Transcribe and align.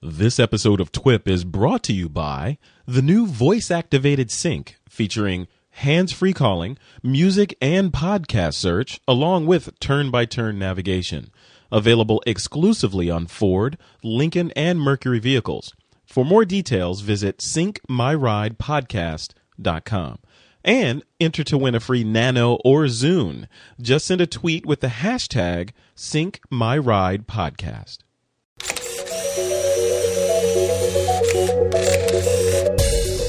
This 0.00 0.38
episode 0.38 0.80
of 0.80 0.92
TWIP 0.92 1.26
is 1.26 1.42
brought 1.42 1.82
to 1.82 1.92
you 1.92 2.08
by 2.08 2.58
the 2.86 3.02
new 3.02 3.26
voice 3.26 3.68
activated 3.68 4.30
sync 4.30 4.76
featuring 4.88 5.48
hands 5.70 6.12
free 6.12 6.32
calling, 6.32 6.78
music, 7.02 7.58
and 7.60 7.92
podcast 7.92 8.54
search, 8.54 9.00
along 9.08 9.46
with 9.46 9.76
turn 9.80 10.12
by 10.12 10.24
turn 10.24 10.56
navigation. 10.56 11.32
Available 11.72 12.22
exclusively 12.28 13.10
on 13.10 13.26
Ford, 13.26 13.76
Lincoln, 14.04 14.52
and 14.52 14.80
Mercury 14.80 15.18
vehicles. 15.18 15.74
For 16.06 16.24
more 16.24 16.44
details, 16.44 17.00
visit 17.00 17.38
syncmyridepodcast.com 17.38 20.18
and 20.64 21.02
enter 21.18 21.42
to 21.42 21.58
win 21.58 21.74
a 21.74 21.80
free 21.80 22.04
Nano 22.04 22.60
or 22.64 22.84
Zune. 22.84 23.48
Just 23.80 24.06
send 24.06 24.20
a 24.20 24.28
tweet 24.28 24.64
with 24.64 24.78
the 24.78 24.86
hashtag 24.86 25.70
SyncMyRidePodcast. 25.96 27.98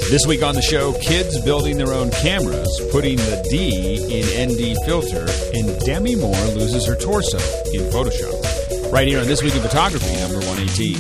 This 0.10 0.26
week 0.26 0.42
on 0.42 0.56
the 0.56 0.62
show, 0.64 0.94
kids 0.94 1.40
building 1.42 1.78
their 1.78 1.94
own 1.94 2.10
cameras, 2.10 2.82
putting 2.92 3.18
the 3.18 3.46
D 3.52 4.02
in 4.10 4.50
ND 4.50 4.76
filter, 4.84 5.28
and 5.54 5.80
Demi 5.82 6.16
Moore 6.16 6.34
loses 6.56 6.88
her 6.88 6.96
torso 6.96 7.38
in 7.72 7.82
Photoshop. 7.92 8.92
Right 8.92 9.08
here 9.08 9.20
on 9.20 9.28
This 9.28 9.44
Week 9.44 9.54
in 9.54 9.62
Photography, 9.62 10.12
number 10.20 10.40
118. 10.40 10.96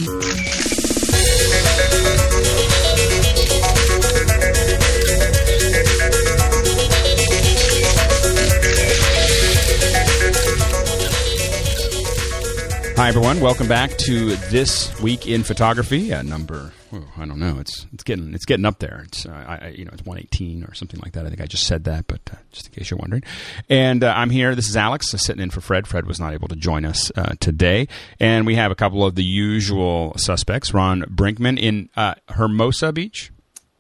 Hi 12.96 13.08
everyone, 13.08 13.40
welcome 13.40 13.68
back 13.68 13.98
to 13.98 14.36
this 14.52 15.02
week 15.02 15.26
in 15.26 15.42
photography. 15.42 16.14
Uh, 16.14 16.22
number, 16.22 16.74
oh, 16.94 17.04
I 17.18 17.26
don't 17.26 17.40
know, 17.40 17.58
it's 17.60 17.86
it's 17.94 18.04
getting 18.04 18.34
it's 18.34 18.46
getting 18.46 18.66
up 18.66 18.80
there. 18.80 19.04
It's 19.06 19.26
uh, 19.26 19.32
I, 19.62 19.68
you 19.70 19.86
know 19.86 19.92
it's 19.94 20.06
one 20.06 20.18
eighteen 20.18 20.64
or 20.64 20.74
something 20.74 21.00
like 21.02 21.14
that. 21.14 21.26
I 21.26 21.30
think 21.30 21.42
I 21.42 21.46
just 21.46 21.68
said 21.68 21.84
that, 21.86 22.08
but 22.08 22.22
uh, 22.32 22.38
just 22.52 22.68
in 22.68 22.74
case 22.74 22.90
you're 22.92 22.98
wondering. 22.98 23.24
And 23.70 24.04
uh, 24.04 24.14
I'm 24.16 24.30
here. 24.30 24.56
This 24.56 24.70
is 24.70 24.78
Alex 24.78 25.14
uh, 25.14 25.18
sitting 25.18 25.42
in 25.42 25.50
for 25.50 25.62
Fred. 25.62 25.88
Fred 25.88 26.06
was 26.06 26.20
not 26.20 26.34
able 26.34 26.48
to 26.48 26.56
join 26.56 26.86
us 26.86 27.12
uh, 27.16 27.36
today, 27.40 27.88
and 28.20 28.46
we 28.46 28.56
have 28.56 28.72
a 28.72 28.76
couple 28.76 29.06
of 29.06 29.16
the 29.16 29.24
usual 29.24 30.14
suspects. 30.18 30.74
Ron 30.74 31.02
Brinkman 31.04 31.60
in 31.60 31.90
uh, 31.96 32.16
Hermosa 32.30 32.92
Beach. 32.92 33.32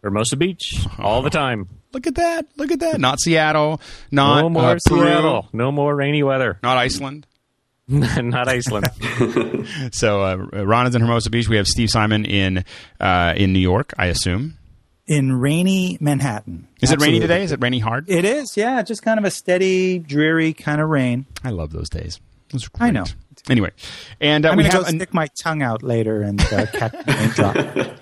Hermosa 0.03 0.37
Beach 0.37 0.85
all 0.97 1.21
the 1.21 1.29
time. 1.29 1.67
Look 1.91 2.05
at 2.05 2.15
that! 2.15 2.45
Look 2.55 2.71
at 2.71 2.79
that! 2.81 2.99
Not 2.99 3.19
Seattle. 3.19 3.81
Not 4.11 4.41
No 4.41 4.49
more 4.49 4.77
Seattle. 4.79 5.49
No 5.51 5.71
more 5.71 5.95
rainy 5.95 6.21
weather. 6.21 6.59
Not 6.61 6.77
Iceland. 6.77 7.25
Not 8.21 8.47
Iceland. 8.47 8.89
So 9.91 10.21
uh, 10.23 10.35
Ron 10.63 10.87
is 10.87 10.95
in 10.95 11.01
Hermosa 11.01 11.29
Beach. 11.29 11.49
We 11.49 11.57
have 11.57 11.67
Steve 11.67 11.89
Simon 11.89 12.25
in 12.25 12.63
uh, 12.99 13.33
in 13.35 13.51
New 13.53 13.59
York, 13.59 13.93
I 13.97 14.05
assume. 14.07 14.57
in 15.07 15.33
rainy 15.39 15.97
Manhattan. 15.99 16.67
Is 16.81 16.91
it 16.91 17.01
rainy 17.01 17.19
today? 17.19 17.43
Is 17.43 17.51
it 17.51 17.59
rainy 17.61 17.79
hard? 17.79 18.09
It 18.09 18.25
is, 18.25 18.55
yeah, 18.55 18.81
just 18.83 19.01
kind 19.01 19.17
of 19.19 19.25
a 19.25 19.31
steady, 19.31 19.99
dreary 19.99 20.53
kind 20.53 20.79
of 20.81 20.89
rain. 20.89 21.25
I 21.43 21.49
love 21.49 21.71
those 21.71 21.89
days. 21.89 22.19
Those 22.49 22.65
are 22.67 22.69
I 22.79 22.91
know. 22.91 23.05
Anyway, 23.49 23.71
and 24.21 24.45
uh, 24.45 24.49
I'm 24.49 24.57
we 24.57 24.63
going 24.63 24.71
to 24.71 24.77
have 24.77 24.85
go 24.85 24.89
an- 24.89 24.95
stick 24.99 25.13
my 25.13 25.27
tongue 25.41 25.61
out 25.63 25.81
later 25.83 26.21
and 26.21 26.39
uh, 26.41 26.65
catch 26.67 26.91
the 26.91 27.13
raindrop. 27.17 27.97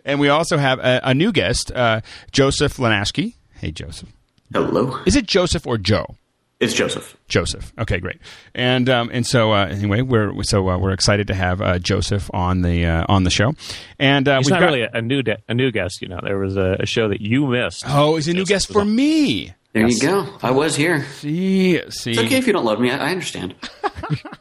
and 0.04 0.20
we 0.20 0.28
also 0.28 0.56
have 0.56 0.78
a, 0.78 1.00
a 1.04 1.14
new 1.14 1.32
guest, 1.32 1.72
uh, 1.72 2.00
Joseph 2.30 2.76
Linaschke. 2.76 3.34
Hey, 3.56 3.70
Joseph. 3.72 4.10
Hello. 4.52 4.98
Is 5.06 5.16
it 5.16 5.26
Joseph 5.26 5.66
or 5.66 5.78
Joe? 5.78 6.16
It's 6.64 6.72
Joseph. 6.74 7.16
Joseph. 7.28 7.72
Okay, 7.78 7.98
great. 8.00 8.18
And 8.54 8.88
um, 8.88 9.10
and 9.12 9.26
so 9.26 9.52
uh, 9.52 9.66
anyway, 9.66 10.00
we're 10.00 10.42
so 10.42 10.68
uh, 10.70 10.78
we're 10.78 10.92
excited 10.92 11.26
to 11.28 11.34
have 11.34 11.60
uh, 11.60 11.78
Joseph 11.78 12.30
on 12.32 12.62
the 12.62 12.86
uh, 12.86 13.04
on 13.08 13.24
the 13.24 13.30
show. 13.30 13.52
And 13.98 14.26
uh, 14.26 14.38
He's 14.38 14.46
we've 14.46 14.52
not 14.52 14.60
got, 14.60 14.66
really 14.66 14.82
a, 14.82 14.90
a 14.94 15.02
new 15.02 15.22
de- 15.22 15.38
a 15.48 15.54
new 15.54 15.70
guest. 15.70 16.00
You 16.00 16.08
know, 16.08 16.20
there 16.22 16.38
was 16.38 16.56
a, 16.56 16.76
a 16.80 16.86
show 16.86 17.08
that 17.10 17.20
you 17.20 17.46
missed. 17.46 17.84
oh, 17.86 18.16
he's 18.16 18.28
a 18.28 18.32
new 18.32 18.40
Joseph 18.40 18.48
guest 18.48 18.72
for 18.72 18.80
on. 18.80 18.96
me. 18.96 19.52
There 19.72 19.86
you 19.86 20.00
go. 20.00 20.26
I 20.42 20.52
was 20.52 20.74
here. 20.76 21.04
See, 21.16 21.80
see. 21.90 22.12
It's 22.12 22.20
okay 22.20 22.38
if 22.38 22.46
you 22.46 22.52
don't 22.52 22.64
love 22.64 22.80
me. 22.80 22.90
I, 22.90 23.08
I 23.08 23.10
understand. 23.10 23.54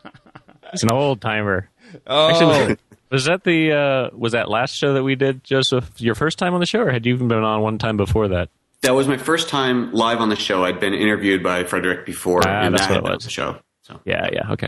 It's 0.73 0.81
an 0.81 0.91
old 0.91 1.21
timer. 1.21 1.69
Oh, 2.07 2.29
Actually, 2.29 2.45
was, 2.67 2.77
was 3.11 3.25
that 3.25 3.43
the 3.43 3.71
uh, 3.73 4.17
was 4.17 4.31
that 4.31 4.49
last 4.49 4.73
show 4.75 4.93
that 4.93 5.03
we 5.03 5.13
did, 5.15 5.43
Joseph? 5.43 5.89
Your 6.01 6.15
first 6.15 6.39
time 6.39 6.55
on 6.55 6.59
the 6.59 6.65
show, 6.65 6.79
or 6.79 6.91
had 6.91 7.05
you 7.05 7.13
even 7.13 7.27
been 7.27 7.43
on 7.43 7.61
one 7.61 7.77
time 7.77 7.95
before 7.95 8.29
that? 8.29 8.49
That 8.83 8.93
was 8.95 9.07
my 9.07 9.17
first 9.17 9.49
time 9.49 9.91
live 9.93 10.19
on 10.19 10.29
the 10.29 10.35
show. 10.35 10.63
I'd 10.65 10.79
been 10.79 10.93
interviewed 10.93 11.41
by 11.41 11.63
Frederick 11.63 12.05
before, 12.05 12.41
Ah, 12.45 12.61
and 12.63 12.75
that's 12.75 12.87
that, 12.87 13.01
what 13.01 13.11
it 13.11 13.15
was. 13.15 13.23
the 13.23 13.29
show. 13.31 13.59
So 13.81 13.99
Yeah, 14.05 14.29
yeah, 14.31 14.51
okay. 14.51 14.67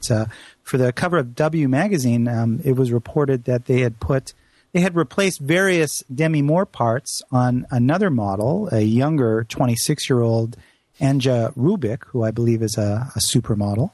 for 0.63 0.77
the 0.77 0.93
cover 0.93 1.17
of 1.17 1.35
W 1.35 1.69
magazine, 1.69 2.29
um, 2.29 2.61
it 2.65 2.73
was 2.73 2.93
reported 2.93 3.45
that 3.45 3.65
they 3.65 3.81
had 3.81 3.99
put 3.99 4.35
they 4.73 4.81
had 4.81 4.97
replaced 4.97 5.41
various 5.41 6.03
Demi 6.13 6.43
Moore 6.43 6.67
parts 6.67 7.23
on 7.31 7.67
another 7.71 8.11
model, 8.11 8.69
a 8.73 8.81
younger 8.81 9.45
26 9.45 10.09
year 10.09 10.23
old 10.23 10.57
Anja 11.03 11.53
Rubik, 11.55 12.05
who 12.07 12.23
I 12.23 12.31
believe 12.31 12.63
is 12.63 12.79
a, 12.79 13.11
a 13.17 13.19
supermodel. 13.19 13.91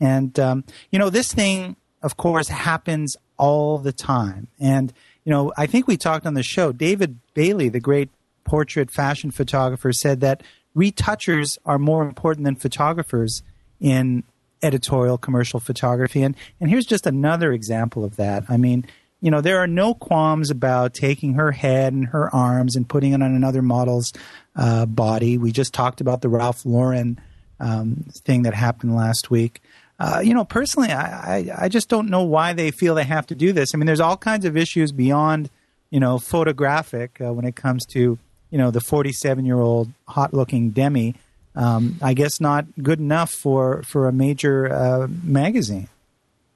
And, 0.00 0.38
um, 0.38 0.64
you 0.90 0.98
know, 0.98 1.10
this 1.10 1.32
thing, 1.32 1.76
of 2.02 2.16
course, 2.16 2.48
happens 2.48 3.16
all 3.36 3.78
the 3.78 3.92
time. 3.92 4.48
And, 4.58 4.92
you 5.24 5.30
know, 5.30 5.52
I 5.56 5.66
think 5.66 5.86
we 5.86 5.96
talked 5.96 6.26
on 6.26 6.34
the 6.34 6.42
show, 6.42 6.72
David 6.72 7.18
Bailey, 7.34 7.68
the 7.68 7.80
great 7.80 8.10
portrait 8.44 8.90
fashion 8.90 9.30
photographer, 9.30 9.92
said 9.92 10.20
that 10.20 10.42
retouchers 10.74 11.58
are 11.64 11.78
more 11.78 12.02
important 12.06 12.44
than 12.44 12.56
photographers 12.56 13.42
in 13.80 14.24
editorial 14.62 15.18
commercial 15.18 15.60
photography. 15.60 16.22
And, 16.22 16.34
and 16.60 16.70
here's 16.70 16.86
just 16.86 17.06
another 17.06 17.52
example 17.52 18.04
of 18.04 18.16
that. 18.16 18.44
I 18.48 18.56
mean, 18.56 18.86
you 19.20 19.30
know, 19.30 19.40
there 19.40 19.58
are 19.58 19.66
no 19.66 19.94
qualms 19.94 20.50
about 20.50 20.94
taking 20.94 21.34
her 21.34 21.52
head 21.52 21.92
and 21.92 22.06
her 22.08 22.34
arms 22.34 22.76
and 22.76 22.88
putting 22.88 23.12
it 23.12 23.22
on 23.22 23.34
another 23.34 23.62
model's 23.62 24.12
uh, 24.56 24.86
body. 24.86 25.38
We 25.38 25.52
just 25.52 25.72
talked 25.72 26.00
about 26.00 26.22
the 26.22 26.28
Ralph 26.28 26.64
Lauren 26.64 27.20
um, 27.60 28.06
thing 28.24 28.42
that 28.42 28.54
happened 28.54 28.94
last 28.94 29.30
week. 29.30 29.60
uh, 29.98 30.20
you 30.22 30.34
know, 30.34 30.44
personally, 30.44 30.90
I, 30.90 31.36
I, 31.36 31.50
I 31.62 31.68
just 31.68 31.88
don't 31.88 32.08
know 32.10 32.22
why 32.22 32.52
they 32.52 32.70
feel 32.70 32.94
they 32.94 33.04
have 33.04 33.26
to 33.28 33.34
do 33.34 33.52
this. 33.52 33.74
I 33.74 33.78
mean, 33.78 33.86
there's 33.86 34.00
all 34.00 34.16
kinds 34.16 34.44
of 34.44 34.56
issues 34.56 34.92
beyond, 34.92 35.48
you 35.90 36.00
know, 36.00 36.18
photographic 36.18 37.18
uh, 37.20 37.32
when 37.32 37.46
it 37.46 37.56
comes 37.56 37.86
to, 37.86 38.18
you 38.50 38.58
know, 38.58 38.70
the 38.70 38.80
47 38.80 39.46
year 39.46 39.58
old 39.58 39.90
hot 40.08 40.34
looking 40.34 40.70
Demi. 40.70 41.14
Um, 41.54 41.96
I 42.02 42.12
guess 42.12 42.38
not 42.40 42.66
good 42.82 42.98
enough 43.00 43.30
for, 43.30 43.82
for 43.84 44.06
a 44.08 44.12
major 44.12 44.70
uh, 44.70 45.08
magazine. 45.22 45.88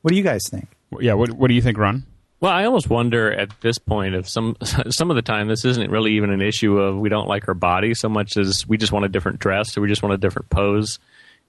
What 0.03 0.11
do 0.11 0.17
you 0.17 0.23
guys 0.23 0.43
think? 0.50 0.69
Yeah, 1.00 1.14
what, 1.14 1.31
what 1.31 1.49
do 1.49 1.55
you 1.55 1.62
think, 1.62 1.79
Ron? 1.79 2.05
Well, 2.40 2.52
I 2.52 2.64
almost 2.64 2.88
wonder 2.88 3.31
at 3.31 3.50
this 3.60 3.78
point 3.78 4.14
if 4.14 4.28
some 4.28 4.56
some 4.90 5.10
of 5.10 5.16
the 5.16 5.22
time 5.22 5.48
this 5.48 5.64
isn't 5.64 5.90
really 5.90 6.12
even 6.12 6.31
an 6.31 6.40
issue 6.40 6.78
of 6.78 6.96
we 6.96 7.08
don't 7.08 7.28
like 7.28 7.44
her 7.44 7.54
body 7.54 7.94
so 7.94 8.08
much 8.08 8.37
as 8.37 8.66
we 8.66 8.78
just 8.78 8.92
want 8.92 9.04
a 9.04 9.08
different 9.08 9.38
dress 9.40 9.76
or 9.76 9.82
we 9.82 9.88
just 9.88 10.02
want 10.02 10.14
a 10.14 10.19
different 10.19 10.48
pose, 10.48 10.98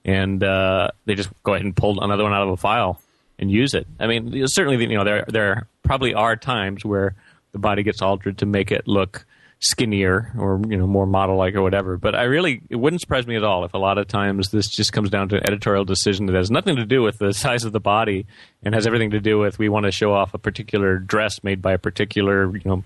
and 0.04 0.44
uh, 0.44 0.90
they 1.06 1.16
just 1.16 1.30
go 1.44 1.54
ahead 1.54 1.66
and 1.66 1.76
pull 1.76 2.04
another 2.04 2.24
one 2.24 2.34
out 2.34 2.44
of 2.44 2.50
a 2.50 2.58
file 2.58 3.02
and 3.40 3.50
use 3.50 3.74
it. 3.74 3.88
I 4.00 4.08
mean, 4.08 4.46
certainly, 4.48 4.86
you 4.86 4.98
know, 4.98 5.06
there 5.06 5.26
there 5.28 5.68
probably 5.84 6.14
are 6.14 6.36
times 6.36 6.84
where 6.84 7.16
the 7.54 7.60
body 7.60 7.84
gets 7.84 8.02
altered 8.02 8.40
to 8.40 8.46
make 8.46 8.72
it 8.72 8.88
look 8.88 9.26
skinnier 9.62 10.32
or 10.40 10.60
you 10.68 10.76
know 10.76 10.88
more 10.88 11.06
model 11.06 11.38
like 11.38 11.54
or 11.54 11.62
whatever. 11.62 11.96
But 11.96 12.16
I 12.16 12.24
really 12.24 12.62
it 12.70 12.76
wouldn't 12.76 13.00
surprise 13.00 13.28
me 13.28 13.36
at 13.36 13.44
all 13.44 13.64
if 13.64 13.74
a 13.74 13.78
lot 13.78 13.98
of 13.98 14.08
times 14.08 14.50
this 14.50 14.68
just 14.68 14.92
comes 14.92 15.10
down 15.10 15.30
to 15.30 15.38
an 15.38 15.46
editorial 15.46 15.86
decision 15.86 16.26
that 16.26 16.36
has 16.36 16.50
nothing 16.50 16.76
to 16.78 16.86
do 16.86 17.02
with 17.02 17.20
the 17.20 17.32
size 17.34 17.64
of 17.64 17.72
the 17.72 17.80
body 17.80 18.26
and 18.64 18.74
has 18.74 18.88
everything 18.88 19.12
to 19.12 19.20
do 19.20 19.38
with 19.38 19.60
we 19.60 19.70
want 19.70 19.86
to 19.86 19.92
show 19.92 20.14
off 20.14 20.34
a 20.34 20.40
particular 20.40 20.98
dress 20.98 21.44
made 21.44 21.62
by 21.62 21.74
a 21.74 21.78
particular 21.78 22.56
you 22.58 22.62
know 22.66 22.84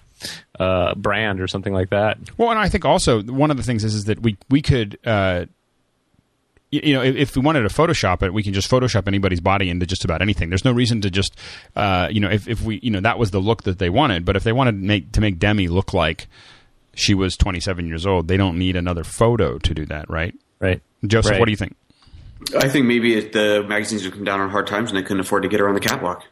uh, 0.59 0.93
brand 0.95 1.39
or 1.39 1.47
something 1.47 1.73
like 1.73 1.89
that. 1.89 2.17
Well, 2.37 2.51
and 2.51 2.59
I 2.59 2.69
think 2.69 2.83
also 2.83 3.23
one 3.23 3.51
of 3.51 3.57
the 3.57 3.63
things 3.63 3.83
is 3.83 3.95
is 3.95 4.05
that 4.05 4.21
we 4.21 4.37
we 4.49 4.61
could. 4.61 4.99
Uh, 5.05 5.45
you 6.71 6.93
know, 6.93 7.03
if, 7.03 7.37
we 7.37 7.41
wanted 7.41 7.61
to 7.61 7.69
Photoshop 7.69 8.21
it, 8.21 8.33
we 8.33 8.43
can 8.43 8.51
just 8.51 8.69
Photoshop 8.69 9.07
anybody's 9.07 9.39
body 9.39 9.69
into 9.69 9.85
just 9.85 10.03
about 10.03 10.21
anything. 10.21 10.49
There's 10.49 10.65
no 10.65 10.73
reason 10.73 10.99
to 11.01 11.09
just, 11.09 11.37
uh, 11.73 12.09
you 12.11 12.19
know, 12.19 12.29
if, 12.29 12.49
if 12.49 12.61
we, 12.63 12.81
you 12.83 12.91
know, 12.91 12.99
that 12.99 13.17
was 13.17 13.31
the 13.31 13.39
look 13.39 13.63
that 13.63 13.79
they 13.79 13.89
wanted. 13.89 14.25
But 14.25 14.35
if 14.35 14.43
they 14.43 14.51
wanted 14.51 14.75
make 14.75 15.13
to 15.13 15.21
make 15.21 15.39
Demi 15.39 15.69
look 15.69 15.93
like 15.93 16.27
she 16.95 17.13
was 17.13 17.37
27 17.37 17.87
years 17.87 18.05
old. 18.05 18.27
They 18.27 18.37
don't 18.37 18.57
need 18.57 18.75
another 18.75 19.03
photo 19.03 19.57
to 19.59 19.73
do 19.73 19.85
that, 19.87 20.09
right? 20.09 20.33
Right. 20.59 20.81
Joseph, 21.05 21.31
right. 21.31 21.39
what 21.39 21.45
do 21.45 21.51
you 21.51 21.57
think? 21.57 21.75
I 22.57 22.67
think 22.69 22.85
maybe 22.85 23.19
the 23.19 23.63
magazines 23.67 24.03
would 24.03 24.13
come 24.13 24.23
down 24.23 24.39
on 24.39 24.49
hard 24.49 24.67
times 24.67 24.89
and 24.89 24.97
they 24.97 25.03
couldn't 25.03 25.19
afford 25.19 25.43
to 25.43 25.49
get 25.49 25.59
her 25.59 25.67
on 25.67 25.73
the 25.73 25.79
catwalk. 25.79 26.23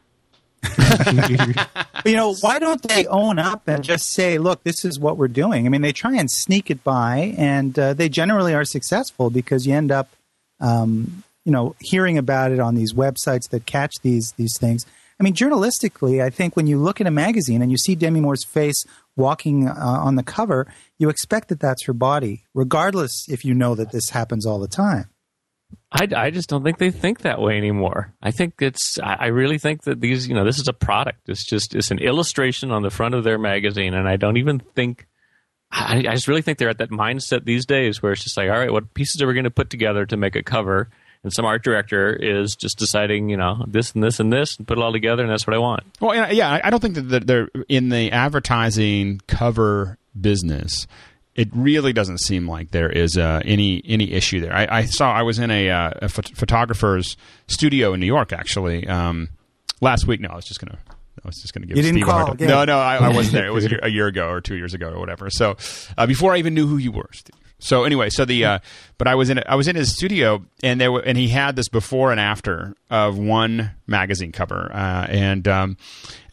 you 2.05 2.15
know, 2.15 2.33
why 2.35 2.57
don't 2.57 2.81
they 2.83 3.05
own 3.07 3.37
up 3.37 3.67
and 3.67 3.83
just 3.83 4.11
say, 4.11 4.37
"Look, 4.37 4.63
this 4.63 4.85
is 4.85 4.97
what 4.97 5.17
we're 5.17 5.27
doing"? 5.27 5.65
I 5.65 5.69
mean, 5.69 5.81
they 5.81 5.91
try 5.91 6.15
and 6.15 6.31
sneak 6.31 6.71
it 6.71 6.85
by, 6.85 7.35
and 7.37 7.77
uh, 7.77 7.93
they 7.93 8.07
generally 8.07 8.53
are 8.53 8.63
successful 8.63 9.29
because 9.29 9.67
you 9.67 9.73
end 9.73 9.91
up, 9.91 10.09
um, 10.61 11.23
you 11.43 11.51
know, 11.51 11.75
hearing 11.81 12.17
about 12.17 12.53
it 12.53 12.61
on 12.61 12.75
these 12.75 12.93
websites 12.93 13.49
that 13.49 13.65
catch 13.65 13.95
these 14.03 14.33
these 14.37 14.57
things. 14.57 14.85
I 15.19 15.23
mean, 15.23 15.33
journalistically, 15.33 16.23
I 16.23 16.29
think 16.29 16.55
when 16.55 16.67
you 16.67 16.79
look 16.79 17.01
at 17.01 17.07
a 17.07 17.11
magazine 17.11 17.61
and 17.61 17.71
you 17.71 17.77
see 17.77 17.95
Demi 17.95 18.21
Moore's 18.21 18.43
face 18.45 18.85
walking 19.15 19.67
uh, 19.67 19.73
on 19.75 20.15
the 20.15 20.23
cover, 20.23 20.67
you 20.97 21.09
expect 21.09 21.49
that 21.49 21.59
that's 21.59 21.85
her 21.85 21.93
body, 21.93 22.45
regardless 22.53 23.27
if 23.29 23.45
you 23.45 23.53
know 23.53 23.75
that 23.75 23.91
this 23.91 24.09
happens 24.09 24.45
all 24.45 24.59
the 24.59 24.67
time. 24.67 25.09
I, 25.91 26.07
I 26.15 26.29
just 26.29 26.49
don't 26.49 26.63
think 26.63 26.77
they 26.77 26.91
think 26.91 27.21
that 27.21 27.41
way 27.41 27.57
anymore. 27.57 28.13
I 28.21 28.31
think 28.31 28.61
it's, 28.61 28.99
I 28.99 29.27
really 29.27 29.57
think 29.57 29.83
that 29.83 30.01
these, 30.01 30.27
you 30.27 30.35
know, 30.35 30.45
this 30.45 30.59
is 30.59 30.67
a 30.67 30.73
product. 30.73 31.29
It's 31.29 31.45
just, 31.45 31.75
it's 31.75 31.91
an 31.91 31.99
illustration 31.99 32.71
on 32.71 32.83
the 32.83 32.89
front 32.89 33.15
of 33.15 33.23
their 33.23 33.37
magazine. 33.39 33.93
And 33.93 34.07
I 34.07 34.17
don't 34.17 34.37
even 34.37 34.59
think, 34.59 35.07
I, 35.71 35.97
I 35.97 36.13
just 36.13 36.27
really 36.27 36.43
think 36.43 36.59
they're 36.59 36.69
at 36.69 36.77
that 36.77 36.91
mindset 36.91 37.45
these 37.45 37.65
days 37.65 38.01
where 38.01 38.11
it's 38.11 38.23
just 38.23 38.37
like, 38.37 38.49
all 38.49 38.57
right, 38.57 38.71
what 38.71 38.93
pieces 38.93 39.21
are 39.21 39.27
we 39.27 39.33
going 39.33 39.45
to 39.45 39.51
put 39.51 39.71
together 39.71 40.05
to 40.05 40.17
make 40.17 40.35
a 40.35 40.43
cover? 40.43 40.89
And 41.23 41.33
some 41.33 41.45
art 41.45 41.63
director 41.63 42.13
is 42.13 42.55
just 42.55 42.77
deciding, 42.77 43.29
you 43.29 43.37
know, 43.37 43.63
this 43.67 43.93
and 43.93 44.03
this 44.03 44.19
and 44.19 44.31
this, 44.31 44.57
and 44.57 44.67
put 44.67 44.77
it 44.77 44.81
all 44.81 44.91
together, 44.91 45.23
and 45.23 45.31
that's 45.31 45.47
what 45.47 45.55
I 45.55 45.59
want. 45.59 45.83
Well, 45.99 46.33
yeah, 46.33 46.59
I 46.63 46.69
don't 46.69 46.81
think 46.81 46.95
that 46.95 47.25
they're 47.25 47.49
in 47.69 47.89
the 47.89 48.11
advertising 48.11 49.21
cover 49.27 49.97
business. 50.19 50.87
It 51.35 51.49
really 51.53 51.93
doesn't 51.93 52.19
seem 52.19 52.47
like 52.47 52.71
there 52.71 52.89
is 52.89 53.17
uh, 53.17 53.41
any 53.43 53.81
any 53.85 54.11
issue 54.11 54.39
there. 54.39 54.53
I, 54.53 54.67
I, 54.69 54.85
saw 54.85 55.11
I 55.11 55.23
was 55.23 55.39
in 55.39 55.49
a, 55.49 55.69
uh, 55.69 55.91
a 56.03 56.09
photographer's 56.09 57.17
studio 57.47 57.93
in 57.93 57.99
New 57.99 58.05
York 58.05 58.31
actually 58.31 58.87
um, 58.87 59.29
last 59.81 60.05
week. 60.05 60.19
No, 60.19 60.29
I 60.29 60.35
was 60.35 60.45
just 60.45 60.59
gonna 60.59 60.77
I 61.23 61.27
was 61.27 61.41
just 61.41 61.53
going 61.53 61.61
to 61.61 61.67
give 61.67 61.77
you 61.77 61.83
Steve 61.83 61.93
didn't 61.95 62.07
call 62.07 62.31
a 62.31 62.35
No, 62.35 62.65
no, 62.65 62.77
I, 62.77 62.97
I, 62.97 63.09
wasn't 63.09 63.33
there. 63.33 63.47
It 63.47 63.53
was 63.53 63.65
a 63.81 63.89
year 63.89 64.07
ago 64.07 64.29
or 64.29 64.41
two 64.41 64.55
years 64.55 64.73
ago 64.73 64.89
or 64.89 64.99
whatever. 64.99 65.29
So 65.29 65.55
uh, 65.97 66.05
before 66.05 66.33
I 66.33 66.37
even 66.37 66.53
knew 66.53 66.67
who 66.67 66.77
you 66.77 66.91
were, 66.91 67.09
Steve. 67.13 67.35
So 67.63 67.85
anyway, 67.85 68.09
so 68.09 68.25
the 68.25 68.43
uh, 68.45 68.59
but 68.97 69.07
I 69.07 69.15
was 69.15 69.29
in 69.29 69.41
I 69.45 69.55
was 69.55 69.67
in 69.69 69.75
his 69.75 69.95
studio 69.95 70.45
and 70.61 70.81
there 70.81 70.91
and 70.91 71.17
he 71.17 71.29
had 71.29 71.55
this 71.55 71.69
before 71.69 72.11
and 72.11 72.19
after 72.19 72.75
of 72.89 73.17
one 73.17 73.71
magazine 73.87 74.33
cover 74.33 74.69
uh, 74.73 75.07
and 75.09 75.47
um, 75.47 75.77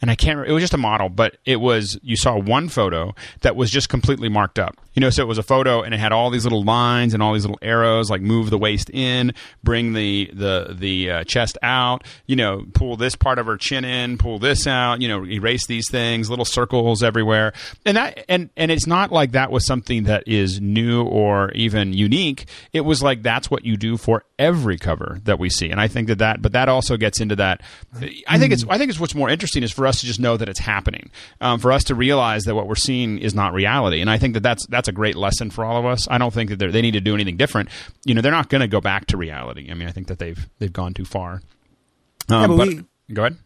and 0.01 0.09
I 0.09 0.15
can't 0.15 0.47
it 0.47 0.51
was 0.51 0.63
just 0.63 0.73
a 0.73 0.77
model 0.77 1.09
but 1.09 1.37
it 1.45 1.57
was 1.57 1.99
you 2.01 2.15
saw 2.15 2.37
one 2.37 2.69
photo 2.69 3.13
that 3.41 3.55
was 3.55 3.71
just 3.71 3.89
completely 3.89 4.29
marked 4.29 4.59
up. 4.59 4.77
You 4.93 4.99
know 5.01 5.09
so 5.09 5.21
it 5.21 5.27
was 5.27 5.37
a 5.37 5.43
photo 5.43 5.81
and 5.81 5.93
it 5.93 5.99
had 5.99 6.11
all 6.11 6.29
these 6.29 6.43
little 6.43 6.63
lines 6.63 7.13
and 7.13 7.21
all 7.21 7.33
these 7.33 7.45
little 7.45 7.59
arrows 7.61 8.09
like 8.09 8.21
move 8.21 8.49
the 8.49 8.57
waist 8.57 8.89
in 8.89 9.33
bring 9.63 9.93
the 9.93 10.29
the 10.33 10.75
the 10.77 11.11
uh, 11.11 11.23
chest 11.23 11.57
out 11.61 12.03
you 12.25 12.35
know 12.35 12.65
pull 12.73 12.97
this 12.97 13.15
part 13.15 13.39
of 13.39 13.45
her 13.45 13.57
chin 13.57 13.85
in 13.85 14.17
pull 14.17 14.39
this 14.39 14.67
out 14.67 15.01
you 15.01 15.07
know 15.07 15.25
erase 15.25 15.65
these 15.67 15.89
things 15.89 16.29
little 16.29 16.45
circles 16.45 17.03
everywhere. 17.03 17.53
And 17.85 17.97
that 17.97 18.25
and 18.27 18.49
and 18.57 18.71
it's 18.71 18.87
not 18.87 19.11
like 19.11 19.31
that 19.31 19.51
was 19.51 19.65
something 19.65 20.03
that 20.03 20.27
is 20.27 20.59
new 20.59 21.03
or 21.03 21.51
even 21.51 21.93
unique. 21.93 22.45
It 22.73 22.81
was 22.81 23.03
like 23.03 23.21
that's 23.21 23.51
what 23.51 23.65
you 23.65 23.77
do 23.77 23.97
for 23.97 24.23
every 24.39 24.77
cover 24.77 25.19
that 25.23 25.39
we 25.39 25.49
see. 25.49 25.69
And 25.69 25.79
I 25.79 25.87
think 25.87 26.07
that 26.07 26.19
that 26.19 26.41
but 26.41 26.53
that 26.53 26.69
also 26.69 26.97
gets 26.97 27.19
into 27.19 27.35
that. 27.37 27.61
I 28.27 28.39
think 28.39 28.53
it's 28.53 28.65
I 28.67 28.77
think 28.77 28.89
it's 28.89 28.99
what's 28.99 29.15
more 29.15 29.29
interesting 29.29 29.63
is 29.63 29.71
for 29.71 29.85
us 29.87 29.90
to 29.99 30.05
just 30.05 30.19
know 30.19 30.37
that 30.37 30.47
it's 30.47 30.59
happening 30.59 31.11
um, 31.41 31.59
for 31.59 31.71
us 31.71 31.83
to 31.85 31.95
realize 31.95 32.43
that 32.45 32.55
what 32.55 32.67
we're 32.67 32.75
seeing 32.75 33.19
is 33.19 33.35
not 33.35 33.53
reality. 33.53 33.99
And 33.99 34.09
I 34.09 34.17
think 34.17 34.33
that 34.35 34.43
that's 34.43 34.65
that's 34.67 34.87
a 34.87 34.93
great 34.93 35.15
lesson 35.15 35.49
for 35.49 35.65
all 35.65 35.77
of 35.77 35.85
us. 35.85 36.07
I 36.09 36.17
don't 36.17 36.33
think 36.33 36.49
that 36.49 36.71
they 36.71 36.81
need 36.81 36.93
to 36.93 37.01
do 37.01 37.13
anything 37.13 37.37
different. 37.37 37.69
You 38.05 38.13
know 38.13 38.21
they're 38.21 38.31
not 38.31 38.49
going 38.49 38.61
to 38.61 38.67
go 38.67 38.79
back 38.79 39.07
to 39.07 39.17
reality. 39.17 39.69
I 39.69 39.73
mean 39.73 39.87
I 39.87 39.91
think 39.91 40.07
that 40.07 40.19
they've 40.19 40.47
they've 40.59 40.73
gone 40.73 40.93
too 40.93 41.05
far. 41.05 41.41
Um, 42.29 42.41
yeah, 42.41 42.47
but, 42.47 42.57
but 42.57 42.67
we, 42.67 42.85
go 43.13 43.21
ahead. 43.23 43.37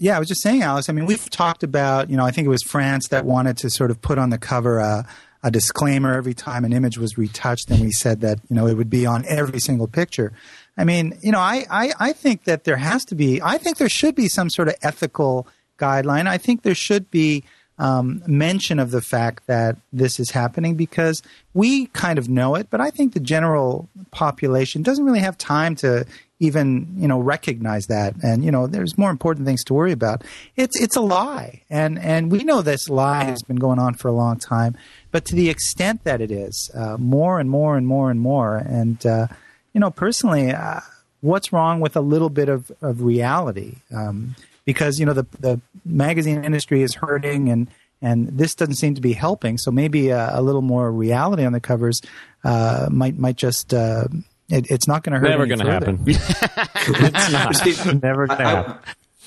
Yeah, 0.00 0.16
I 0.16 0.20
was 0.20 0.28
just 0.28 0.42
saying, 0.42 0.62
Alice. 0.62 0.88
I 0.88 0.92
mean, 0.92 1.06
we've 1.06 1.28
talked 1.28 1.64
about, 1.64 2.08
you 2.08 2.16
know, 2.16 2.24
I 2.24 2.30
think 2.30 2.46
it 2.46 2.50
was 2.50 2.62
France 2.62 3.08
that 3.08 3.24
wanted 3.24 3.56
to 3.58 3.70
sort 3.70 3.90
of 3.90 4.00
put 4.00 4.16
on 4.16 4.30
the 4.30 4.38
cover 4.38 4.78
a, 4.78 5.04
a 5.42 5.50
disclaimer 5.50 6.14
every 6.14 6.34
time 6.34 6.64
an 6.64 6.72
image 6.72 6.98
was 6.98 7.18
retouched, 7.18 7.68
and 7.68 7.80
we 7.80 7.90
said 7.90 8.20
that, 8.20 8.38
you 8.48 8.54
know, 8.54 8.68
it 8.68 8.76
would 8.76 8.90
be 8.90 9.06
on 9.06 9.24
every 9.26 9.58
single 9.58 9.88
picture. 9.88 10.32
I 10.76 10.84
mean, 10.84 11.18
you 11.20 11.32
know, 11.32 11.40
I, 11.40 11.66
I, 11.68 11.92
I 11.98 12.12
think 12.12 12.44
that 12.44 12.62
there 12.62 12.76
has 12.76 13.04
to 13.06 13.16
be, 13.16 13.42
I 13.42 13.58
think 13.58 13.78
there 13.78 13.88
should 13.88 14.14
be 14.14 14.28
some 14.28 14.50
sort 14.50 14.68
of 14.68 14.76
ethical 14.82 15.48
guideline. 15.78 16.26
I 16.26 16.38
think 16.38 16.62
there 16.62 16.74
should 16.74 17.10
be 17.10 17.44
um, 17.78 18.22
mention 18.26 18.78
of 18.78 18.90
the 18.90 19.00
fact 19.00 19.46
that 19.46 19.76
this 19.92 20.18
is 20.18 20.30
happening 20.30 20.74
because 20.74 21.22
we 21.54 21.86
kind 21.86 22.18
of 22.18 22.28
know 22.28 22.56
it, 22.56 22.68
but 22.70 22.80
I 22.80 22.90
think 22.90 23.14
the 23.14 23.20
general 23.20 23.88
population 24.10 24.82
doesn't 24.82 25.04
really 25.04 25.20
have 25.20 25.38
time 25.38 25.76
to 25.76 26.04
even 26.40 26.86
you 26.96 27.08
know 27.08 27.18
recognize 27.20 27.86
that. 27.86 28.14
And 28.22 28.44
you 28.44 28.50
know 28.50 28.66
there's 28.66 28.98
more 28.98 29.10
important 29.10 29.46
things 29.46 29.64
to 29.64 29.74
worry 29.74 29.92
about. 29.92 30.22
It's 30.56 30.80
it's 30.80 30.96
a 30.96 31.00
lie. 31.00 31.62
And 31.70 31.98
and 31.98 32.30
we 32.30 32.44
know 32.44 32.62
this 32.62 32.88
lie 32.88 33.24
has 33.24 33.42
been 33.42 33.56
going 33.56 33.78
on 33.78 33.94
for 33.94 34.08
a 34.08 34.12
long 34.12 34.38
time. 34.38 34.76
But 35.10 35.24
to 35.26 35.34
the 35.34 35.48
extent 35.48 36.04
that 36.04 36.20
it 36.20 36.30
is 36.30 36.70
uh, 36.74 36.96
more 36.98 37.40
and 37.40 37.50
more 37.50 37.76
and 37.76 37.86
more 37.86 38.10
and 38.10 38.20
more. 38.20 38.56
And 38.56 39.04
uh, 39.06 39.28
you 39.72 39.80
know 39.80 39.90
personally 39.90 40.50
uh, 40.52 40.80
what's 41.20 41.52
wrong 41.52 41.80
with 41.80 41.96
a 41.96 42.00
little 42.00 42.30
bit 42.30 42.48
of, 42.48 42.70
of 42.82 43.02
reality? 43.02 43.76
Um, 43.94 44.36
because 44.68 45.00
you 45.00 45.06
know 45.06 45.14
the 45.14 45.26
the 45.40 45.58
magazine 45.86 46.44
industry 46.44 46.82
is 46.82 46.94
hurting 46.94 47.48
and 47.48 47.70
and 48.02 48.28
this 48.36 48.54
doesn't 48.54 48.74
seem 48.74 48.94
to 48.94 49.00
be 49.00 49.14
helping 49.14 49.56
so 49.56 49.70
maybe 49.70 50.10
a, 50.10 50.38
a 50.38 50.42
little 50.42 50.60
more 50.60 50.92
reality 50.92 51.42
on 51.42 51.54
the 51.54 51.60
covers 51.60 52.02
uh, 52.44 52.86
might 52.90 53.16
might 53.16 53.36
just 53.36 53.72
uh, 53.72 54.04
it, 54.50 54.70
it's 54.70 54.86
not 54.86 55.02
going 55.02 55.14
to 55.14 55.18
hurt. 55.18 55.28
Never 55.28 55.46
going 55.46 55.60
to 55.60 55.70
happen. 55.70 56.02
it's 56.06 57.32
not. 57.32 57.54
Steve, 57.56 58.02
Never 58.02 58.26
going 58.26 58.38
to 58.38 58.44
happen. 58.44 58.74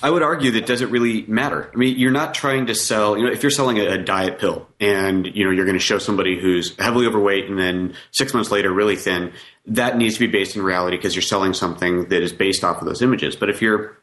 I 0.02 0.10
would 0.10 0.24
argue 0.24 0.50
that 0.52 0.66
doesn't 0.66 0.90
really 0.90 1.22
matter. 1.28 1.70
I 1.72 1.76
mean, 1.76 1.96
you're 1.96 2.10
not 2.10 2.34
trying 2.34 2.66
to 2.66 2.74
sell. 2.74 3.16
You 3.16 3.26
know, 3.26 3.30
if 3.30 3.44
you're 3.44 3.50
selling 3.50 3.78
a, 3.78 3.86
a 3.86 3.98
diet 3.98 4.40
pill 4.40 4.66
and 4.80 5.26
you 5.26 5.44
know 5.44 5.52
you're 5.52 5.64
going 5.64 5.78
to 5.78 5.84
show 5.84 5.98
somebody 5.98 6.40
who's 6.40 6.76
heavily 6.76 7.06
overweight 7.06 7.48
and 7.48 7.56
then 7.58 7.94
six 8.10 8.34
months 8.34 8.50
later 8.50 8.72
really 8.72 8.96
thin, 8.96 9.32
that 9.66 9.96
needs 9.96 10.14
to 10.14 10.20
be 10.20 10.26
based 10.26 10.56
in 10.56 10.62
reality 10.62 10.96
because 10.96 11.14
you're 11.14 11.22
selling 11.22 11.54
something 11.54 12.08
that 12.08 12.22
is 12.22 12.32
based 12.32 12.64
off 12.64 12.80
of 12.80 12.86
those 12.86 13.00
images. 13.00 13.36
But 13.36 13.48
if 13.48 13.62
you're 13.62 13.96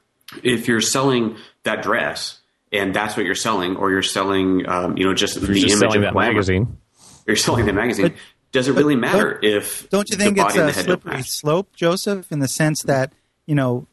if 0.44 0.68
you're 0.68 0.82
selling 0.82 1.38
that 1.64 1.82
dress 1.84 2.40
and 2.72 2.94
that's 2.94 3.18
what 3.18 3.26
you're 3.26 3.36
selling, 3.36 3.76
or 3.78 3.90
you're 3.92 4.04
selling, 4.04 4.68
um, 4.70 4.96
you 4.98 5.04
know, 5.06 5.14
just 5.14 5.36
you're 5.38 5.48
the 5.48 5.60
just 5.60 5.82
image 5.82 5.96
of 5.96 6.02
that 6.04 6.14
glamour, 6.14 6.34
magazine. 6.34 6.78
You're 7.26 7.36
selling 7.36 7.66
the 7.66 7.74
magazine. 7.74 8.08
But- 8.10 8.16
does 8.52 8.68
it 8.68 8.74
really 8.74 8.96
matter 8.96 9.34
don't- 9.42 9.44
if 9.44 9.88
Don't 9.92 10.10
you 10.10 10.18
the 10.18 10.24
think 10.24 10.38
body 10.38 10.48
it's 10.50 10.58
and 10.58 10.70
a 10.70 10.74
the 10.74 10.80
slippery 10.84 11.22
slope, 11.24 11.68
Joseph, 11.76 12.32
in 12.32 12.40
the 12.40 12.48
sense 12.48 12.82
that 12.84 13.14
you 13.46 13.54
know 13.56 13.86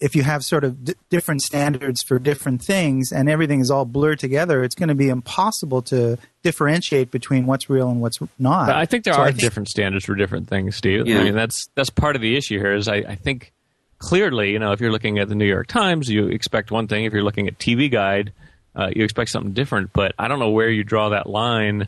if 0.00 0.16
you 0.16 0.22
have 0.22 0.42
sort 0.42 0.64
of 0.64 0.82
d- 0.82 0.94
different 1.10 1.42
standards 1.42 2.02
for 2.02 2.18
different 2.18 2.62
things 2.62 3.12
and 3.12 3.28
everything 3.28 3.60
is 3.60 3.70
all 3.70 3.84
blurred 3.84 4.18
together, 4.18 4.64
it's 4.64 4.74
going 4.74 4.88
to 4.88 4.94
be 4.94 5.10
impossible 5.10 5.82
to 5.82 6.16
differentiate 6.42 7.10
between 7.10 7.44
what's 7.44 7.68
real 7.68 7.90
and 7.90 8.00
what's 8.00 8.18
not. 8.38 8.66
But 8.68 8.76
I 8.76 8.86
think 8.86 9.04
there 9.04 9.12
So 9.12 9.20
are 9.20 9.26
think- 9.28 9.40
different 9.40 9.68
standards 9.68 10.06
for 10.06 10.14
different 10.14 10.48
things, 10.48 10.74
Steve. 10.76 11.06
Yeah. 11.06 11.20
I 11.20 11.24
mean, 11.24 11.34
that's 11.34 11.68
that's 11.74 11.90
part 11.90 12.16
of 12.16 12.22
the 12.22 12.34
issue 12.36 12.58
here. 12.58 12.74
Is 12.74 12.88
I, 12.88 12.96
I 12.96 13.14
think 13.16 13.52
clearly, 14.00 14.50
you 14.50 14.58
know, 14.58 14.72
if 14.72 14.80
you're 14.80 14.90
looking 14.90 15.18
at 15.20 15.28
the 15.28 15.36
New 15.36 15.46
York 15.46 15.68
Times, 15.68 16.08
you 16.08 16.26
expect 16.26 16.72
one 16.72 16.88
thing. 16.88 17.04
If 17.04 17.12
you're 17.12 17.22
looking 17.22 17.46
at 17.46 17.58
TV 17.58 17.88
Guide, 17.90 18.32
uh, 18.74 18.90
you 18.94 19.04
expect 19.04 19.30
something 19.30 19.52
different. 19.52 19.92
But 19.92 20.14
I 20.18 20.26
don't 20.26 20.40
know 20.40 20.50
where 20.50 20.68
you 20.68 20.82
draw 20.82 21.10
that 21.10 21.28
line. 21.28 21.86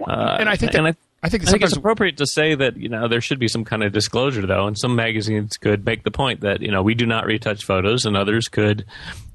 Uh, 0.00 0.36
and 0.38 0.48
I 0.48 0.56
think 0.56 0.72
that, 0.72 0.78
and 0.78 0.88
I, 0.88 0.94
I 1.22 1.28
think 1.28 1.46
I 1.46 1.50
think 1.50 1.62
it's 1.62 1.76
appropriate 1.76 2.16
to 2.18 2.26
say 2.26 2.54
that 2.54 2.76
you 2.76 2.88
know 2.88 3.08
there 3.08 3.20
should 3.20 3.38
be 3.38 3.48
some 3.48 3.64
kind 3.64 3.82
of 3.82 3.92
disclosure 3.92 4.44
though, 4.44 4.66
and 4.66 4.76
some 4.76 4.96
magazines 4.96 5.56
could 5.56 5.86
make 5.86 6.02
the 6.02 6.10
point 6.10 6.40
that 6.40 6.60
you 6.60 6.70
know 6.70 6.82
we 6.82 6.94
do 6.94 7.06
not 7.06 7.24
retouch 7.26 7.64
photos, 7.64 8.04
and 8.04 8.16
others 8.16 8.48
could 8.48 8.84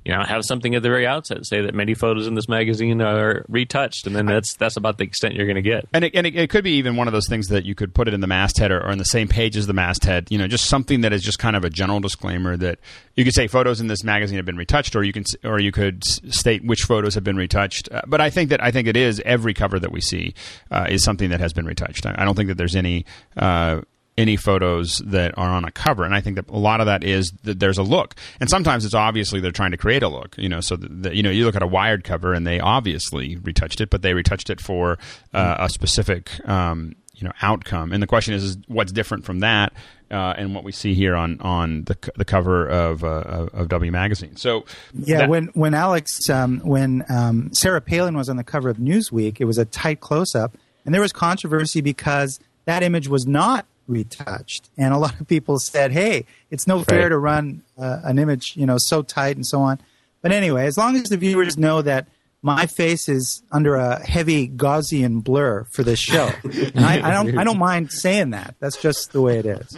you 0.07 0.13
know 0.13 0.23
have 0.23 0.45
something 0.45 0.73
at 0.73 0.83
the 0.83 0.89
very 0.89 1.05
outset 1.05 1.45
say 1.45 1.61
that 1.61 1.75
many 1.75 1.93
photos 1.93 2.27
in 2.27 2.33
this 2.33 2.47
magazine 2.47 3.01
are 3.01 3.43
retouched, 3.49 4.07
and 4.07 4.15
then 4.15 4.25
that's 4.25 4.55
that's 4.55 4.77
about 4.77 4.97
the 4.97 5.03
extent 5.03 5.35
you're 5.35 5.45
going 5.45 5.57
to 5.57 5.61
get. 5.61 5.85
And, 5.91 6.05
it, 6.05 6.15
and 6.15 6.25
it, 6.25 6.33
it 6.33 6.49
could 6.49 6.63
be 6.63 6.77
even 6.77 6.95
one 6.95 7.07
of 7.07 7.13
those 7.13 7.27
things 7.27 7.47
that 7.47 7.65
you 7.65 7.75
could 7.75 7.93
put 7.93 8.07
it 8.07 8.13
in 8.13 8.21
the 8.21 8.27
masthead 8.27 8.71
or, 8.71 8.79
or 8.79 8.91
in 8.91 8.99
the 8.99 9.03
same 9.03 9.27
page 9.27 9.57
as 9.57 9.67
the 9.67 9.73
masthead. 9.73 10.27
You 10.29 10.37
know, 10.37 10.47
just 10.47 10.67
something 10.67 11.01
that 11.01 11.11
is 11.11 11.21
just 11.21 11.39
kind 11.39 11.57
of 11.57 11.65
a 11.65 11.69
general 11.69 11.99
disclaimer 11.99 12.55
that 12.55 12.79
you 13.15 13.25
could 13.25 13.33
say 13.33 13.47
photos 13.47 13.81
in 13.81 13.87
this 13.87 14.01
magazine 14.05 14.37
have 14.37 14.45
been 14.45 14.55
retouched, 14.55 14.95
or 14.95 15.03
you 15.03 15.11
can 15.11 15.25
or 15.43 15.59
you 15.59 15.73
could 15.73 16.05
state 16.05 16.63
which 16.63 16.83
photos 16.83 17.13
have 17.15 17.25
been 17.25 17.35
retouched. 17.35 17.89
Uh, 17.91 18.01
but 18.07 18.21
I 18.21 18.29
think 18.29 18.49
that 18.51 18.63
I 18.63 18.71
think 18.71 18.87
it 18.87 18.95
is 18.95 19.21
every 19.25 19.53
cover 19.53 19.77
that 19.77 19.91
we 19.91 19.99
see 19.99 20.35
uh, 20.71 20.85
is 20.87 21.03
something 21.03 21.31
that 21.31 21.41
has 21.41 21.51
been 21.51 21.65
retouched. 21.65 22.05
I, 22.05 22.15
I 22.17 22.23
don't 22.23 22.35
think 22.35 22.47
that 22.47 22.57
there's 22.57 22.77
any. 22.77 23.05
Uh, 23.35 23.81
any 24.17 24.35
photos 24.35 25.01
that 25.05 25.37
are 25.37 25.49
on 25.49 25.63
a 25.63 25.71
cover, 25.71 26.03
and 26.03 26.15
I 26.15 26.21
think 26.21 26.35
that 26.37 26.49
a 26.49 26.57
lot 26.57 26.79
of 26.79 26.87
that 26.87 27.03
is 27.03 27.31
that 27.43 27.59
there's 27.59 27.77
a 27.77 27.83
look, 27.83 28.15
and 28.39 28.49
sometimes 28.49 28.83
it's 28.83 28.95
obviously 28.95 29.39
they're 29.39 29.51
trying 29.51 29.71
to 29.71 29.77
create 29.77 30.03
a 30.03 30.07
look, 30.09 30.35
you 30.37 30.49
know. 30.49 30.59
So 30.61 30.75
that 30.77 31.15
you 31.15 31.23
know, 31.23 31.29
you 31.29 31.45
look 31.45 31.55
at 31.55 31.63
a 31.63 31.67
Wired 31.67 32.03
cover, 32.03 32.33
and 32.33 32.45
they 32.47 32.59
obviously 32.59 33.35
retouched 33.37 33.79
it, 33.81 33.89
but 33.89 34.01
they 34.01 34.13
retouched 34.13 34.49
it 34.49 34.59
for 34.59 34.97
uh, 35.33 35.55
a 35.59 35.69
specific 35.69 36.31
um, 36.49 36.95
you 37.15 37.25
know 37.25 37.33
outcome. 37.41 37.91
And 37.93 38.01
the 38.01 38.07
question 38.07 38.33
is, 38.33 38.43
is 38.43 38.57
what's 38.67 38.91
different 38.91 39.23
from 39.25 39.39
that, 39.41 39.73
uh, 40.09 40.33
and 40.37 40.55
what 40.55 40.63
we 40.63 40.71
see 40.71 40.95
here 40.95 41.15
on 41.15 41.39
on 41.41 41.83
the 41.83 41.95
the 42.15 42.25
cover 42.25 42.67
of 42.67 43.03
uh, 43.03 43.07
of 43.07 43.49
of 43.53 43.69
W 43.69 43.91
magazine. 43.91 44.35
So 44.35 44.65
Yeah, 44.93 45.17
that- 45.19 45.29
when 45.29 45.45
when 45.53 45.75
Alex 45.75 46.27
um, 46.29 46.59
when 46.63 47.05
um, 47.09 47.53
Sarah 47.53 47.81
Palin 47.81 48.17
was 48.17 48.29
on 48.29 48.37
the 48.37 48.43
cover 48.43 48.69
of 48.69 48.77
Newsweek, 48.77 49.37
it 49.39 49.45
was 49.45 49.59
a 49.59 49.65
tight 49.65 49.99
close 49.99 50.33
up, 50.33 50.57
and 50.85 50.93
there 50.93 51.01
was 51.01 51.13
controversy 51.13 51.81
because 51.81 52.39
that 52.65 52.81
image 52.81 53.07
was 53.07 53.27
not 53.27 53.65
retouched, 53.87 54.69
and 54.77 54.93
a 54.93 54.97
lot 54.97 55.19
of 55.19 55.27
people 55.27 55.59
said, 55.59 55.91
"Hey, 55.91 56.25
it's 56.51 56.67
no 56.67 56.83
fair 56.83 57.09
to 57.09 57.17
run 57.17 57.63
uh, 57.77 58.01
an 58.03 58.19
image, 58.19 58.53
you 58.55 58.65
know, 58.65 58.77
so 58.79 59.01
tight 59.01 59.35
and 59.35 59.45
so 59.45 59.61
on." 59.61 59.79
But 60.21 60.31
anyway, 60.31 60.65
as 60.65 60.77
long 60.77 60.95
as 60.95 61.03
the 61.03 61.17
viewers 61.17 61.57
know 61.57 61.81
that 61.81 62.07
my 62.41 62.67
face 62.67 63.09
is 63.09 63.41
under 63.51 63.75
a 63.75 63.99
heavy 64.05 64.47
Gaussian 64.47 65.23
blur 65.23 65.65
for 65.73 65.83
this 65.83 65.99
show, 65.99 66.31
and 66.43 66.79
I, 66.85 67.09
I 67.09 67.11
don't 67.11 67.37
I 67.37 67.43
don't 67.43 67.57
mind 67.57 67.91
saying 67.91 68.31
that. 68.31 68.55
That's 68.59 68.81
just 68.81 69.11
the 69.11 69.21
way 69.21 69.39
it 69.39 69.45
is. 69.45 69.77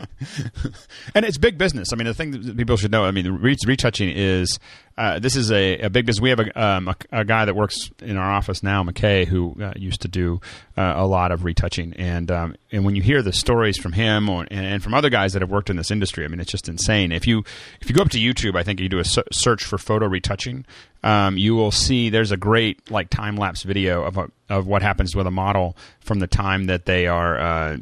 and 1.15 1.25
it's 1.25 1.37
big 1.37 1.57
business. 1.57 1.93
I 1.93 1.95
mean, 1.95 2.07
the 2.07 2.13
thing 2.13 2.31
that 2.31 2.57
people 2.57 2.77
should 2.77 2.91
know. 2.91 3.05
I 3.05 3.11
mean, 3.11 3.31
retouching 3.31 4.09
is 4.09 4.59
uh, 4.99 5.17
this 5.17 5.37
is 5.37 5.49
a, 5.49 5.77
a 5.79 5.89
big 5.89 6.05
business. 6.05 6.21
We 6.21 6.29
have 6.29 6.41
a, 6.41 6.61
um, 6.61 6.89
a, 6.89 6.95
a 7.13 7.23
guy 7.23 7.45
that 7.45 7.55
works 7.55 7.89
in 8.01 8.17
our 8.17 8.29
office 8.29 8.61
now, 8.61 8.83
McKay, 8.83 9.25
who 9.25 9.55
uh, 9.61 9.71
used 9.77 10.01
to 10.01 10.09
do 10.09 10.41
uh, 10.75 10.93
a 10.97 11.07
lot 11.07 11.31
of 11.31 11.45
retouching, 11.45 11.93
and 11.93 12.29
um, 12.29 12.55
and 12.69 12.83
when 12.83 12.97
you 12.97 13.01
hear 13.01 13.21
the 13.21 13.31
stories 13.31 13.77
from 13.77 13.93
him 13.93 14.27
or, 14.27 14.45
and, 14.51 14.65
and 14.65 14.83
from 14.83 14.93
other 14.93 15.09
guys 15.09 15.31
that 15.33 15.41
have 15.41 15.49
worked 15.49 15.69
in 15.69 15.77
this 15.77 15.89
industry, 15.89 16.25
I 16.25 16.27
mean, 16.27 16.41
it's 16.41 16.51
just 16.51 16.67
insane. 16.67 17.13
If 17.13 17.25
you 17.25 17.45
if 17.79 17.89
you 17.89 17.95
go 17.95 18.01
up 18.01 18.09
to 18.09 18.19
YouTube, 18.19 18.57
I 18.57 18.63
think 18.63 18.81
you 18.81 18.89
do 18.89 18.99
a 18.99 19.05
se- 19.05 19.23
search 19.31 19.63
for 19.63 19.77
photo 19.77 20.05
retouching, 20.05 20.65
um, 21.01 21.37
you 21.37 21.55
will 21.55 21.71
see 21.71 22.09
there's 22.09 22.33
a 22.33 22.37
great 22.37 22.91
like 22.91 23.09
time 23.09 23.37
lapse 23.37 23.63
video 23.63 24.03
of 24.03 24.19
of 24.49 24.67
what 24.67 24.81
happens 24.81 25.15
with 25.15 25.27
a 25.27 25.31
model 25.31 25.77
from 26.01 26.19
the 26.19 26.27
time 26.27 26.65
that 26.65 26.85
they 26.85 27.07
are. 27.07 27.39
Uh, 27.39 27.77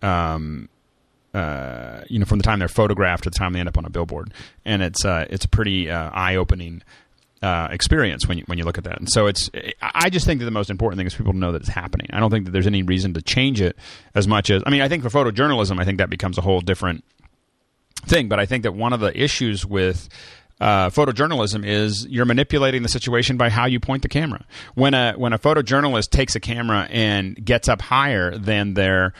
um, 0.00 0.70
uh, 1.34 2.04
you 2.08 2.18
know, 2.18 2.24
from 2.24 2.38
the 2.38 2.44
time 2.44 2.60
they're 2.60 2.68
photographed 2.68 3.24
to 3.24 3.30
the 3.30 3.36
time 3.36 3.52
they 3.52 3.60
end 3.60 3.68
up 3.68 3.76
on 3.76 3.84
a 3.84 3.90
billboard, 3.90 4.32
and 4.64 4.82
it's 4.82 5.04
uh, 5.04 5.26
it's 5.28 5.44
a 5.44 5.48
pretty 5.48 5.90
uh, 5.90 6.10
eye 6.12 6.36
opening. 6.36 6.82
Uh, 7.42 7.68
experience 7.70 8.26
when 8.26 8.38
you 8.38 8.44
when 8.46 8.56
you 8.56 8.64
look 8.64 8.78
at 8.78 8.84
that, 8.84 8.98
and 8.98 9.06
so 9.10 9.26
it's. 9.26 9.50
I 9.82 10.08
just 10.08 10.24
think 10.24 10.38
that 10.38 10.46
the 10.46 10.50
most 10.50 10.70
important 10.70 10.98
thing 10.98 11.06
is 11.06 11.14
people 11.14 11.34
to 11.34 11.38
know 11.38 11.52
that 11.52 11.60
it's 11.60 11.68
happening. 11.68 12.06
I 12.10 12.18
don't 12.18 12.30
think 12.30 12.46
that 12.46 12.52
there's 12.52 12.66
any 12.66 12.82
reason 12.82 13.12
to 13.14 13.20
change 13.20 13.60
it 13.60 13.76
as 14.14 14.26
much 14.26 14.48
as. 14.48 14.62
I 14.64 14.70
mean, 14.70 14.80
I 14.80 14.88
think 14.88 15.02
for 15.02 15.10
photojournalism, 15.10 15.78
I 15.78 15.84
think 15.84 15.98
that 15.98 16.08
becomes 16.08 16.38
a 16.38 16.40
whole 16.40 16.62
different 16.62 17.04
thing. 18.06 18.30
But 18.30 18.40
I 18.40 18.46
think 18.46 18.62
that 18.62 18.72
one 18.72 18.94
of 18.94 19.00
the 19.00 19.14
issues 19.20 19.66
with 19.66 20.08
uh, 20.58 20.88
photojournalism 20.88 21.66
is 21.66 22.06
you're 22.06 22.24
manipulating 22.24 22.82
the 22.82 22.88
situation 22.88 23.36
by 23.36 23.50
how 23.50 23.66
you 23.66 23.78
point 23.78 24.00
the 24.00 24.08
camera. 24.08 24.46
When 24.74 24.94
a 24.94 25.12
when 25.12 25.34
a 25.34 25.38
photojournalist 25.38 26.08
takes 26.08 26.34
a 26.34 26.40
camera 26.40 26.88
and 26.90 27.44
gets 27.44 27.68
up 27.68 27.82
higher 27.82 28.38
than 28.38 28.72
their 28.72 29.12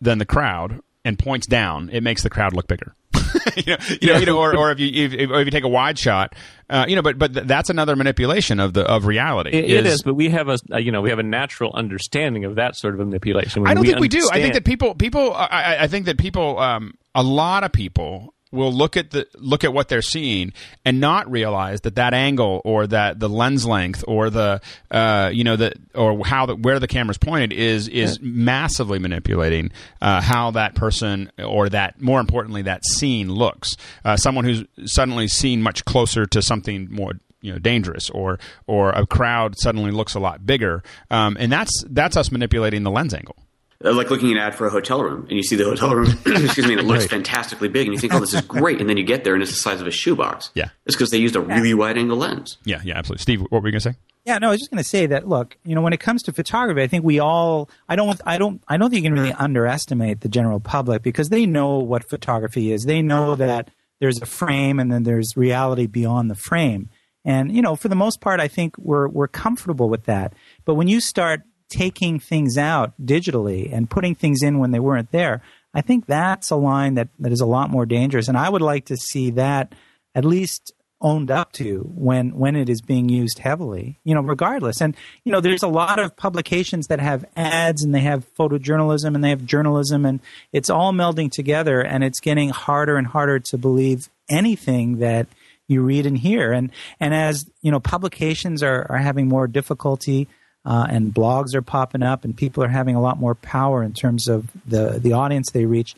than 0.00 0.16
the 0.16 0.24
crowd 0.24 0.80
and 1.04 1.18
points 1.18 1.46
down, 1.46 1.90
it 1.92 2.02
makes 2.02 2.22
the 2.22 2.30
crowd 2.30 2.54
look 2.54 2.66
bigger. 2.68 2.94
you 3.56 3.62
know, 3.66 3.76
you 4.00 4.12
know, 4.12 4.18
you 4.18 4.26
know, 4.26 4.38
or, 4.38 4.56
or 4.56 4.70
if 4.72 4.80
you 4.80 4.88
if, 4.92 5.30
or 5.30 5.40
if 5.40 5.44
you 5.46 5.50
take 5.50 5.64
a 5.64 5.68
wide 5.68 5.98
shot, 5.98 6.34
uh, 6.68 6.84
you 6.88 6.96
know, 6.96 7.02
but 7.02 7.18
but 7.18 7.32
that's 7.46 7.70
another 7.70 7.96
manipulation 7.96 8.60
of 8.60 8.72
the 8.72 8.82
of 8.84 9.06
reality. 9.06 9.50
It, 9.50 9.64
it 9.70 9.86
is, 9.86 10.02
but 10.02 10.14
we 10.14 10.28
have 10.30 10.48
a 10.48 10.58
a, 10.70 10.80
you 10.80 10.90
know 10.92 11.00
we 11.00 11.10
have 11.10 11.18
a 11.18 11.24
natural 11.24 11.72
understanding 11.74 12.44
of 12.44 12.56
that 12.56 12.76
sort 12.76 12.94
of 12.94 13.00
manipulation. 13.00 13.66
I 13.66 13.74
don't 13.74 13.84
think 13.84 14.00
we 14.00 14.08
do. 14.08 14.28
I 14.32 14.40
think 14.42 14.54
that 14.54 14.64
people, 14.64 14.94
people, 14.94 15.32
I, 15.34 15.46
I- 15.46 15.82
I 15.82 15.86
think 15.88 16.06
that 16.06 16.18
people, 16.18 16.58
um, 16.58 16.94
a 17.14 17.22
lot 17.22 17.64
of 17.64 17.72
people 17.72 18.34
will 18.52 18.72
look 18.72 18.96
at 18.96 19.10
the 19.10 19.26
look 19.36 19.64
at 19.64 19.72
what 19.72 19.88
they're 19.88 20.02
seeing 20.02 20.52
and 20.84 21.00
not 21.00 21.30
realize 21.30 21.82
that 21.82 21.94
that 21.94 22.14
angle 22.14 22.60
or 22.64 22.86
that 22.86 23.20
the 23.20 23.28
lens 23.28 23.64
length 23.64 24.04
or 24.08 24.30
the 24.30 24.60
uh, 24.90 25.30
you 25.32 25.44
know 25.44 25.56
the 25.56 25.72
or 25.94 26.24
how 26.24 26.46
the, 26.46 26.56
where 26.56 26.78
the 26.78 26.88
camera's 26.88 27.18
pointed 27.18 27.52
is 27.52 27.88
is 27.88 28.20
massively 28.20 28.98
manipulating 28.98 29.70
uh, 30.00 30.20
how 30.20 30.50
that 30.50 30.74
person 30.74 31.30
or 31.38 31.68
that 31.68 32.00
more 32.00 32.20
importantly 32.20 32.62
that 32.62 32.84
scene 32.84 33.30
looks. 33.32 33.76
Uh, 34.04 34.16
someone 34.16 34.44
who's 34.44 34.64
suddenly 34.84 35.28
seen 35.28 35.62
much 35.62 35.84
closer 35.84 36.26
to 36.26 36.42
something 36.42 36.88
more 36.90 37.12
you 37.40 37.52
know 37.52 37.58
dangerous 37.58 38.10
or 38.10 38.38
or 38.66 38.90
a 38.90 39.06
crowd 39.06 39.56
suddenly 39.58 39.90
looks 39.90 40.14
a 40.14 40.20
lot 40.20 40.44
bigger. 40.44 40.82
Um, 41.10 41.36
and 41.38 41.52
that's 41.52 41.84
that's 41.88 42.16
us 42.16 42.32
manipulating 42.32 42.82
the 42.82 42.90
lens 42.90 43.14
angle 43.14 43.36
like 43.82 44.10
looking 44.10 44.30
at 44.30 44.36
an 44.36 44.38
ad 44.38 44.54
for 44.54 44.66
a 44.66 44.70
hotel 44.70 45.02
room, 45.02 45.26
and 45.28 45.32
you 45.32 45.42
see 45.42 45.56
the 45.56 45.64
hotel 45.64 45.94
room, 45.94 46.10
excuse 46.26 46.66
me, 46.66 46.72
and 46.72 46.80
it 46.80 46.86
looks 46.86 47.06
fantastically 47.06 47.68
big, 47.68 47.86
and 47.86 47.94
you 47.94 47.98
think, 47.98 48.12
oh, 48.12 48.20
this 48.20 48.34
is 48.34 48.40
great, 48.46 48.80
and 48.80 48.88
then 48.88 48.96
you 48.96 49.04
get 49.04 49.24
there, 49.24 49.34
and 49.34 49.42
it's 49.42 49.52
the 49.52 49.58
size 49.58 49.80
of 49.80 49.86
a 49.86 49.90
shoebox. 49.90 50.50
Yeah. 50.54 50.68
It's 50.86 50.94
because 50.96 51.10
they 51.10 51.18
used 51.18 51.36
a 51.36 51.40
really 51.40 51.72
wide 51.74 51.96
angle 51.96 52.18
lens. 52.18 52.58
yeah 52.64 52.80
yeah 52.84 52.96
absolutely 52.96 53.22
steve 53.22 53.40
what 53.40 53.62
were 53.62 53.68
you 53.68 53.72
going 53.72 53.80
to 53.80 53.92
say 53.92 53.96
Yeah, 54.24 54.38
no, 54.38 54.48
I 54.48 54.50
was 54.50 54.60
just 54.60 54.70
going 54.70 54.82
to 54.82 54.88
say 54.88 55.06
that. 55.06 55.26
Look, 55.26 55.56
you 55.64 55.74
know, 55.74 55.80
when 55.80 55.94
it 55.94 56.00
comes 56.00 56.22
to 56.24 56.32
photography, 56.32 56.82
I 56.82 56.86
think 56.88 57.04
we 57.04 57.20
all. 57.20 57.70
I 57.88 57.96
don't. 57.96 58.20
I 58.26 58.36
don't. 58.36 58.62
I 58.68 58.76
don't 58.76 58.90
think 58.90 59.02
you 59.02 59.10
can 59.10 59.18
really 59.18 59.32
mm-hmm. 59.32 59.42
underestimate 59.42 60.20
the 60.20 60.28
general 60.28 60.60
public 60.60 61.02
because 61.02 61.30
they 61.30 61.46
know 61.46 61.78
what 61.78 62.08
photography 62.08 62.70
is. 62.70 62.84
They 62.84 63.00
know 63.00 63.34
that 63.36 63.70
there's 63.98 64.20
a 64.20 64.26
frame 64.26 64.78
and 64.78 64.92
then 64.92 65.04
there's 65.04 65.36
reality 65.36 65.86
beyond 65.86 66.30
the 66.30 66.34
frame. 66.34 66.90
And 67.24 67.54
you 67.54 67.62
know, 67.62 67.76
for 67.76 67.88
the 67.88 67.94
most 67.94 68.20
part, 68.20 68.40
I 68.40 68.48
think 68.48 68.76
we're 68.78 69.08
we're 69.08 69.28
comfortable 69.28 69.88
with 69.88 70.04
that. 70.04 70.32
But 70.64 70.74
when 70.74 70.88
you 70.88 71.00
start 71.00 71.42
taking 71.70 72.18
things 72.18 72.58
out 72.58 72.92
digitally 73.00 73.72
and 73.72 73.88
putting 73.88 74.14
things 74.14 74.42
in 74.42 74.58
when 74.58 74.72
they 74.72 74.80
weren't 74.80 75.12
there, 75.12 75.42
I 75.72 75.80
think 75.80 76.06
that's 76.06 76.50
a 76.50 76.56
line 76.56 76.94
that, 76.94 77.08
that 77.20 77.32
is 77.32 77.40
a 77.40 77.46
lot 77.46 77.70
more 77.70 77.86
dangerous. 77.86 78.28
And 78.28 78.36
I 78.36 78.48
would 78.48 78.62
like 78.62 78.86
to 78.86 78.96
see 78.96 79.30
that 79.30 79.74
at 80.14 80.24
least 80.24 80.72
owned 81.02 81.30
up 81.30 81.52
to 81.52 81.90
when 81.94 82.36
when 82.36 82.54
it 82.54 82.68
is 82.68 82.82
being 82.82 83.08
used 83.08 83.38
heavily 83.38 83.98
you 84.04 84.14
know 84.14 84.20
regardless 84.20 84.82
and 84.82 84.94
you 85.24 85.32
know 85.32 85.40
there's 85.40 85.62
a 85.62 85.68
lot 85.68 85.98
of 85.98 86.14
publications 86.14 86.88
that 86.88 87.00
have 87.00 87.24
ads 87.36 87.82
and 87.82 87.94
they 87.94 88.00
have 88.00 88.26
photojournalism 88.34 89.14
and 89.14 89.24
they 89.24 89.30
have 89.30 89.46
journalism 89.46 90.04
and 90.04 90.20
it's 90.52 90.68
all 90.68 90.92
melding 90.92 91.32
together 91.32 91.80
and 91.80 92.04
it's 92.04 92.20
getting 92.20 92.50
harder 92.50 92.96
and 92.96 93.06
harder 93.06 93.38
to 93.38 93.56
believe 93.56 94.10
anything 94.28 94.98
that 94.98 95.26
you 95.68 95.80
read 95.80 96.04
and 96.04 96.18
hear 96.18 96.52
and 96.52 96.70
and 96.98 97.14
as 97.14 97.48
you 97.62 97.70
know 97.70 97.80
publications 97.80 98.62
are 98.62 98.86
are 98.90 98.98
having 98.98 99.26
more 99.26 99.46
difficulty 99.46 100.28
uh, 100.64 100.86
and 100.90 101.14
blogs 101.14 101.54
are 101.54 101.62
popping 101.62 102.02
up 102.02 102.24
and 102.24 102.36
people 102.36 102.62
are 102.62 102.68
having 102.68 102.94
a 102.94 103.00
lot 103.00 103.18
more 103.18 103.34
power 103.34 103.82
in 103.82 103.92
terms 103.92 104.28
of 104.28 104.50
the 104.66 104.98
the 104.98 105.12
audience 105.12 105.50
they 105.50 105.64
reach 105.64 105.94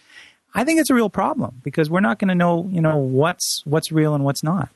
I 0.54 0.64
think 0.64 0.80
it's 0.80 0.90
a 0.90 0.94
real 0.94 1.10
problem 1.10 1.60
because 1.62 1.88
we're 1.88 2.00
not 2.00 2.18
going 2.18 2.28
to 2.28 2.34
know, 2.34 2.68
you 2.70 2.80
know, 2.80 2.96
what's 2.96 3.62
what's 3.64 3.90
real 3.90 4.14
and 4.14 4.24
what's 4.24 4.42
not. 4.42 4.68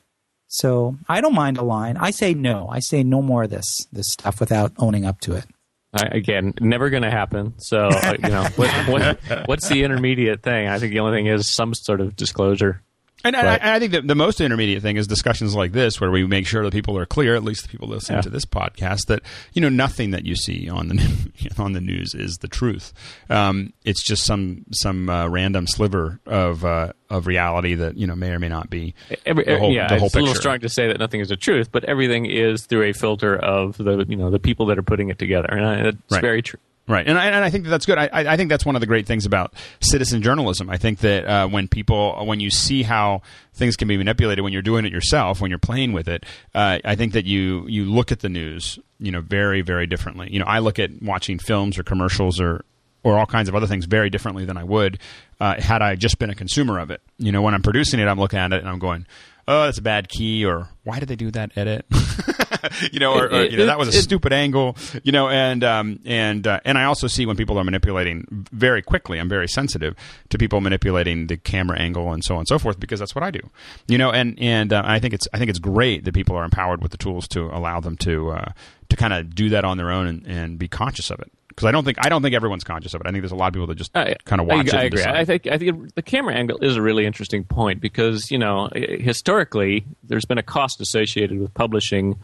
So 0.47 0.97
I 1.07 1.21
don't 1.21 1.35
mind 1.35 1.57
a 1.57 1.63
line. 1.63 1.97
I 1.97 2.11
say 2.11 2.33
no. 2.33 2.67
I 2.69 2.79
say 2.79 3.03
no 3.03 3.21
more 3.21 3.43
of 3.43 3.49
this 3.49 3.85
this 3.91 4.07
stuff 4.11 4.39
without 4.39 4.71
owning 4.77 5.05
up 5.05 5.19
to 5.21 5.33
it. 5.33 5.45
I, 5.93 6.07
again, 6.11 6.53
never 6.59 6.89
going 6.89 7.03
to 7.03 7.11
happen. 7.11 7.53
So 7.59 7.87
uh, 7.87 8.15
you 8.21 8.29
know, 8.29 8.43
what, 8.55 8.71
what, 8.87 9.47
what's 9.47 9.69
the 9.69 9.83
intermediate 9.83 10.41
thing? 10.41 10.67
I 10.67 10.79
think 10.79 10.93
the 10.93 10.99
only 10.99 11.17
thing 11.17 11.27
is 11.27 11.53
some 11.53 11.73
sort 11.73 12.01
of 12.01 12.15
disclosure. 12.15 12.81
And, 13.23 13.35
Right. 13.35 13.61
I, 13.61 13.75
I 13.75 13.79
think 13.79 13.93
that 13.93 14.07
the 14.07 14.15
most 14.15 14.39
intermediate 14.39 14.81
thing 14.83 14.95
is 14.95 15.07
discussions 15.07 15.55
like 15.55 15.71
this, 15.71 15.99
where 15.99 16.11
we 16.11 16.25
make 16.27 16.45
sure 16.45 16.63
that 16.63 16.71
people 16.71 16.97
are 16.97 17.05
clear, 17.05 17.35
at 17.35 17.43
least 17.43 17.63
the 17.63 17.67
people 17.67 17.87
listening 17.87 18.17
Yeah. 18.17 18.21
to 18.21 18.29
this 18.29 18.45
podcast, 18.45 19.07
that 19.07 19.21
you 19.53 19.61
know 19.61 19.69
nothing 19.69 20.11
that 20.11 20.23
you 20.25 20.35
see 20.35 20.69
on 20.69 20.89
the 20.89 21.31
on 21.57 21.73
the 21.73 21.81
news 21.81 22.13
is 22.13 22.37
the 22.37 22.47
truth. 22.47 22.93
Um, 23.29 23.73
it's 23.83 24.03
just 24.03 24.23
some 24.23 24.65
some 24.71 25.09
uh, 25.09 25.27
random 25.27 25.65
sliver 25.67 26.19
of 26.27 26.63
uh, 26.63 26.93
of 27.09 27.25
reality 27.27 27.73
that 27.73 27.97
you 27.97 28.05
know 28.05 28.15
may 28.15 28.29
or 28.31 28.39
may 28.39 28.49
not 28.49 28.69
be 28.69 28.93
Every, 29.25 29.43
the 29.45 29.57
whole, 29.57 29.73
yeah, 29.73 29.87
the 29.87 29.97
whole 29.97 30.05
it's 30.05 30.15
a 30.15 30.19
little 30.19 30.33
picture. 30.33 30.41
strong 30.41 30.59
to 30.59 30.69
say 30.69 30.87
that 30.87 30.99
nothing 30.99 31.19
is 31.19 31.29
the 31.29 31.37
truth, 31.37 31.71
but 31.71 31.83
everything 31.85 32.27
is 32.27 32.65
through 32.67 32.83
a 32.83 32.93
filter 32.93 33.35
of 33.35 33.77
the 33.77 34.05
you 34.07 34.15
know 34.15 34.29
the 34.29 34.39
people 34.39 34.67
that 34.67 34.77
are 34.77 34.83
putting 34.83 35.09
it 35.09 35.17
together, 35.17 35.49
and 35.49 35.65
I, 35.65 35.75
it's 35.89 35.97
Right. 36.11 36.21
very 36.21 36.41
true. 36.43 36.59
Right, 36.89 37.05
and 37.05 37.17
I, 37.17 37.25
and 37.25 37.43
I 37.43 37.49
think 37.49 37.65
that 37.65 37.69
that's 37.69 37.85
good. 37.85 37.97
I, 37.97 38.09
I 38.13 38.37
think 38.37 38.49
that's 38.49 38.65
one 38.65 38.77
of 38.77 38.79
the 38.79 38.87
great 38.87 39.05
things 39.05 39.25
about 39.25 39.53
citizen 39.81 40.21
journalism. 40.21 40.69
I 40.69 40.77
think 40.77 40.99
that 40.99 41.25
uh, 41.25 41.47
when 41.49 41.67
people, 41.67 42.25
when 42.25 42.39
you 42.39 42.49
see 42.49 42.81
how 42.81 43.23
things 43.53 43.75
can 43.75 43.89
be 43.89 43.97
manipulated 43.97 44.41
when 44.41 44.53
you're 44.53 44.61
doing 44.61 44.85
it 44.85 44.93
yourself, 44.93 45.41
when 45.41 45.49
you're 45.49 45.59
playing 45.59 45.91
with 45.91 46.07
it, 46.07 46.25
uh, 46.55 46.79
I 46.85 46.95
think 46.95 47.11
that 47.11 47.25
you 47.25 47.67
you 47.67 47.83
look 47.85 48.13
at 48.13 48.21
the 48.21 48.29
news, 48.29 48.79
you 48.99 49.11
know, 49.11 49.19
very 49.19 49.61
very 49.61 49.85
differently. 49.85 50.29
You 50.31 50.39
know, 50.39 50.45
I 50.45 50.59
look 50.59 50.79
at 50.79 51.01
watching 51.01 51.39
films 51.39 51.77
or 51.77 51.83
commercials 51.83 52.39
or 52.39 52.63
or 53.03 53.17
all 53.17 53.25
kinds 53.25 53.49
of 53.49 53.55
other 53.55 53.67
things 53.67 53.85
very 53.85 54.09
differently 54.09 54.45
than 54.45 54.55
I 54.55 54.63
would 54.63 54.99
uh, 55.39 55.59
had 55.61 55.81
I 55.81 55.95
just 55.95 56.19
been 56.19 56.29
a 56.29 56.35
consumer 56.35 56.79
of 56.79 56.89
it. 56.89 57.01
You 57.17 57.31
know, 57.31 57.41
when 57.41 57.53
I'm 57.53 57.61
producing 57.61 57.99
it, 57.99 58.07
I'm 58.07 58.19
looking 58.19 58.39
at 58.39 58.53
it 58.53 58.61
and 58.61 58.69
I'm 58.69 58.79
going, 58.79 59.05
"Oh, 59.47 59.63
that's 59.65 59.77
a 59.77 59.81
bad 59.83 60.09
key," 60.09 60.45
or 60.45 60.69
"Why 60.83 60.99
did 60.99 61.09
they 61.09 61.15
do 61.15 61.31
that 61.31 61.51
edit?" 61.57 61.85
you 62.91 62.99
know, 62.99 63.13
or, 63.13 63.31
or 63.31 63.43
you 63.43 63.57
know, 63.57 63.65
that 63.65 63.77
was 63.77 63.89
a 63.89 64.01
stupid 64.01 64.33
angle. 64.33 64.75
You 65.03 65.11
know, 65.11 65.29
and 65.29 65.63
um, 65.63 65.99
and 66.05 66.45
uh, 66.45 66.59
and 66.65 66.77
I 66.77 66.85
also 66.85 67.07
see 67.07 67.25
when 67.25 67.35
people 67.35 67.57
are 67.57 67.63
manipulating 67.63 68.25
very 68.51 68.81
quickly. 68.81 69.19
I'm 69.19 69.29
very 69.29 69.47
sensitive 69.47 69.95
to 70.29 70.37
people 70.37 70.61
manipulating 70.61 71.27
the 71.27 71.37
camera 71.37 71.79
angle 71.79 72.11
and 72.11 72.23
so 72.23 72.35
on 72.35 72.39
and 72.39 72.47
so 72.47 72.59
forth 72.59 72.79
because 72.79 72.99
that's 72.99 73.15
what 73.15 73.23
I 73.23 73.31
do. 73.31 73.41
You 73.87 73.97
know, 73.97 74.11
and 74.11 74.37
and 74.39 74.73
uh, 74.73 74.81
I 74.85 74.99
think 74.99 75.13
it's 75.13 75.27
I 75.33 75.37
think 75.37 75.49
it's 75.49 75.59
great 75.59 76.05
that 76.05 76.13
people 76.13 76.35
are 76.35 76.43
empowered 76.43 76.81
with 76.81 76.91
the 76.91 76.97
tools 76.97 77.27
to 77.29 77.45
allow 77.45 77.79
them 77.79 77.97
to 77.97 78.31
uh, 78.31 78.51
to 78.89 78.95
kind 78.95 79.13
of 79.13 79.33
do 79.35 79.49
that 79.49 79.65
on 79.65 79.77
their 79.77 79.91
own 79.91 80.07
and, 80.07 80.27
and 80.27 80.59
be 80.59 80.67
conscious 80.67 81.09
of 81.09 81.19
it 81.19 81.31
because 81.57 81.67
I 81.67 81.71
don't 81.71 81.83
think 81.83 81.97
I 81.99 82.09
don't 82.09 82.21
think 82.21 82.35
everyone's 82.35 82.63
conscious 82.63 82.93
of 82.93 83.01
it. 83.01 83.07
I 83.07 83.11
think 83.11 83.23
there's 83.23 83.31
a 83.31 83.35
lot 83.35 83.47
of 83.47 83.53
people 83.53 83.65
that 83.67 83.75
just 83.75 83.91
kind 83.91 84.39
of 84.39 84.45
watch 84.45 84.71
I, 84.73 84.77
it. 84.77 84.81
I 84.81 84.83
agree. 84.83 85.03
I 85.03 85.25
think 85.25 85.47
I 85.47 85.57
think 85.57 85.95
the 85.95 86.03
camera 86.03 86.35
angle 86.35 86.59
is 86.59 86.75
a 86.75 86.81
really 86.83 87.05
interesting 87.05 87.43
point 87.43 87.81
because 87.81 88.29
you 88.29 88.37
know 88.37 88.69
historically 88.73 89.85
there's 90.03 90.25
been 90.25 90.37
a 90.37 90.43
cost 90.43 90.79
associated 90.81 91.39
with 91.39 91.53
publishing 91.55 92.19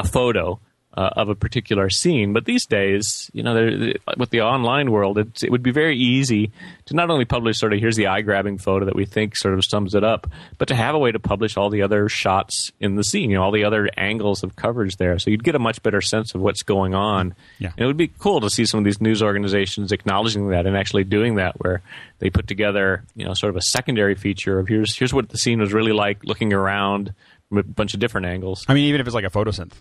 a 0.00 0.08
photo 0.08 0.58
uh, 0.96 1.10
of 1.16 1.28
a 1.28 1.34
particular 1.34 1.88
scene. 1.88 2.32
But 2.32 2.44
these 2.44 2.66
days, 2.66 3.30
you 3.32 3.42
know, 3.42 3.92
with 4.16 4.30
the 4.30 4.40
online 4.40 4.90
world, 4.90 5.18
it, 5.18 5.42
it 5.42 5.50
would 5.50 5.62
be 5.62 5.70
very 5.70 5.96
easy 5.96 6.50
to 6.86 6.94
not 6.94 7.10
only 7.10 7.24
publish 7.24 7.58
sort 7.58 7.72
of 7.72 7.78
here's 7.78 7.96
the 7.96 8.08
eye 8.08 8.22
grabbing 8.22 8.58
photo 8.58 8.86
that 8.86 8.96
we 8.96 9.04
think 9.04 9.36
sort 9.36 9.54
of 9.54 9.64
sums 9.64 9.94
it 9.94 10.02
up, 10.02 10.28
but 10.58 10.68
to 10.68 10.74
have 10.74 10.94
a 10.94 10.98
way 10.98 11.12
to 11.12 11.20
publish 11.20 11.56
all 11.56 11.70
the 11.70 11.82
other 11.82 12.08
shots 12.08 12.72
in 12.80 12.96
the 12.96 13.04
scene, 13.04 13.30
you 13.30 13.36
know, 13.36 13.42
all 13.42 13.52
the 13.52 13.64
other 13.64 13.88
angles 13.96 14.42
of 14.42 14.56
coverage 14.56 14.96
there. 14.96 15.18
So 15.18 15.30
you'd 15.30 15.44
get 15.44 15.54
a 15.54 15.60
much 15.60 15.82
better 15.82 16.00
sense 16.00 16.34
of 16.34 16.40
what's 16.40 16.62
going 16.62 16.94
on. 16.94 17.34
Yeah. 17.58 17.70
And 17.76 17.84
it 17.84 17.86
would 17.86 17.96
be 17.96 18.08
cool 18.08 18.40
to 18.40 18.50
see 18.50 18.66
some 18.66 18.78
of 18.78 18.84
these 18.84 19.00
news 19.00 19.22
organizations 19.22 19.92
acknowledging 19.92 20.48
that 20.48 20.66
and 20.66 20.76
actually 20.76 21.04
doing 21.04 21.36
that, 21.36 21.60
where 21.60 21.82
they 22.18 22.30
put 22.30 22.48
together, 22.48 23.04
you 23.14 23.24
know, 23.24 23.34
sort 23.34 23.50
of 23.50 23.56
a 23.56 23.62
secondary 23.62 24.16
feature 24.16 24.58
of 24.58 24.66
here's 24.66 24.96
here's 24.96 25.14
what 25.14 25.28
the 25.28 25.38
scene 25.38 25.60
was 25.60 25.72
really 25.72 25.92
like 25.92 26.24
looking 26.24 26.52
around 26.52 27.14
a 27.52 27.62
bunch 27.62 27.94
of 27.94 28.00
different 28.00 28.26
angles. 28.26 28.64
I 28.68 28.74
mean, 28.74 28.84
even 28.84 29.00
if 29.00 29.06
it's 29.06 29.14
like 29.14 29.24
a 29.24 29.30
photosynth. 29.30 29.72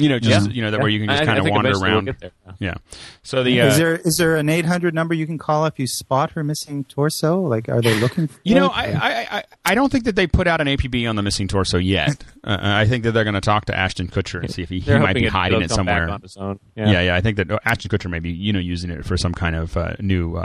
You 0.00 0.08
know, 0.08 0.18
just 0.18 0.48
yeah. 0.48 0.52
you 0.54 0.62
know 0.62 0.70
that 0.70 0.78
yeah. 0.78 0.82
where 0.82 0.90
you 0.90 0.98
can 0.98 1.08
just 1.08 1.24
kind 1.24 1.38
of 1.38 1.46
wander 1.46 1.72
around. 1.72 2.16
We'll 2.22 2.30
yeah. 2.58 2.74
So 3.22 3.42
the 3.42 3.60
uh, 3.60 3.66
is 3.66 3.76
there 3.76 3.96
is 3.96 4.16
there 4.16 4.36
an 4.36 4.48
eight 4.48 4.64
hundred 4.64 4.94
number 4.94 5.12
you 5.12 5.26
can 5.26 5.36
call 5.36 5.66
if 5.66 5.78
you 5.78 5.86
spot 5.86 6.30
her 6.32 6.42
missing 6.42 6.84
torso? 6.84 7.40
Like, 7.40 7.68
are 7.68 7.82
they 7.82 7.94
looking? 8.00 8.28
for 8.28 8.40
You 8.42 8.54
know, 8.54 8.66
it? 8.66 8.76
I, 8.76 9.26
I 9.30 9.44
I 9.66 9.74
don't 9.74 9.92
think 9.92 10.04
that 10.04 10.16
they 10.16 10.26
put 10.26 10.46
out 10.46 10.62
an 10.62 10.68
APB 10.68 11.06
on 11.08 11.16
the 11.16 11.22
missing 11.22 11.48
torso 11.48 11.76
yet. 11.76 12.24
uh, 12.44 12.56
I 12.60 12.86
think 12.86 13.04
that 13.04 13.12
they're 13.12 13.24
going 13.24 13.34
to 13.34 13.42
talk 13.42 13.66
to 13.66 13.76
Ashton 13.76 14.08
Kutcher 14.08 14.40
and 14.40 14.50
see 14.50 14.62
if 14.62 14.70
he, 14.70 14.80
he 14.80 14.98
might 14.98 15.12
be 15.12 15.26
hiding 15.26 15.60
it 15.60 15.70
somewhere. 15.70 16.08
Yeah. 16.08 16.54
yeah. 16.76 17.00
yeah, 17.02 17.14
I 17.14 17.20
think 17.20 17.36
that 17.36 17.60
Ashton 17.66 17.90
Kutcher 17.90 18.10
may 18.10 18.20
be 18.20 18.30
you 18.30 18.54
know 18.54 18.58
using 18.58 18.90
it 18.90 19.04
for 19.04 19.18
some 19.18 19.34
kind 19.34 19.54
of 19.54 19.76
uh, 19.76 19.96
new. 20.00 20.36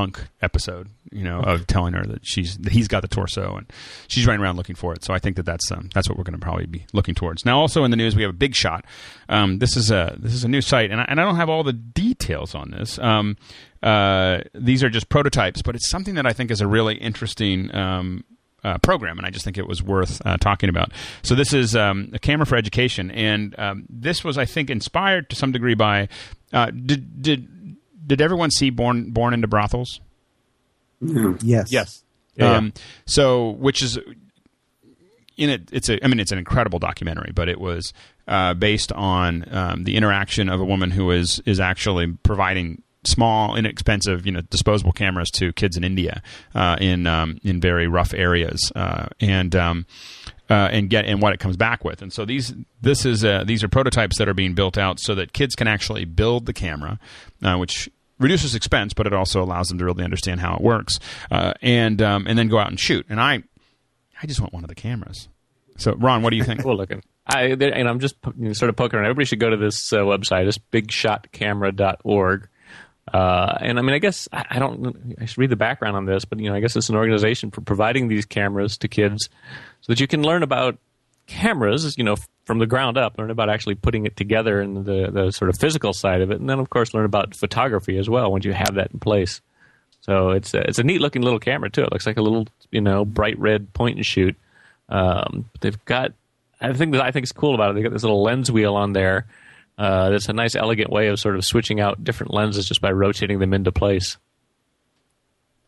Punk'd 0.00 0.28
episode, 0.40 0.88
you 1.12 1.22
know, 1.22 1.40
of 1.40 1.66
telling 1.66 1.92
her 1.92 2.04
that 2.06 2.20
she's 2.24 2.56
that 2.58 2.72
he's 2.72 2.88
got 2.88 3.02
the 3.02 3.08
torso 3.08 3.56
and 3.56 3.70
she's 4.08 4.26
running 4.26 4.40
around 4.40 4.56
looking 4.56 4.74
for 4.74 4.94
it. 4.94 5.04
So 5.04 5.12
I 5.12 5.18
think 5.18 5.36
that 5.36 5.44
that's 5.44 5.70
um, 5.70 5.90
that's 5.92 6.08
what 6.08 6.16
we're 6.16 6.24
going 6.24 6.38
to 6.38 6.40
probably 6.40 6.64
be 6.64 6.86
looking 6.94 7.14
towards. 7.14 7.44
Now, 7.44 7.60
also 7.60 7.84
in 7.84 7.90
the 7.90 7.98
news, 7.98 8.16
we 8.16 8.22
have 8.22 8.30
a 8.30 8.36
big 8.36 8.54
shot. 8.54 8.86
Um, 9.28 9.58
this 9.58 9.76
is 9.76 9.90
a 9.90 10.16
this 10.18 10.32
is 10.32 10.42
a 10.42 10.48
new 10.48 10.62
site, 10.62 10.90
and 10.90 11.02
I, 11.02 11.04
and 11.06 11.20
I 11.20 11.24
don't 11.24 11.36
have 11.36 11.50
all 11.50 11.62
the 11.62 11.74
details 11.74 12.54
on 12.54 12.70
this. 12.70 12.98
Um, 12.98 13.36
uh, 13.82 14.38
these 14.54 14.82
are 14.82 14.88
just 14.88 15.10
prototypes, 15.10 15.60
but 15.60 15.74
it's 15.74 15.90
something 15.90 16.14
that 16.14 16.26
I 16.26 16.32
think 16.32 16.50
is 16.50 16.62
a 16.62 16.66
really 16.66 16.96
interesting. 16.96 17.74
Um, 17.74 18.24
uh, 18.62 18.76
program, 18.76 19.16
and 19.16 19.26
I 19.26 19.30
just 19.30 19.42
think 19.42 19.56
it 19.56 19.66
was 19.66 19.82
worth 19.82 20.20
uh, 20.26 20.36
talking 20.36 20.68
about. 20.68 20.92
So 21.22 21.34
this 21.34 21.54
is 21.54 21.74
um, 21.74 22.10
a 22.12 22.18
camera 22.18 22.44
for 22.44 22.56
education, 22.56 23.10
and 23.10 23.58
um, 23.58 23.86
this 23.88 24.22
was, 24.22 24.36
I 24.36 24.44
think, 24.44 24.68
inspired 24.68 25.30
to 25.30 25.36
some 25.36 25.50
degree 25.50 25.74
by. 25.74 26.08
Uh, 26.52 26.66
did 26.70 27.22
did 27.22 27.48
did 28.06 28.20
everyone 28.20 28.50
see 28.50 28.70
Born 28.70 29.10
Born 29.10 29.34
into 29.34 29.48
Brothels? 29.48 30.00
Yes. 31.00 31.72
Yes. 31.72 32.04
Yeah, 32.36 32.56
um, 32.56 32.66
yeah. 32.66 32.82
So, 33.06 33.50
which 33.50 33.82
is 33.82 33.98
in 35.36 35.50
it, 35.50 35.68
it's 35.72 35.88
a. 35.88 36.02
I 36.04 36.08
mean, 36.08 36.20
it's 36.20 36.32
an 36.32 36.38
incredible 36.38 36.78
documentary, 36.78 37.32
but 37.34 37.48
it 37.48 37.60
was 37.60 37.92
uh, 38.28 38.54
based 38.54 38.92
on 38.92 39.44
um, 39.54 39.84
the 39.84 39.96
interaction 39.96 40.48
of 40.48 40.60
a 40.60 40.64
woman 40.64 40.90
who 40.90 41.10
is 41.10 41.40
is 41.46 41.58
actually 41.58 42.12
providing 42.22 42.82
small, 43.04 43.56
inexpensive, 43.56 44.26
you 44.26 44.32
know, 44.32 44.42
disposable 44.42 44.92
cameras 44.92 45.30
to 45.30 45.52
kids 45.54 45.76
in 45.76 45.84
India 45.84 46.22
uh, 46.54 46.76
in 46.80 47.06
um, 47.06 47.38
in 47.42 47.60
very 47.60 47.88
rough 47.88 48.14
areas, 48.14 48.70
uh, 48.76 49.06
and. 49.20 49.56
Um, 49.56 49.86
uh, 50.50 50.68
and 50.70 50.90
get 50.90 51.06
and 51.06 51.22
what 51.22 51.32
it 51.32 51.40
comes 51.40 51.56
back 51.56 51.84
with, 51.84 52.02
and 52.02 52.12
so 52.12 52.24
these 52.24 52.52
this 52.82 53.06
is 53.06 53.24
uh, 53.24 53.44
these 53.46 53.62
are 53.64 53.68
prototypes 53.68 54.18
that 54.18 54.28
are 54.28 54.34
being 54.34 54.54
built 54.54 54.76
out 54.76 54.98
so 55.00 55.14
that 55.14 55.32
kids 55.32 55.54
can 55.54 55.68
actually 55.68 56.04
build 56.04 56.46
the 56.46 56.52
camera, 56.52 56.98
uh, 57.42 57.56
which 57.56 57.88
reduces 58.18 58.54
expense, 58.54 58.92
but 58.92 59.06
it 59.06 59.12
also 59.12 59.42
allows 59.42 59.68
them 59.68 59.78
to 59.78 59.84
really 59.84 60.04
understand 60.04 60.40
how 60.40 60.54
it 60.54 60.60
works, 60.60 61.00
uh, 61.30 61.54
and 61.62 62.00
um, 62.02 62.26
and 62.28 62.38
then 62.38 62.48
go 62.48 62.58
out 62.58 62.68
and 62.68 62.78
shoot. 62.78 63.06
And 63.08 63.20
I, 63.20 63.42
I 64.22 64.26
just 64.26 64.40
want 64.40 64.52
one 64.52 64.62
of 64.62 64.68
the 64.68 64.74
cameras. 64.74 65.28
So, 65.76 65.94
Ron, 65.94 66.22
what 66.22 66.30
do 66.30 66.36
you 66.36 66.44
think? 66.44 66.62
cool 66.62 66.76
looking. 66.76 67.02
I 67.26 67.44
and 67.46 67.88
I'm 67.88 68.00
just 68.00 68.16
sort 68.52 68.68
of 68.68 68.76
poking 68.76 68.98
around. 68.98 69.06
Everybody 69.06 69.24
should 69.24 69.40
go 69.40 69.50
to 69.50 69.56
this 69.56 69.92
uh, 69.92 69.98
website. 69.98 70.46
It's 70.46 70.58
bigshotcamera.org. 70.58 72.48
Uh, 73.12 73.58
and 73.60 73.78
I 73.78 73.82
mean, 73.82 73.94
I 73.94 73.98
guess 73.98 74.28
I, 74.32 74.44
I, 74.50 74.58
don't. 74.58 75.16
I 75.20 75.24
should 75.24 75.38
read 75.38 75.50
the 75.50 75.56
background 75.56 75.96
on 75.96 76.04
this, 76.04 76.24
but 76.24 76.38
you 76.38 76.48
know, 76.48 76.54
I 76.54 76.60
guess 76.60 76.76
it's 76.76 76.88
an 76.88 76.96
organization 76.96 77.50
for 77.50 77.60
providing 77.60 78.08
these 78.08 78.24
cameras 78.24 78.78
to 78.78 78.88
kids 78.88 79.28
so 79.80 79.92
that 79.92 80.00
you 80.00 80.06
can 80.06 80.22
learn 80.22 80.42
about 80.42 80.78
cameras, 81.26 81.96
you 81.98 82.04
know, 82.04 82.16
from 82.44 82.58
the 82.58 82.66
ground 82.66 82.96
up, 82.96 83.18
learn 83.18 83.30
about 83.30 83.48
actually 83.48 83.74
putting 83.74 84.06
it 84.06 84.16
together 84.16 84.60
and 84.60 84.84
the, 84.84 85.10
the 85.10 85.30
sort 85.30 85.48
of 85.48 85.58
physical 85.58 85.92
side 85.92 86.20
of 86.20 86.30
it, 86.30 86.40
and 86.40 86.48
then 86.48 86.58
of 86.58 86.70
course 86.70 86.94
learn 86.94 87.04
about 87.04 87.34
photography 87.34 87.98
as 87.98 88.08
well 88.08 88.30
once 88.30 88.44
you 88.44 88.52
have 88.52 88.74
that 88.74 88.90
in 88.92 89.00
place. 89.00 89.40
So 90.02 90.30
it's 90.30 90.54
a, 90.54 90.60
it's 90.68 90.78
a 90.78 90.82
neat 90.82 91.00
looking 91.00 91.22
little 91.22 91.38
camera 91.38 91.70
too. 91.70 91.82
It 91.82 91.92
looks 91.92 92.06
like 92.06 92.16
a 92.16 92.22
little 92.22 92.46
you 92.70 92.80
know 92.80 93.04
bright 93.04 93.38
red 93.38 93.72
point 93.72 93.96
and 93.96 94.06
shoot. 94.06 94.36
Um, 94.88 95.48
they've 95.60 95.84
got 95.84 96.12
I 96.60 96.72
think 96.72 96.92
that 96.92 97.02
I 97.02 97.10
think 97.10 97.24
is 97.24 97.32
cool 97.32 97.54
about 97.54 97.70
it. 97.70 97.74
They 97.74 97.82
got 97.82 97.92
this 97.92 98.02
little 98.02 98.22
lens 98.22 98.50
wheel 98.50 98.76
on 98.76 98.92
there. 98.92 99.26
Uh, 99.80 100.10
that's 100.10 100.28
a 100.28 100.34
nice, 100.34 100.54
elegant 100.54 100.90
way 100.90 101.08
of 101.08 101.18
sort 101.18 101.36
of 101.36 101.42
switching 101.42 101.80
out 101.80 102.04
different 102.04 102.34
lenses 102.34 102.68
just 102.68 102.82
by 102.82 102.92
rotating 102.92 103.38
them 103.38 103.54
into 103.54 103.72
place. 103.72 104.18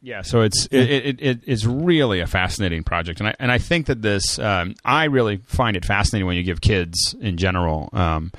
Yeah, 0.02 0.20
so 0.20 0.42
it's 0.42 0.66
it, 0.66 0.90
it, 0.90 1.22
it, 1.22 1.40
it's 1.46 1.64
really 1.64 2.20
a 2.20 2.26
fascinating 2.26 2.84
project, 2.84 3.20
and 3.20 3.30
I 3.30 3.34
and 3.38 3.50
I 3.50 3.56
think 3.56 3.86
that 3.86 4.02
this 4.02 4.38
um, 4.38 4.74
I 4.84 5.04
really 5.04 5.38
find 5.38 5.78
it 5.78 5.86
fascinating 5.86 6.26
when 6.26 6.36
you 6.36 6.42
give 6.42 6.60
kids 6.60 7.14
in 7.22 7.38
general 7.38 7.88
um, 7.94 8.32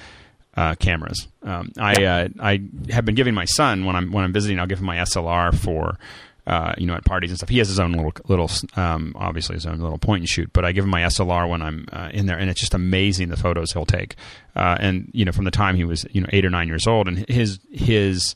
uh, 0.55 0.75
cameras. 0.75 1.27
Um, 1.41 1.71
I 1.79 2.03
uh, 2.05 2.27
I 2.39 2.61
have 2.91 3.05
been 3.05 3.15
giving 3.15 3.33
my 3.33 3.45
son 3.45 3.85
when 3.85 3.95
I'm 3.95 4.11
when 4.11 4.23
I'm 4.23 4.33
visiting, 4.33 4.59
I'll 4.59 4.67
give 4.67 4.79
him 4.79 4.85
my 4.85 4.97
SLR 4.97 5.57
for. 5.57 5.97
Uh, 6.45 6.73
you 6.77 6.85
know, 6.85 6.93
at 6.93 7.05
parties 7.05 7.31
and 7.31 7.37
stuff, 7.37 7.49
he 7.49 7.59
has 7.59 7.69
his 7.69 7.79
own 7.79 7.93
little, 7.93 8.11
little, 8.27 8.49
um, 8.75 9.13
obviously 9.15 9.55
his 9.55 9.65
own 9.65 9.79
little 9.79 9.97
point 9.97 10.21
and 10.21 10.29
shoot. 10.29 10.51
But 10.51 10.65
I 10.65 10.73
give 10.73 10.83
him 10.83 10.89
my 10.89 11.01
SLR 11.03 11.47
when 11.49 11.61
I'm 11.61 11.87
uh, 11.93 12.09
in 12.13 12.25
there, 12.25 12.37
and 12.37 12.49
it's 12.49 12.59
just 12.59 12.73
amazing 12.73 13.29
the 13.29 13.37
photos 13.37 13.71
he'll 13.71 13.85
take. 13.85 14.15
Uh, 14.55 14.75
and 14.79 15.09
you 15.13 15.23
know, 15.23 15.31
from 15.31 15.45
the 15.45 15.51
time 15.51 15.75
he 15.77 15.85
was, 15.85 16.05
you 16.11 16.19
know, 16.19 16.27
eight 16.33 16.43
or 16.43 16.49
nine 16.49 16.67
years 16.67 16.85
old, 16.85 17.07
and 17.07 17.25
his 17.29 17.59
his 17.71 18.35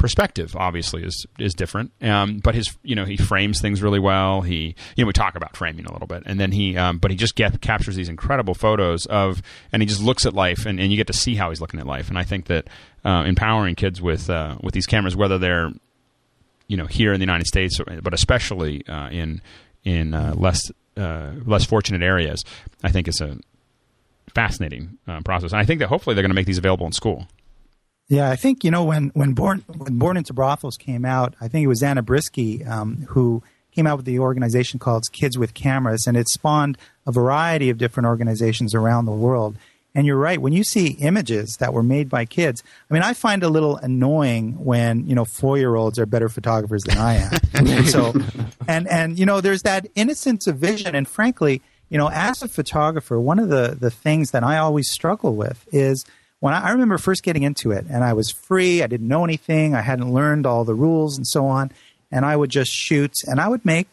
perspective 0.00 0.56
obviously 0.56 1.04
is 1.04 1.26
is 1.38 1.52
different. 1.52 1.92
Um, 2.02 2.38
but 2.38 2.54
his 2.54 2.76
you 2.82 2.96
know 2.96 3.04
he 3.04 3.16
frames 3.16 3.60
things 3.60 3.82
really 3.82 4.00
well. 4.00 4.40
He 4.40 4.74
you 4.96 5.04
know 5.04 5.06
we 5.06 5.12
talk 5.12 5.36
about 5.36 5.56
framing 5.56 5.84
a 5.84 5.92
little 5.92 6.08
bit, 6.08 6.22
and 6.26 6.40
then 6.40 6.50
he 6.50 6.76
um, 6.76 6.98
but 6.98 7.10
he 7.10 7.16
just 7.16 7.36
get, 7.36 7.60
captures 7.60 7.94
these 7.94 8.08
incredible 8.08 8.54
photos 8.54 9.06
of, 9.06 9.42
and 9.72 9.82
he 9.82 9.86
just 9.86 10.02
looks 10.02 10.24
at 10.24 10.32
life, 10.32 10.64
and, 10.66 10.80
and 10.80 10.90
you 10.90 10.96
get 10.96 11.06
to 11.08 11.12
see 11.12 11.36
how 11.36 11.50
he's 11.50 11.60
looking 11.60 11.78
at 11.78 11.86
life. 11.86 12.08
And 12.08 12.18
I 12.18 12.24
think 12.24 12.46
that 12.46 12.66
uh, 13.04 13.24
empowering 13.26 13.74
kids 13.74 14.00
with 14.00 14.30
uh, 14.30 14.56
with 14.62 14.72
these 14.72 14.86
cameras, 14.86 15.14
whether 15.14 15.38
they're 15.38 15.70
you 16.70 16.76
know 16.76 16.86
here 16.86 17.12
in 17.12 17.18
the 17.18 17.24
United 17.24 17.46
States, 17.46 17.80
but 18.02 18.14
especially 18.14 18.86
uh, 18.86 19.08
in 19.10 19.42
in 19.84 20.14
uh, 20.14 20.34
less 20.36 20.70
uh, 20.96 21.32
less 21.44 21.64
fortunate 21.64 22.00
areas, 22.00 22.44
I 22.84 22.90
think 22.92 23.08
is 23.08 23.20
a 23.20 23.38
fascinating 24.34 24.98
uh, 25.08 25.20
process. 25.22 25.50
And 25.50 25.60
I 25.60 25.64
think 25.64 25.80
that 25.80 25.88
hopefully 25.88 26.14
they're 26.14 26.22
going 26.22 26.30
to 26.30 26.34
make 26.34 26.46
these 26.46 26.58
available 26.58 26.86
in 26.86 26.92
school. 26.92 27.26
Yeah, 28.08 28.30
I 28.30 28.36
think 28.36 28.62
you 28.62 28.70
know 28.70 28.84
when 28.84 29.10
when 29.14 29.32
born 29.34 29.64
when 29.66 29.98
Born 29.98 30.16
into 30.16 30.32
Brothels 30.32 30.76
came 30.76 31.04
out, 31.04 31.34
I 31.40 31.48
think 31.48 31.64
it 31.64 31.68
was 31.68 31.82
Zana 31.82 32.02
Briski 32.02 32.66
um, 32.68 33.06
who 33.08 33.42
came 33.72 33.86
out 33.86 33.96
with 33.96 34.06
the 34.06 34.20
organization 34.20 34.78
called 34.78 35.04
Kids 35.12 35.36
with 35.36 35.54
Cameras, 35.54 36.06
and 36.06 36.16
it 36.16 36.28
spawned 36.28 36.78
a 37.06 37.12
variety 37.12 37.70
of 37.70 37.78
different 37.78 38.06
organizations 38.06 38.74
around 38.74 39.06
the 39.06 39.12
world. 39.12 39.56
And 39.94 40.06
you're 40.06 40.16
right 40.16 40.40
when 40.40 40.52
you 40.52 40.62
see 40.62 40.88
images 41.00 41.56
that 41.56 41.72
were 41.72 41.82
made 41.82 42.08
by 42.08 42.24
kids. 42.24 42.62
I 42.88 42.94
mean, 42.94 43.02
I 43.02 43.12
find 43.12 43.42
a 43.42 43.48
little 43.48 43.76
annoying 43.76 44.64
when 44.64 45.06
you 45.06 45.14
know 45.14 45.24
four 45.24 45.58
year 45.58 45.74
olds 45.74 45.98
are 45.98 46.06
better 46.06 46.28
photographers 46.28 46.84
than 46.84 46.96
I 46.96 47.14
am. 47.54 47.84
so, 47.86 48.14
and 48.68 48.86
and 48.88 49.18
you 49.18 49.26
know, 49.26 49.40
there's 49.40 49.62
that 49.62 49.86
innocence 49.96 50.46
of 50.46 50.58
vision, 50.58 50.94
and 50.94 51.08
frankly, 51.08 51.60
you 51.88 51.98
know, 51.98 52.08
as 52.08 52.42
a 52.42 52.48
photographer, 52.48 53.20
one 53.20 53.38
of 53.38 53.48
the 53.48 53.76
the 53.78 53.90
things 53.90 54.30
that 54.30 54.44
I 54.44 54.58
always 54.58 54.88
struggle 54.88 55.34
with 55.34 55.66
is 55.72 56.04
when 56.38 56.54
I, 56.54 56.68
I 56.68 56.70
remember 56.70 56.96
first 56.96 57.22
getting 57.22 57.42
into 57.42 57.72
it, 57.72 57.84
and 57.90 58.04
I 58.04 58.12
was 58.12 58.30
free, 58.30 58.82
I 58.82 58.86
didn't 58.86 59.08
know 59.08 59.24
anything, 59.24 59.74
I 59.74 59.82
hadn't 59.82 60.12
learned 60.12 60.46
all 60.46 60.64
the 60.64 60.74
rules 60.74 61.16
and 61.16 61.26
so 61.26 61.46
on, 61.46 61.72
and 62.10 62.24
I 62.24 62.36
would 62.36 62.50
just 62.50 62.72
shoot, 62.72 63.12
and 63.26 63.40
I 63.40 63.48
would 63.48 63.64
make, 63.64 63.88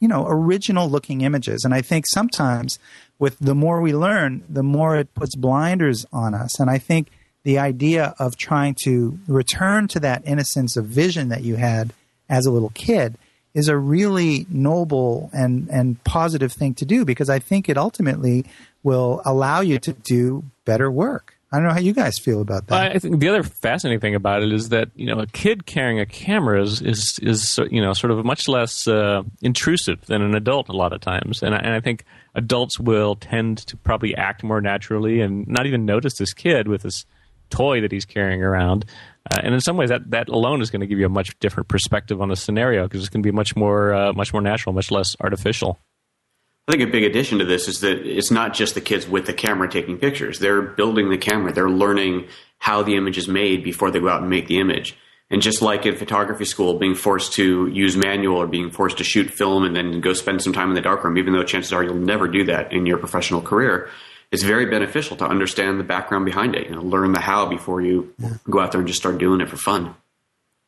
you 0.00 0.08
know, 0.08 0.26
original 0.26 0.88
looking 0.88 1.22
images. 1.22 1.64
And 1.64 1.74
I 1.74 1.82
think 1.82 2.06
sometimes 2.06 2.78
with 3.20 3.38
the 3.38 3.54
more 3.54 3.80
we 3.80 3.94
learn, 3.94 4.42
the 4.48 4.64
more 4.64 4.96
it 4.96 5.14
puts 5.14 5.36
blinders 5.36 6.04
on 6.12 6.34
us. 6.34 6.58
And 6.58 6.68
I 6.68 6.78
think 6.78 7.10
the 7.44 7.58
idea 7.58 8.14
of 8.18 8.36
trying 8.36 8.74
to 8.84 9.18
return 9.28 9.86
to 9.88 10.00
that 10.00 10.22
innocence 10.26 10.76
of 10.76 10.86
vision 10.86 11.28
that 11.28 11.42
you 11.42 11.56
had 11.56 11.92
as 12.28 12.46
a 12.46 12.50
little 12.50 12.72
kid 12.74 13.16
is 13.52 13.68
a 13.68 13.76
really 13.76 14.46
noble 14.48 15.30
and, 15.32 15.68
and 15.68 16.02
positive 16.04 16.52
thing 16.52 16.74
to 16.74 16.84
do 16.84 17.04
because 17.04 17.28
I 17.28 17.38
think 17.38 17.68
it 17.68 17.76
ultimately 17.76 18.46
will 18.82 19.20
allow 19.24 19.60
you 19.60 19.78
to 19.80 19.92
do 19.92 20.44
better 20.64 20.90
work. 20.90 21.34
I 21.52 21.56
don't 21.56 21.66
know 21.66 21.72
how 21.72 21.80
you 21.80 21.92
guys 21.92 22.18
feel 22.18 22.40
about 22.40 22.68
that. 22.68 22.94
I 22.94 22.98
think 23.00 23.18
the 23.18 23.28
other 23.28 23.42
fascinating 23.42 23.98
thing 24.00 24.14
about 24.14 24.44
it 24.44 24.52
is 24.52 24.68
that 24.68 24.88
you 24.94 25.06
know 25.06 25.18
a 25.18 25.26
kid 25.26 25.66
carrying 25.66 25.98
a 25.98 26.06
camera 26.06 26.62
is 26.62 26.80
is, 26.80 27.18
is 27.20 27.58
you 27.72 27.82
know 27.82 27.92
sort 27.92 28.12
of 28.12 28.24
much 28.24 28.46
less 28.46 28.86
uh, 28.86 29.24
intrusive 29.42 30.06
than 30.06 30.22
an 30.22 30.36
adult 30.36 30.68
a 30.68 30.72
lot 30.72 30.92
of 30.92 31.00
times, 31.00 31.42
and 31.42 31.52
I, 31.52 31.58
and 31.58 31.74
I 31.74 31.80
think 31.80 32.04
adults 32.34 32.78
will 32.78 33.16
tend 33.16 33.58
to 33.58 33.76
probably 33.76 34.14
act 34.14 34.42
more 34.42 34.60
naturally 34.60 35.20
and 35.20 35.46
not 35.48 35.66
even 35.66 35.84
notice 35.84 36.14
this 36.14 36.32
kid 36.32 36.68
with 36.68 36.82
this 36.82 37.04
toy 37.50 37.80
that 37.80 37.92
he's 37.92 38.04
carrying 38.04 38.42
around. 38.42 38.84
Uh, 39.30 39.40
and 39.42 39.54
in 39.54 39.60
some 39.60 39.76
ways, 39.76 39.90
that, 39.90 40.10
that 40.10 40.28
alone 40.28 40.62
is 40.62 40.70
going 40.70 40.80
to 40.80 40.86
give 40.86 40.98
you 40.98 41.06
a 41.06 41.10
much 41.10 41.38
different 41.40 41.68
perspective 41.68 42.20
on 42.20 42.28
the 42.28 42.36
scenario 42.36 42.84
because 42.84 43.00
it's 43.00 43.10
going 43.10 43.22
to 43.22 43.26
be 43.26 43.34
much 43.34 43.54
more 43.56 43.92
uh, 43.92 44.12
much 44.12 44.32
more 44.32 44.40
natural, 44.40 44.72
much 44.72 44.90
less 44.90 45.14
artificial. 45.20 45.78
I 46.68 46.72
think 46.72 46.88
a 46.88 46.92
big 46.92 47.02
addition 47.02 47.38
to 47.38 47.44
this 47.44 47.66
is 47.66 47.80
that 47.80 48.06
it's 48.06 48.30
not 48.30 48.54
just 48.54 48.74
the 48.74 48.80
kids 48.80 49.08
with 49.08 49.26
the 49.26 49.32
camera 49.32 49.68
taking 49.68 49.98
pictures. 49.98 50.38
They're 50.38 50.62
building 50.62 51.10
the 51.10 51.18
camera. 51.18 51.52
They're 51.52 51.68
learning 51.68 52.28
how 52.58 52.82
the 52.82 52.96
image 52.96 53.18
is 53.18 53.26
made 53.26 53.64
before 53.64 53.90
they 53.90 53.98
go 53.98 54.08
out 54.08 54.20
and 54.20 54.30
make 54.30 54.46
the 54.46 54.60
image. 54.60 54.96
And 55.30 55.40
just 55.40 55.62
like 55.62 55.86
in 55.86 55.96
photography 55.96 56.44
school, 56.44 56.74
being 56.74 56.96
forced 56.96 57.34
to 57.34 57.68
use 57.68 57.96
manual 57.96 58.36
or 58.36 58.48
being 58.48 58.70
forced 58.70 58.98
to 58.98 59.04
shoot 59.04 59.30
film 59.30 59.64
and 59.64 59.76
then 59.76 60.00
go 60.00 60.12
spend 60.12 60.42
some 60.42 60.52
time 60.52 60.70
in 60.70 60.74
the 60.74 60.80
darkroom, 60.80 61.16
even 61.18 61.32
though 61.32 61.44
chances 61.44 61.72
are 61.72 61.84
you'll 61.84 61.94
never 61.94 62.26
do 62.26 62.44
that 62.44 62.72
in 62.72 62.84
your 62.84 62.98
professional 62.98 63.40
career, 63.40 63.88
it's 64.32 64.42
very 64.42 64.66
beneficial 64.66 65.16
to 65.18 65.24
understand 65.24 65.78
the 65.78 65.84
background 65.84 66.24
behind 66.24 66.56
it. 66.56 66.68
You 66.68 66.74
know, 66.74 66.82
learn 66.82 67.12
the 67.12 67.20
how 67.20 67.46
before 67.46 67.80
you 67.80 68.12
go 68.48 68.60
out 68.60 68.72
there 68.72 68.80
and 68.80 68.88
just 68.88 69.00
start 69.00 69.18
doing 69.18 69.40
it 69.40 69.48
for 69.48 69.56
fun. 69.56 69.94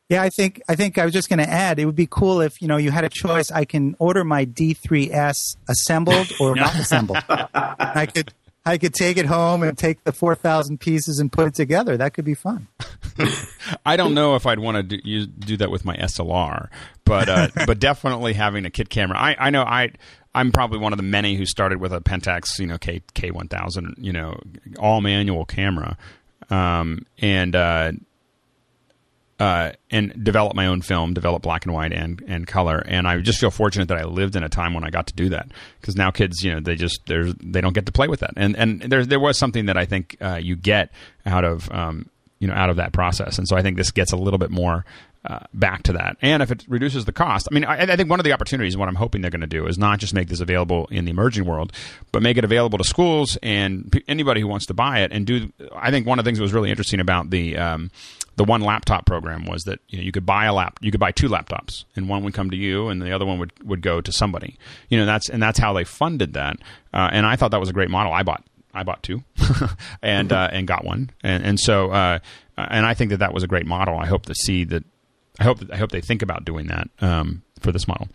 Yeah, 0.09 0.23
I 0.23 0.31
think 0.31 0.61
I 0.69 0.77
think 0.77 0.99
I 0.99 1.05
was 1.05 1.15
just 1.15 1.29
going 1.29 1.39
to 1.39 1.49
add. 1.49 1.79
It 1.79 1.87
would 1.87 1.97
be 1.97 2.09
cool 2.09 2.41
if 2.41 2.61
you 2.61 2.69
know 2.69 2.77
you 2.77 2.91
had 2.91 3.05
a 3.05 3.09
choice. 3.09 3.51
I 3.51 3.65
can 3.65 3.97
order 3.99 4.25
my 4.25 4.45
D3S 4.45 5.57
assembled 5.69 6.33
or 6.39 6.55
not 6.55 6.75
assembled. 6.79 7.19
I 7.29 8.07
could 8.13 8.33
I 8.65 8.79
could 8.79 8.95
take 8.95 9.17
it 9.17 9.27
home 9.27 9.63
and 9.63 9.77
take 9.77 10.05
the 10.05 10.13
four 10.13 10.35
thousand 10.35 10.79
pieces 10.79 11.19
and 11.19 11.33
put 11.33 11.49
it 11.49 11.55
together. 11.55 11.97
That 11.97 12.15
could 12.15 12.25
be 12.25 12.35
fun. 12.35 12.69
I 13.87 13.97
don't 13.97 14.15
know 14.15 14.37
if 14.37 14.47
I'd 14.47 14.61
want 14.61 14.77
to 14.77 14.83
do, 14.83 14.99
use, 15.03 15.27
do 15.27 15.57
that 15.57 15.71
with 15.71 15.85
my 15.85 15.97
SLR, 15.97 16.69
but 17.05 17.29
uh, 17.29 17.49
but 17.67 17.79
definitely 17.81 18.35
having 18.35 18.65
a 18.65 18.71
kit 18.71 18.89
camera. 18.89 19.19
I, 19.19 19.37
I 19.39 19.51
know 19.51 19.63
I 19.63 19.93
I'm 20.35 20.53
probably 20.53 20.79
one 20.79 20.93
of 20.93 20.97
the 20.97 21.03
many 21.03 21.35
who 21.35 21.45
started 21.45 21.81
with 21.81 21.93
a 21.93 22.01
Pentax, 22.01 22.59
you 22.59 22.67
know, 22.67 22.79
K 22.79 23.03
K1000, 23.15 23.95
you 23.99 24.13
know, 24.13 24.39
all 24.79 25.01
manual 25.01 25.45
camera, 25.45 25.97
um, 26.49 27.05
and 27.19 27.57
uh, 27.57 27.93
uh, 29.43 29.73
and 29.91 30.23
develop 30.23 30.55
my 30.55 30.67
own 30.67 30.81
film, 30.83 31.15
develop 31.15 31.43
black 31.43 31.65
and 31.65 31.75
white 31.75 31.93
and, 31.93 32.23
and 32.29 32.47
color. 32.47 32.81
And 32.87 33.09
I 33.09 33.19
just 33.19 33.41
feel 33.41 33.51
fortunate 33.51 33.89
that 33.89 33.99
I 33.99 34.05
lived 34.05 34.37
in 34.37 34.45
a 34.45 34.49
time 34.49 34.73
when 34.73 34.85
I 34.85 34.91
got 34.91 35.09
to 35.09 35.15
do 35.15 35.31
that 35.31 35.49
because 35.81 35.97
now 35.97 36.13
kids, 36.13 36.45
you 36.45 36.53
know, 36.53 36.61
they 36.61 36.77
just 36.77 37.05
there's 37.07 37.35
they 37.43 37.61
don't 37.61 37.73
get 37.73 37.87
to 37.87 37.93
play 37.93 38.07
with 38.07 38.21
that. 38.21 38.35
And 38.37 38.57
and 38.57 38.83
there 38.83 39.05
there 39.05 39.19
was 39.19 39.37
something 39.37 39.67
that 39.67 39.77
I 39.77 39.85
think 39.85 40.17
uh, 40.21 40.39
you 40.41 40.55
get 40.55 40.93
out 41.27 41.45
of 41.45 41.69
um, 41.73 42.09
you 42.39 42.47
know 42.47 42.55
out 42.55 42.71
of 42.71 42.77
that 42.77 42.93
process. 42.93 43.37
And 43.37 43.49
so 43.49 43.57
I 43.57 43.63
think 43.63 43.77
this 43.77 43.91
gets 43.91 44.13
a 44.13 44.17
little 44.17 44.39
bit 44.39 44.51
more. 44.51 44.85
Uh, 45.25 45.39
back 45.55 45.85
to 45.85 45.93
that, 45.93 46.17
and 46.21 46.43
if 46.43 46.51
it 46.51 46.65
reduces 46.67 47.05
the 47.05 47.13
cost, 47.13 47.47
I 47.49 47.55
mean, 47.55 47.65
I, 47.65 47.83
I 47.83 47.95
think 47.95 48.11
one 48.11 48.19
of 48.19 48.25
the 48.25 48.33
opportunities, 48.33 48.77
what 48.77 48.89
I'm 48.89 48.97
hoping 48.97 49.21
they're 49.21 49.31
going 49.31 49.41
to 49.41 49.47
do, 49.47 49.69
is 49.69 49.79
not 49.79 50.01
just 50.01 50.13
make 50.15 50.27
this 50.27 50.41
available 50.41 50.89
in 50.91 51.05
the 51.05 51.13
emerging 51.13 51.45
world, 51.45 51.73
but 52.11 52.23
make 52.23 52.37
it 52.39 52.43
available 52.43 52.77
to 52.79 52.83
schools 52.83 53.39
and 53.41 53.93
p- 53.93 54.03
anybody 54.09 54.41
who 54.41 54.49
wants 54.49 54.67
to 54.67 54.75
buy 54.75 55.03
it. 55.03 55.13
And 55.13 55.25
do, 55.25 55.53
I 55.77 55.93
think 55.93 56.09
one 56.09 56.19
of 56.19 56.25
the 56.25 56.29
things 56.29 56.39
that 56.39 56.43
was 56.43 56.53
really 56.53 56.71
interesting 56.71 56.99
about 56.99 57.31
the 57.31 57.57
um, 57.57 57.93
the 58.37 58.45
one 58.45 58.61
laptop 58.61 59.07
program 59.07 59.45
was 59.45 59.63
that 59.65 59.81
you 59.89 59.99
know 59.99 60.05
you 60.05 60.13
could 60.13 60.27
buy 60.27 60.47
a 60.47 60.53
lap 60.53 60.79
you 60.81 60.91
could 60.91 61.01
buy 61.01 61.13
two 61.13 61.29
laptops 61.29 61.85
and 61.97 62.09
one 62.09 62.25
would 62.25 62.35
come 62.35 62.51
to 62.51 62.57
you 62.57 62.89
and 62.89 63.03
the 63.03 63.13
other 63.13 63.27
one 63.27 63.39
would, 63.39 63.53
would 63.65 63.83
go 63.83 64.01
to 64.01 64.13
somebody. 64.13 64.59
You 64.89 64.99
know 64.99 65.07
that's 65.07 65.29
and 65.29 65.43
that's 65.43 65.59
how 65.59 65.73
they 65.73 65.85
funded 65.85 66.35
that. 66.35 66.57
Uh, 66.93 67.09
and 67.13 67.27
I 67.27 67.37
thought 67.37 67.51
that 67.51 67.61
was 67.61 67.69
a 67.69 67.75
great 67.75 67.91
model. 67.91 68.13
I 68.13 68.23
bought 68.23 68.45
I 68.75 68.83
bought 68.85 69.03
two 69.03 69.23
and 70.03 70.33
uh, 70.33 70.49
and 70.51 70.67
got 70.67 70.85
one. 70.85 71.11
And 71.23 71.45
and 71.45 71.61
so 71.61 71.91
uh, 71.91 72.19
and 72.57 72.87
I 72.87 72.95
think 72.95 73.11
that 73.11 73.19
that 73.19 73.35
was 73.35 73.43
a 73.43 73.49
great 73.49 73.67
model. 73.67 73.97
I 73.99 74.07
hope 74.07 74.27
to 74.27 74.35
see 74.35 74.65
that 74.65 74.85
I 75.41 75.45
hope 75.45 75.59
I 75.73 75.77
hope 75.77 75.91
they 75.91 76.01
think 76.01 76.23
about 76.23 76.45
doing 76.45 76.67
that 76.67 76.89
um, 77.01 77.43
for 77.61 77.73
this 77.73 77.89
model. 77.89 78.09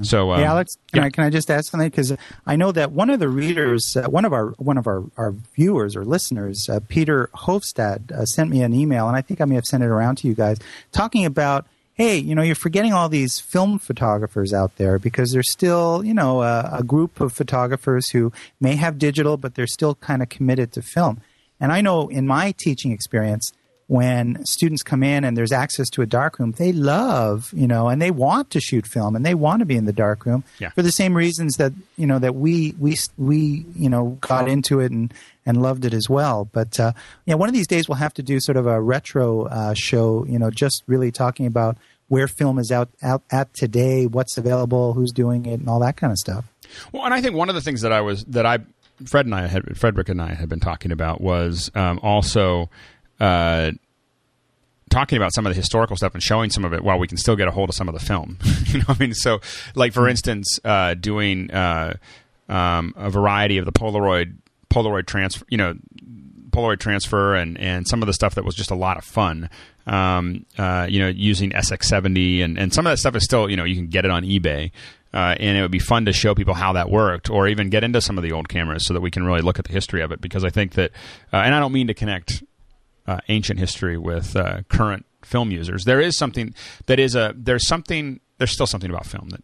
So, 0.00 0.32
um, 0.32 0.38
hey, 0.38 0.46
Alex, 0.46 0.76
can, 0.92 1.02
yeah. 1.02 1.06
I, 1.06 1.10
can 1.10 1.24
I 1.24 1.30
just 1.30 1.50
ask 1.50 1.70
something? 1.70 1.88
Because 1.88 2.14
I 2.46 2.56
know 2.56 2.72
that 2.72 2.92
one 2.92 3.10
of 3.10 3.20
the 3.20 3.28
readers, 3.28 3.96
uh, 3.96 4.08
one 4.08 4.24
of 4.24 4.32
our 4.32 4.52
one 4.52 4.78
of 4.78 4.86
our, 4.86 5.04
our 5.18 5.34
viewers 5.54 5.94
or 5.96 6.04
listeners, 6.04 6.68
uh, 6.70 6.80
Peter 6.88 7.28
Hofstad, 7.34 8.10
uh, 8.10 8.24
sent 8.24 8.48
me 8.48 8.62
an 8.62 8.72
email, 8.72 9.06
and 9.06 9.16
I 9.16 9.20
think 9.20 9.40
I 9.40 9.44
may 9.44 9.54
have 9.56 9.64
sent 9.64 9.82
it 9.82 9.86
around 9.86 10.16
to 10.18 10.28
you 10.28 10.34
guys, 10.34 10.58
talking 10.92 11.24
about. 11.24 11.66
Hey, 11.94 12.16
you 12.16 12.34
know, 12.34 12.40
you're 12.40 12.54
forgetting 12.54 12.94
all 12.94 13.10
these 13.10 13.38
film 13.38 13.78
photographers 13.78 14.54
out 14.54 14.76
there 14.76 14.98
because 14.98 15.32
there's 15.32 15.52
still, 15.52 16.02
you 16.02 16.14
know, 16.14 16.40
a, 16.40 16.78
a 16.78 16.82
group 16.82 17.20
of 17.20 17.34
photographers 17.34 18.08
who 18.08 18.32
may 18.58 18.76
have 18.76 18.98
digital, 18.98 19.36
but 19.36 19.56
they're 19.56 19.66
still 19.66 19.94
kind 19.96 20.22
of 20.22 20.30
committed 20.30 20.72
to 20.72 20.80
film. 20.80 21.20
And 21.60 21.70
I 21.70 21.82
know 21.82 22.08
in 22.08 22.26
my 22.26 22.54
teaching 22.56 22.92
experience, 22.92 23.52
when 23.92 24.42
students 24.46 24.82
come 24.82 25.02
in 25.02 25.22
and 25.22 25.36
there's 25.36 25.52
access 25.52 25.90
to 25.90 26.00
a 26.00 26.06
darkroom, 26.06 26.52
they 26.52 26.72
love, 26.72 27.52
you 27.52 27.66
know, 27.66 27.88
and 27.88 28.00
they 28.00 28.10
want 28.10 28.48
to 28.48 28.58
shoot 28.58 28.86
film 28.86 29.14
and 29.14 29.22
they 29.22 29.34
want 29.34 29.60
to 29.60 29.66
be 29.66 29.76
in 29.76 29.84
the 29.84 29.92
darkroom 29.92 30.42
yeah. 30.58 30.70
for 30.70 30.80
the 30.80 30.90
same 30.90 31.14
reasons 31.14 31.56
that, 31.58 31.74
you 31.98 32.06
know, 32.06 32.18
that 32.18 32.34
we, 32.34 32.74
we, 32.78 32.96
we, 33.18 33.66
you 33.76 33.90
know, 33.90 34.16
got 34.22 34.48
into 34.48 34.80
it 34.80 34.90
and, 34.90 35.12
and 35.44 35.60
loved 35.60 35.84
it 35.84 35.92
as 35.92 36.08
well. 36.08 36.48
But, 36.50 36.80
uh, 36.80 36.92
yeah, 37.26 37.34
one 37.34 37.50
of 37.50 37.54
these 37.54 37.66
days 37.66 37.86
we'll 37.86 37.96
have 37.96 38.14
to 38.14 38.22
do 38.22 38.40
sort 38.40 38.56
of 38.56 38.66
a 38.66 38.80
retro 38.80 39.42
uh, 39.42 39.74
show, 39.74 40.24
you 40.24 40.38
know, 40.38 40.50
just 40.50 40.82
really 40.86 41.12
talking 41.12 41.44
about 41.44 41.76
where 42.08 42.28
film 42.28 42.58
is 42.58 42.72
out, 42.72 42.88
out 43.02 43.22
at 43.30 43.52
today, 43.52 44.06
what's 44.06 44.38
available, 44.38 44.94
who's 44.94 45.12
doing 45.12 45.44
it, 45.44 45.60
and 45.60 45.68
all 45.68 45.80
that 45.80 45.98
kind 45.98 46.12
of 46.12 46.16
stuff. 46.16 46.46
Well, 46.92 47.04
and 47.04 47.12
I 47.12 47.20
think 47.20 47.34
one 47.34 47.50
of 47.50 47.54
the 47.54 47.60
things 47.60 47.82
that 47.82 47.92
I 47.92 48.00
was, 48.00 48.24
that 48.24 48.46
I, 48.46 48.60
Fred 49.04 49.26
and 49.26 49.34
I 49.34 49.48
had, 49.48 49.76
Frederick 49.76 50.08
and 50.08 50.22
I 50.22 50.32
had 50.32 50.48
been 50.48 50.60
talking 50.60 50.92
about 50.92 51.20
was 51.20 51.70
um, 51.74 52.00
also, 52.02 52.70
uh, 53.20 53.72
talking 54.92 55.16
about 55.16 55.32
some 55.34 55.46
of 55.46 55.50
the 55.50 55.56
historical 55.56 55.96
stuff 55.96 56.14
and 56.14 56.22
showing 56.22 56.50
some 56.50 56.64
of 56.64 56.72
it 56.72 56.84
while 56.84 56.98
we 56.98 57.08
can 57.08 57.16
still 57.16 57.34
get 57.34 57.48
a 57.48 57.50
hold 57.50 57.68
of 57.68 57.74
some 57.74 57.88
of 57.88 57.94
the 57.94 58.00
film. 58.00 58.38
you 58.66 58.78
know, 58.78 58.84
I 58.88 58.96
mean, 58.98 59.14
so 59.14 59.40
like 59.74 59.92
for 59.92 60.08
instance, 60.08 60.60
uh, 60.64 60.94
doing 60.94 61.50
uh, 61.50 61.94
um, 62.48 62.94
a 62.96 63.10
variety 63.10 63.58
of 63.58 63.64
the 63.64 63.72
Polaroid 63.72 64.36
Polaroid 64.70 65.06
transfer, 65.06 65.44
you 65.48 65.58
know, 65.58 65.74
Polaroid 66.50 66.78
transfer 66.78 67.34
and 67.34 67.58
and 67.58 67.88
some 67.88 68.02
of 68.02 68.06
the 68.06 68.12
stuff 68.12 68.34
that 68.36 68.44
was 68.44 68.54
just 68.54 68.70
a 68.70 68.76
lot 68.76 68.96
of 68.96 69.04
fun. 69.04 69.50
Um, 69.84 70.46
uh, 70.58 70.86
you 70.88 71.00
know, 71.00 71.08
using 71.08 71.50
SX70 71.50 72.44
and 72.44 72.58
and 72.58 72.72
some 72.72 72.86
of 72.86 72.92
that 72.92 72.98
stuff 72.98 73.16
is 73.16 73.24
still 73.24 73.50
you 73.50 73.56
know 73.56 73.64
you 73.64 73.74
can 73.74 73.88
get 73.88 74.04
it 74.04 74.10
on 74.10 74.22
eBay. 74.22 74.70
Uh, 75.14 75.36
and 75.38 75.58
it 75.58 75.60
would 75.60 75.70
be 75.70 75.78
fun 75.78 76.06
to 76.06 76.12
show 76.12 76.34
people 76.34 76.54
how 76.54 76.72
that 76.72 76.88
worked, 76.88 77.28
or 77.28 77.46
even 77.46 77.68
get 77.68 77.84
into 77.84 78.00
some 78.00 78.16
of 78.16 78.24
the 78.24 78.32
old 78.32 78.48
cameras 78.48 78.86
so 78.86 78.94
that 78.94 79.02
we 79.02 79.10
can 79.10 79.22
really 79.24 79.42
look 79.42 79.58
at 79.58 79.66
the 79.66 79.72
history 79.72 80.00
of 80.00 80.10
it. 80.10 80.22
Because 80.22 80.42
I 80.42 80.48
think 80.48 80.72
that, 80.72 80.90
uh, 81.34 81.36
and 81.36 81.54
I 81.54 81.60
don't 81.60 81.70
mean 81.70 81.88
to 81.88 81.92
connect 81.92 82.42
uh, 83.06 83.18
ancient 83.28 83.58
history 83.58 83.98
with 83.98 84.36
uh, 84.36 84.62
current 84.68 85.06
film 85.22 85.50
users. 85.50 85.84
There 85.84 86.00
is 86.00 86.16
something 86.16 86.54
that 86.86 86.98
is 86.98 87.14
a 87.14 87.34
there's 87.36 87.66
something 87.66 88.20
there's 88.38 88.52
still 88.52 88.66
something 88.66 88.90
about 88.90 89.06
film 89.06 89.30
that 89.30 89.42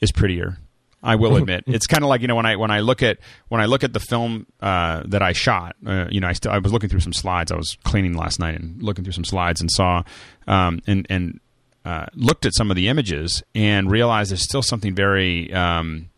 is 0.00 0.12
prettier. 0.12 0.58
I 1.02 1.14
will 1.14 1.36
admit 1.40 1.64
it's 1.66 1.86
kind 1.86 2.02
of 2.02 2.08
like 2.08 2.22
you 2.22 2.28
know 2.28 2.34
when 2.34 2.46
I 2.46 2.56
when 2.56 2.70
I 2.70 2.80
look 2.80 3.02
at 3.02 3.18
when 3.48 3.60
I 3.60 3.66
look 3.66 3.84
at 3.84 3.92
the 3.92 4.00
film 4.00 4.46
uh, 4.60 5.02
that 5.06 5.22
I 5.22 5.32
shot. 5.32 5.76
Uh, 5.86 6.06
you 6.10 6.20
know, 6.20 6.28
I 6.28 6.32
still 6.32 6.52
I 6.52 6.58
was 6.58 6.72
looking 6.72 6.88
through 6.88 7.00
some 7.00 7.12
slides. 7.12 7.52
I 7.52 7.56
was 7.56 7.76
cleaning 7.84 8.14
last 8.14 8.38
night 8.38 8.56
and 8.56 8.82
looking 8.82 9.04
through 9.04 9.12
some 9.12 9.24
slides 9.24 9.60
and 9.60 9.70
saw 9.70 10.02
um, 10.46 10.80
and 10.86 11.06
and 11.08 11.40
uh, 11.84 12.06
looked 12.14 12.44
at 12.46 12.54
some 12.54 12.70
of 12.70 12.76
the 12.76 12.88
images 12.88 13.42
and 13.54 13.90
realized 13.90 14.30
there's 14.30 14.42
still 14.42 14.62
something 14.62 14.94
very 14.94 15.52
um, 15.52 16.10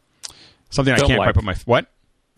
something 0.70 0.94
film 0.94 1.04
I 1.04 1.08
can't 1.08 1.18
like. 1.18 1.26
quite 1.26 1.34
put 1.34 1.44
my 1.44 1.54
what 1.64 1.86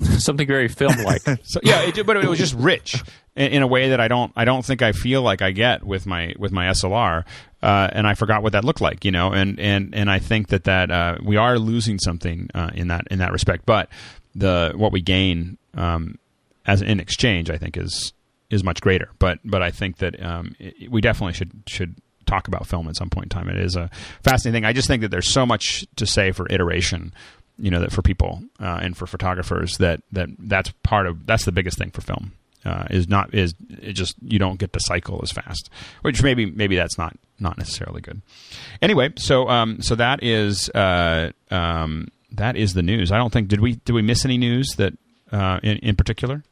something 0.04 0.46
very 0.46 0.68
film 0.68 0.96
like. 1.04 1.22
so, 1.42 1.60
yeah, 1.62 1.82
it, 1.82 2.06
but 2.06 2.16
it 2.16 2.28
was 2.28 2.38
just 2.38 2.54
rich 2.54 3.02
in, 3.36 3.52
in, 3.52 3.62
a 3.62 3.66
way 3.66 3.90
that 3.90 4.00
I 4.00 4.08
don't 4.08 4.32
I 4.36 4.44
don't 4.44 4.64
think 4.64 4.82
I 4.82 4.92
feel 4.92 5.22
like 5.22 5.42
I 5.42 5.50
get 5.50 5.84
with 5.84 6.06
my 6.06 6.34
with 6.38 6.52
my 6.52 6.66
SLR. 6.66 7.24
Uh, 7.62 7.88
and 7.92 8.08
I 8.08 8.14
forgot 8.14 8.42
what 8.42 8.52
that 8.54 8.64
looked 8.64 8.80
like, 8.80 9.04
you 9.04 9.12
know, 9.12 9.32
and 9.32 9.60
and 9.60 9.94
and 9.94 10.10
I 10.10 10.18
think 10.18 10.48
that 10.48 10.64
that 10.64 10.90
uh, 10.90 11.18
we 11.22 11.36
are 11.36 11.58
losing 11.58 11.98
something 11.98 12.50
uh, 12.54 12.70
in 12.74 12.88
that 12.88 13.06
in 13.10 13.20
that 13.20 13.30
respect. 13.30 13.66
But 13.66 13.88
the 14.34 14.72
what 14.74 14.90
we 14.90 15.00
gain 15.00 15.58
um, 15.74 16.18
as 16.66 16.82
in 16.82 17.00
exchange, 17.00 17.50
I 17.50 17.58
think, 17.58 17.76
is 17.76 18.12
is 18.50 18.64
much 18.64 18.80
greater. 18.80 19.10
But 19.18 19.38
but 19.44 19.62
I 19.62 19.70
think 19.70 19.98
that 19.98 20.20
um, 20.22 20.56
it, 20.58 20.90
we 20.90 21.00
definitely 21.00 21.34
should 21.34 21.52
should 21.66 21.96
talk 22.26 22.48
about 22.48 22.66
film 22.66 22.88
at 22.88 22.96
some 22.96 23.10
point 23.10 23.26
in 23.26 23.28
time. 23.30 23.48
It 23.48 23.58
is 23.58 23.76
a 23.76 23.90
fascinating 24.22 24.62
thing. 24.62 24.64
I 24.64 24.72
just 24.72 24.88
think 24.88 25.02
that 25.02 25.10
there's 25.10 25.30
so 25.30 25.44
much 25.44 25.86
to 25.96 26.06
say 26.06 26.32
for 26.32 26.46
iteration 26.50 27.12
you 27.62 27.70
know 27.70 27.80
that 27.80 27.92
for 27.92 28.02
people 28.02 28.42
uh, 28.60 28.80
and 28.82 28.96
for 28.96 29.06
photographers 29.06 29.78
that 29.78 30.02
that 30.12 30.28
that's 30.38 30.70
part 30.82 31.06
of 31.06 31.24
that's 31.26 31.44
the 31.44 31.52
biggest 31.52 31.78
thing 31.78 31.90
for 31.90 32.00
film 32.02 32.32
uh, 32.64 32.86
is 32.90 33.08
not 33.08 33.32
is 33.34 33.54
it 33.80 33.92
just 33.92 34.14
you 34.22 34.38
don't 34.38 34.58
get 34.58 34.72
the 34.72 34.78
cycle 34.80 35.20
as 35.22 35.32
fast, 35.32 35.70
which 36.02 36.22
maybe 36.22 36.46
maybe 36.46 36.76
that's 36.76 36.98
not 36.98 37.16
not 37.38 37.58
necessarily 37.58 38.00
good. 38.00 38.20
Anyway, 38.80 39.12
so 39.16 39.48
um, 39.48 39.80
so 39.80 39.94
that 39.94 40.22
is 40.22 40.68
uh, 40.70 41.30
um, 41.50 42.08
that 42.32 42.56
is 42.56 42.74
the 42.74 42.82
news. 42.82 43.10
I 43.10 43.16
don't 43.16 43.32
think 43.32 43.48
did 43.48 43.60
we 43.60 43.76
did 43.84 43.92
we 43.92 44.02
miss 44.02 44.24
any 44.24 44.38
news 44.38 44.74
that 44.76 44.94
uh, 45.30 45.60
in 45.62 45.78
in 45.78 45.96
particular? 45.96 46.42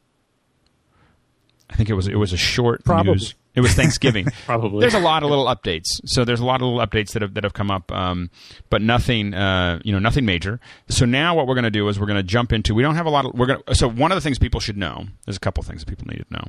I 1.69 1.75
think 1.75 1.89
it 1.89 1.93
was 1.93 2.07
it 2.07 2.15
was 2.15 2.33
a 2.33 2.37
short 2.37 2.83
Probably. 2.83 3.13
news. 3.13 3.35
It 3.53 3.61
was 3.61 3.73
Thanksgiving. 3.73 4.27
Probably. 4.45 4.79
There's 4.79 4.93
a 4.93 4.99
lot 4.99 5.23
of 5.23 5.29
little 5.29 5.45
updates. 5.45 5.87
So 6.05 6.23
there's 6.23 6.39
a 6.39 6.45
lot 6.45 6.61
of 6.61 6.67
little 6.67 6.85
updates 6.85 7.11
that 7.13 7.21
have 7.21 7.33
that 7.33 7.43
have 7.43 7.53
come 7.53 7.69
up, 7.69 7.91
um, 7.91 8.29
but 8.69 8.81
nothing, 8.81 9.33
uh, 9.33 9.79
you 9.83 9.91
know, 9.91 9.99
nothing 9.99 10.25
major. 10.25 10.59
So 10.87 11.05
now 11.05 11.35
what 11.35 11.47
we're 11.47 11.55
going 11.55 11.65
to 11.65 11.71
do 11.71 11.87
is 11.89 11.99
we're 11.99 12.05
going 12.05 12.17
to 12.17 12.23
jump 12.23 12.53
into. 12.53 12.73
We 12.73 12.81
don't 12.81 12.95
have 12.95 13.05
a 13.05 13.09
lot 13.09 13.25
of. 13.25 13.33
We're 13.33 13.47
going. 13.47 13.61
So 13.73 13.89
one 13.89 14.11
of 14.11 14.15
the 14.15 14.21
things 14.21 14.39
people 14.39 14.59
should 14.59 14.77
know. 14.77 15.05
There's 15.25 15.37
a 15.37 15.41
couple 15.41 15.63
things 15.63 15.83
that 15.83 15.89
people 15.89 16.07
need 16.07 16.25
to 16.27 16.33
know 16.33 16.45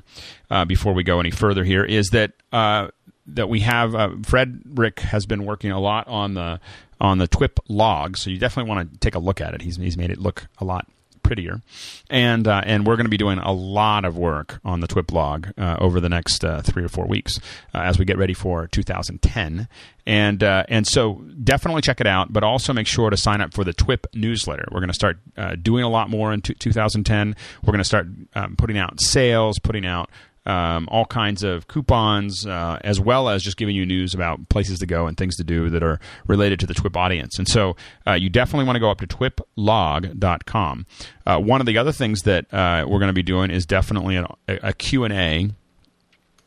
uh, 0.50 0.64
before 0.64 0.92
we 0.92 1.02
go 1.02 1.18
any 1.18 1.30
further. 1.30 1.64
Here 1.64 1.84
is 1.84 2.10
that 2.10 2.32
uh, 2.52 2.88
that 3.26 3.48
we 3.48 3.60
have. 3.60 3.94
Uh, 3.94 4.10
Frederick 4.24 5.00
has 5.00 5.26
been 5.26 5.44
working 5.44 5.72
a 5.72 5.80
lot 5.80 6.06
on 6.06 6.34
the 6.34 6.60
on 7.00 7.18
the 7.18 7.26
TWIP 7.26 7.58
log. 7.68 8.16
So 8.16 8.30
you 8.30 8.38
definitely 8.38 8.70
want 8.70 8.92
to 8.92 8.98
take 8.98 9.16
a 9.16 9.18
look 9.18 9.40
at 9.40 9.54
it. 9.54 9.62
He's 9.62 9.76
he's 9.76 9.96
made 9.96 10.10
it 10.10 10.18
look 10.18 10.46
a 10.58 10.64
lot 10.64 10.86
prettier, 11.32 11.62
and 12.10 12.46
uh, 12.46 12.60
and 12.66 12.86
we're 12.86 12.96
going 12.96 13.06
to 13.06 13.10
be 13.10 13.16
doing 13.16 13.38
a 13.38 13.52
lot 13.52 14.04
of 14.04 14.18
work 14.18 14.60
on 14.66 14.80
the 14.80 14.86
TWIP 14.86 15.06
blog 15.06 15.46
uh, 15.56 15.78
over 15.80 15.98
the 15.98 16.10
next 16.10 16.44
uh, 16.44 16.60
three 16.60 16.84
or 16.84 16.88
four 16.88 17.06
weeks 17.06 17.38
uh, 17.74 17.78
as 17.78 17.98
we 17.98 18.04
get 18.04 18.18
ready 18.18 18.34
for 18.34 18.66
2010, 18.66 19.66
and 20.06 20.42
uh, 20.42 20.64
and 20.68 20.86
so 20.86 21.24
definitely 21.42 21.80
check 21.80 22.02
it 22.02 22.06
out, 22.06 22.34
but 22.34 22.44
also 22.44 22.74
make 22.74 22.86
sure 22.86 23.08
to 23.08 23.16
sign 23.16 23.40
up 23.40 23.54
for 23.54 23.64
the 23.64 23.72
TWIP 23.72 24.04
newsletter. 24.12 24.68
We're 24.70 24.80
going 24.80 24.88
to 24.88 24.94
start 24.94 25.20
uh, 25.38 25.54
doing 25.54 25.84
a 25.84 25.88
lot 25.88 26.10
more 26.10 26.34
in 26.34 26.42
t- 26.42 26.52
2010. 26.52 27.34
We're 27.62 27.72
going 27.72 27.78
to 27.78 27.84
start 27.84 28.08
um, 28.34 28.56
putting 28.56 28.76
out 28.76 29.00
sales, 29.00 29.58
putting 29.58 29.86
out 29.86 30.10
um, 30.46 30.88
all 30.90 31.04
kinds 31.04 31.42
of 31.42 31.68
coupons, 31.68 32.46
uh, 32.46 32.78
as 32.82 32.98
well 33.00 33.28
as 33.28 33.42
just 33.42 33.56
giving 33.56 33.76
you 33.76 33.86
news 33.86 34.14
about 34.14 34.48
places 34.48 34.78
to 34.80 34.86
go 34.86 35.06
and 35.06 35.16
things 35.16 35.36
to 35.36 35.44
do 35.44 35.70
that 35.70 35.82
are 35.82 36.00
related 36.26 36.58
to 36.60 36.66
the 36.66 36.74
TWIP 36.74 36.96
audience. 36.96 37.38
And 37.38 37.48
so 37.48 37.76
uh, 38.06 38.12
you 38.12 38.28
definitely 38.28 38.64
want 38.64 38.76
to 38.76 38.80
go 38.80 38.90
up 38.90 38.98
to 38.98 39.06
twiplog.com. 39.06 40.86
Uh, 41.26 41.38
one 41.38 41.60
of 41.60 41.66
the 41.66 41.78
other 41.78 41.92
things 41.92 42.22
that 42.22 42.52
uh, 42.52 42.84
we're 42.88 42.98
going 42.98 43.08
to 43.08 43.12
be 43.12 43.22
doing 43.22 43.50
is 43.50 43.66
definitely 43.66 44.16
a, 44.16 44.26
a 44.48 44.72
Q&A 44.72 45.50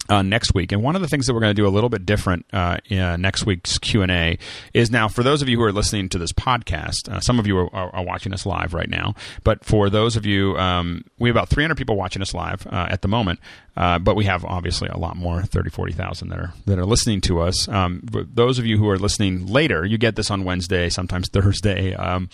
uh, 0.10 0.22
next 0.22 0.54
week. 0.54 0.72
And 0.72 0.84
one 0.84 0.96
of 0.96 1.02
the 1.02 1.08
things 1.08 1.28
that 1.28 1.34
we're 1.34 1.39
going 1.39 1.56
to 1.56 1.62
do 1.62 1.68
a 1.68 1.70
little 1.70 1.89
bit 1.89 2.06
different 2.06 2.46
uh, 2.54 2.78
in 2.89 3.22
next 3.22 3.46
week's 3.46 3.78
Q 3.78 4.02
and 4.02 4.12
A 4.12 4.38
is 4.74 4.91
now 4.91 5.08
for 5.08 5.24
those 5.24 5.41
of 5.41 5.50
you 5.50 5.58
who 5.58 5.63
are 5.63 5.72
listening 5.72 6.10
to 6.10 6.18
this 6.18 6.32
podcast. 6.32 7.10
Uh, 7.10 7.20
some 7.20 7.39
of 7.39 7.48
you 7.48 7.58
are, 7.58 7.76
are, 7.76 7.96
are 7.96 8.04
watching 8.04 8.34
us 8.34 8.46
live 8.46 8.74
right 8.74 8.89
now, 8.89 9.15
but 9.44 9.63
for 9.63 9.89
those 9.89 10.15
of 10.15 10.26
you, 10.26 10.58
um, 10.58 11.04
we 11.20 11.30
have 11.30 11.36
about 11.36 11.50
300 11.50 11.76
people 11.76 11.96
watching 11.96 12.22
us 12.22 12.34
live 12.34 12.65
uh, 12.68 12.88
at 12.89 13.02
the 13.02 13.08
moment. 13.08 13.39
Uh, 13.78 14.00
but 14.00 14.15
we 14.15 14.24
have 14.24 14.46
obviously 14.46 14.88
a 14.88 14.98
lot 14.98 15.18
more 15.18 15.41
30 15.44 15.70
40,000 15.70 16.30
that 16.30 16.39
are 16.39 16.54
that 16.65 16.80
are 16.80 16.86
listening 16.86 17.20
to 17.20 17.41
us 17.41 17.68
um, 17.68 18.02
those 18.06 18.58
of 18.58 18.65
you 18.65 18.78
who 18.78 18.88
are 18.88 18.98
listening 18.98 19.46
later 19.48 19.84
you 19.86 19.98
get 19.98 20.15
this 20.15 20.32
on 20.32 20.46
Wednesday 20.46 20.88
sometimes 20.88 21.28
Thursday 21.28 21.94
um, 21.94 22.30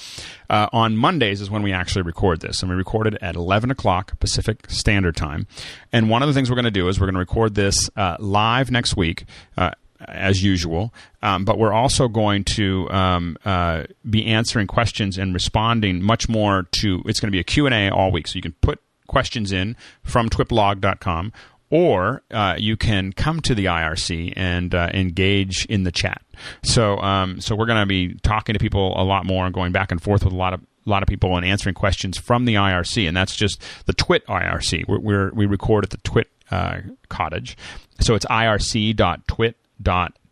uh, 0.51 0.67
on 0.71 0.97
Mondays 0.97 1.41
is 1.41 1.49
when 1.49 1.63
we 1.63 1.71
actually 1.71 2.03
record 2.03 2.41
this 2.41 2.61
and 2.61 2.69
we 2.69 2.75
record 2.75 3.07
it 3.07 3.17
at 3.21 3.35
11 3.35 3.71
o'clock 3.71 4.19
Pacific 4.19 4.69
Standard 4.69 5.15
Time 5.15 5.47
and 5.91 6.09
one 6.09 6.21
of 6.21 6.27
the 6.27 6.33
things 6.33 6.49
we're 6.49 6.55
going 6.55 6.65
to 6.65 6.71
do 6.71 6.87
is 6.89 6.99
we're 6.99 7.07
going 7.07 7.15
to 7.15 7.19
record 7.19 7.55
this 7.55 7.89
uh, 7.95 8.17
live 8.19 8.69
next 8.69 8.95
week 8.95 9.23
uh, 9.57 9.71
as 10.07 10.43
usual, 10.43 10.93
um, 11.21 11.45
but 11.45 11.57
we're 11.57 11.71
also 11.73 12.07
going 12.07 12.43
to 12.43 12.89
um, 12.91 13.37
uh, 13.45 13.83
be 14.09 14.25
answering 14.25 14.67
questions 14.67 15.17
and 15.17 15.33
responding 15.33 16.01
much 16.01 16.27
more 16.27 16.63
to. 16.71 17.01
It's 17.05 17.19
going 17.19 17.27
to 17.27 17.31
be 17.31 17.39
a 17.39 17.43
Q 17.43 17.65
and 17.65 17.75
A 17.75 17.89
all 17.89 18.11
week, 18.11 18.27
so 18.27 18.35
you 18.35 18.41
can 18.41 18.55
put 18.61 18.81
questions 19.07 19.51
in 19.51 19.75
from 20.03 20.29
twiplog.com 20.29 21.31
or 21.71 22.21
uh, 22.31 22.55
you 22.57 22.77
can 22.77 23.13
come 23.13 23.39
to 23.41 23.55
the 23.55 23.65
IRC 23.65 24.33
and 24.35 24.75
uh, 24.75 24.89
engage 24.93 25.65
in 25.65 25.83
the 25.83 25.91
chat. 25.91 26.21
So, 26.63 26.97
um, 26.97 27.41
so 27.41 27.55
we're 27.55 27.65
going 27.65 27.79
to 27.79 27.85
be 27.87 28.15
talking 28.21 28.53
to 28.53 28.59
people 28.59 28.93
a 29.01 29.03
lot 29.03 29.25
more 29.25 29.45
and 29.45 29.53
going 29.53 29.71
back 29.71 29.91
and 29.91 30.01
forth 30.01 30.23
with 30.23 30.33
a 30.33 30.37
lot 30.37 30.53
of 30.53 30.61
a 30.85 30.89
lot 30.89 31.03
of 31.03 31.07
people 31.07 31.37
and 31.37 31.45
answering 31.45 31.75
questions 31.75 32.17
from 32.17 32.45
the 32.45 32.55
IRC, 32.55 33.07
and 33.07 33.15
that's 33.15 33.35
just 33.35 33.61
the 33.85 33.93
Twit 33.93 34.25
IRC. 34.25 34.87
We're, 34.87 34.99
we're 34.99 35.31
we 35.31 35.45
record 35.45 35.83
at 35.83 35.91
the 35.91 35.97
Twit 35.97 36.27
uh, 36.49 36.79
cottage, 37.07 37.55
so 37.99 38.15
it's 38.15 38.25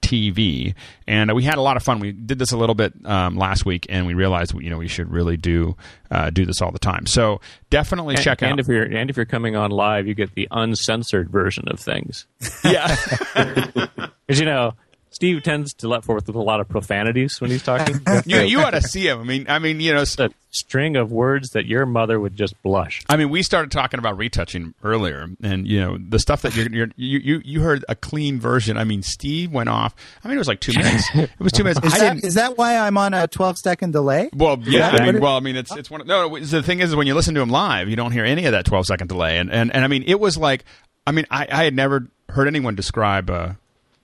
irc.twit.tv, 0.09 0.73
and 1.07 1.31
uh, 1.31 1.35
we 1.35 1.43
had 1.43 1.57
a 1.57 1.61
lot 1.61 1.77
of 1.77 1.83
fun. 1.83 1.99
We 1.99 2.11
did 2.11 2.39
this 2.39 2.51
a 2.51 2.57
little 2.57 2.75
bit 2.75 2.93
um, 3.05 3.37
last 3.37 3.65
week, 3.65 3.85
and 3.89 4.05
we 4.05 4.13
realized 4.13 4.53
you 4.59 4.69
know 4.69 4.77
we 4.77 4.87
should 4.87 5.11
really 5.11 5.37
do 5.37 5.75
uh, 6.11 6.29
do 6.29 6.45
this 6.45 6.61
all 6.61 6.71
the 6.71 6.79
time. 6.79 7.05
So 7.05 7.41
definitely 7.69 8.15
and, 8.15 8.23
check 8.23 8.41
and 8.41 8.53
out. 8.53 8.59
if 8.59 8.67
you're 8.67 8.83
and 8.83 9.09
if 9.09 9.17
you're 9.17 9.25
coming 9.25 9.55
on 9.55 9.71
live, 9.71 10.07
you 10.07 10.13
get 10.13 10.35
the 10.35 10.47
uncensored 10.51 11.29
version 11.29 11.67
of 11.67 11.79
things. 11.79 12.25
yeah. 12.63 12.95
Because 14.29 14.41
you 14.41 14.45
know, 14.45 14.73
Steve 15.11 15.41
tends 15.43 15.73
to 15.75 15.87
let 15.87 16.03
forth 16.03 16.27
with 16.27 16.35
a 16.35 16.41
lot 16.41 16.59
of 16.59 16.69
profanities 16.69 17.41
when 17.41 17.49
he's 17.49 17.63
talking. 17.63 17.99
you 18.25 18.41
you 18.41 18.59
ought 18.59 18.71
to 18.71 18.81
see 18.81 19.07
him. 19.07 19.19
I 19.19 19.23
mean, 19.23 19.45
I 19.49 19.59
mean, 19.59 19.79
you 19.79 19.93
know, 19.93 20.01
a 20.01 20.29
string 20.51 20.95
of 20.95 21.11
words 21.11 21.49
that 21.51 21.65
your 21.65 21.85
mother 21.85 22.19
would 22.19 22.35
just 22.35 22.61
blush. 22.63 23.03
I 23.09 23.17
mean, 23.17 23.29
we 23.29 23.43
started 23.43 23.71
talking 23.71 23.99
about 23.99 24.17
retouching 24.17 24.73
earlier, 24.83 25.27
and 25.41 25.67
you 25.67 25.79
know, 25.79 25.97
the 25.97 26.19
stuff 26.19 26.43
that 26.43 26.55
you're, 26.55 26.69
you're 26.69 26.89
you 26.95 27.19
you 27.19 27.41
you 27.43 27.61
heard 27.61 27.85
a 27.89 27.95
clean 27.95 28.39
version. 28.39 28.77
I 28.77 28.83
mean, 28.83 29.01
Steve 29.01 29.51
went 29.51 29.69
off. 29.69 29.95
I 30.23 30.27
mean, 30.27 30.37
it 30.37 30.39
was 30.39 30.47
like 30.47 30.59
two 30.59 30.73
minutes. 30.77 31.09
It 31.13 31.29
was 31.39 31.51
two 31.51 31.63
minutes. 31.63 31.83
Is 31.83 31.93
I 31.93 32.13
that, 32.13 32.33
that 32.33 32.57
why 32.57 32.77
I'm 32.77 32.97
on 32.97 33.13
a 33.13 33.27
12 33.27 33.57
second 33.57 33.91
delay? 33.91 34.29
Well, 34.33 34.59
yeah. 34.63 34.89
I 34.89 35.11
mean, 35.11 35.21
well, 35.21 35.35
I 35.35 35.39
mean, 35.39 35.55
it's 35.55 35.75
it's 35.75 35.89
one. 35.89 36.01
Of, 36.01 36.07
no, 36.07 36.27
no, 36.27 36.39
the 36.39 36.63
thing 36.63 36.79
is, 36.81 36.95
when 36.95 37.07
you 37.07 37.15
listen 37.15 37.33
to 37.35 37.41
him 37.41 37.49
live, 37.49 37.89
you 37.89 37.95
don't 37.95 38.11
hear 38.11 38.25
any 38.25 38.45
of 38.45 38.51
that 38.51 38.65
twelve 38.65 38.85
second 38.85 39.07
delay, 39.07 39.37
and 39.37 39.51
and 39.51 39.73
and 39.73 39.83
I 39.83 39.87
mean, 39.87 40.03
it 40.05 40.19
was 40.19 40.37
like, 40.37 40.65
I 41.07 41.11
mean, 41.11 41.25
I 41.31 41.47
I 41.51 41.63
had 41.63 41.75
never 41.75 42.07
heard 42.29 42.47
anyone 42.47 42.75
describe. 42.75 43.29
Uh, 43.29 43.53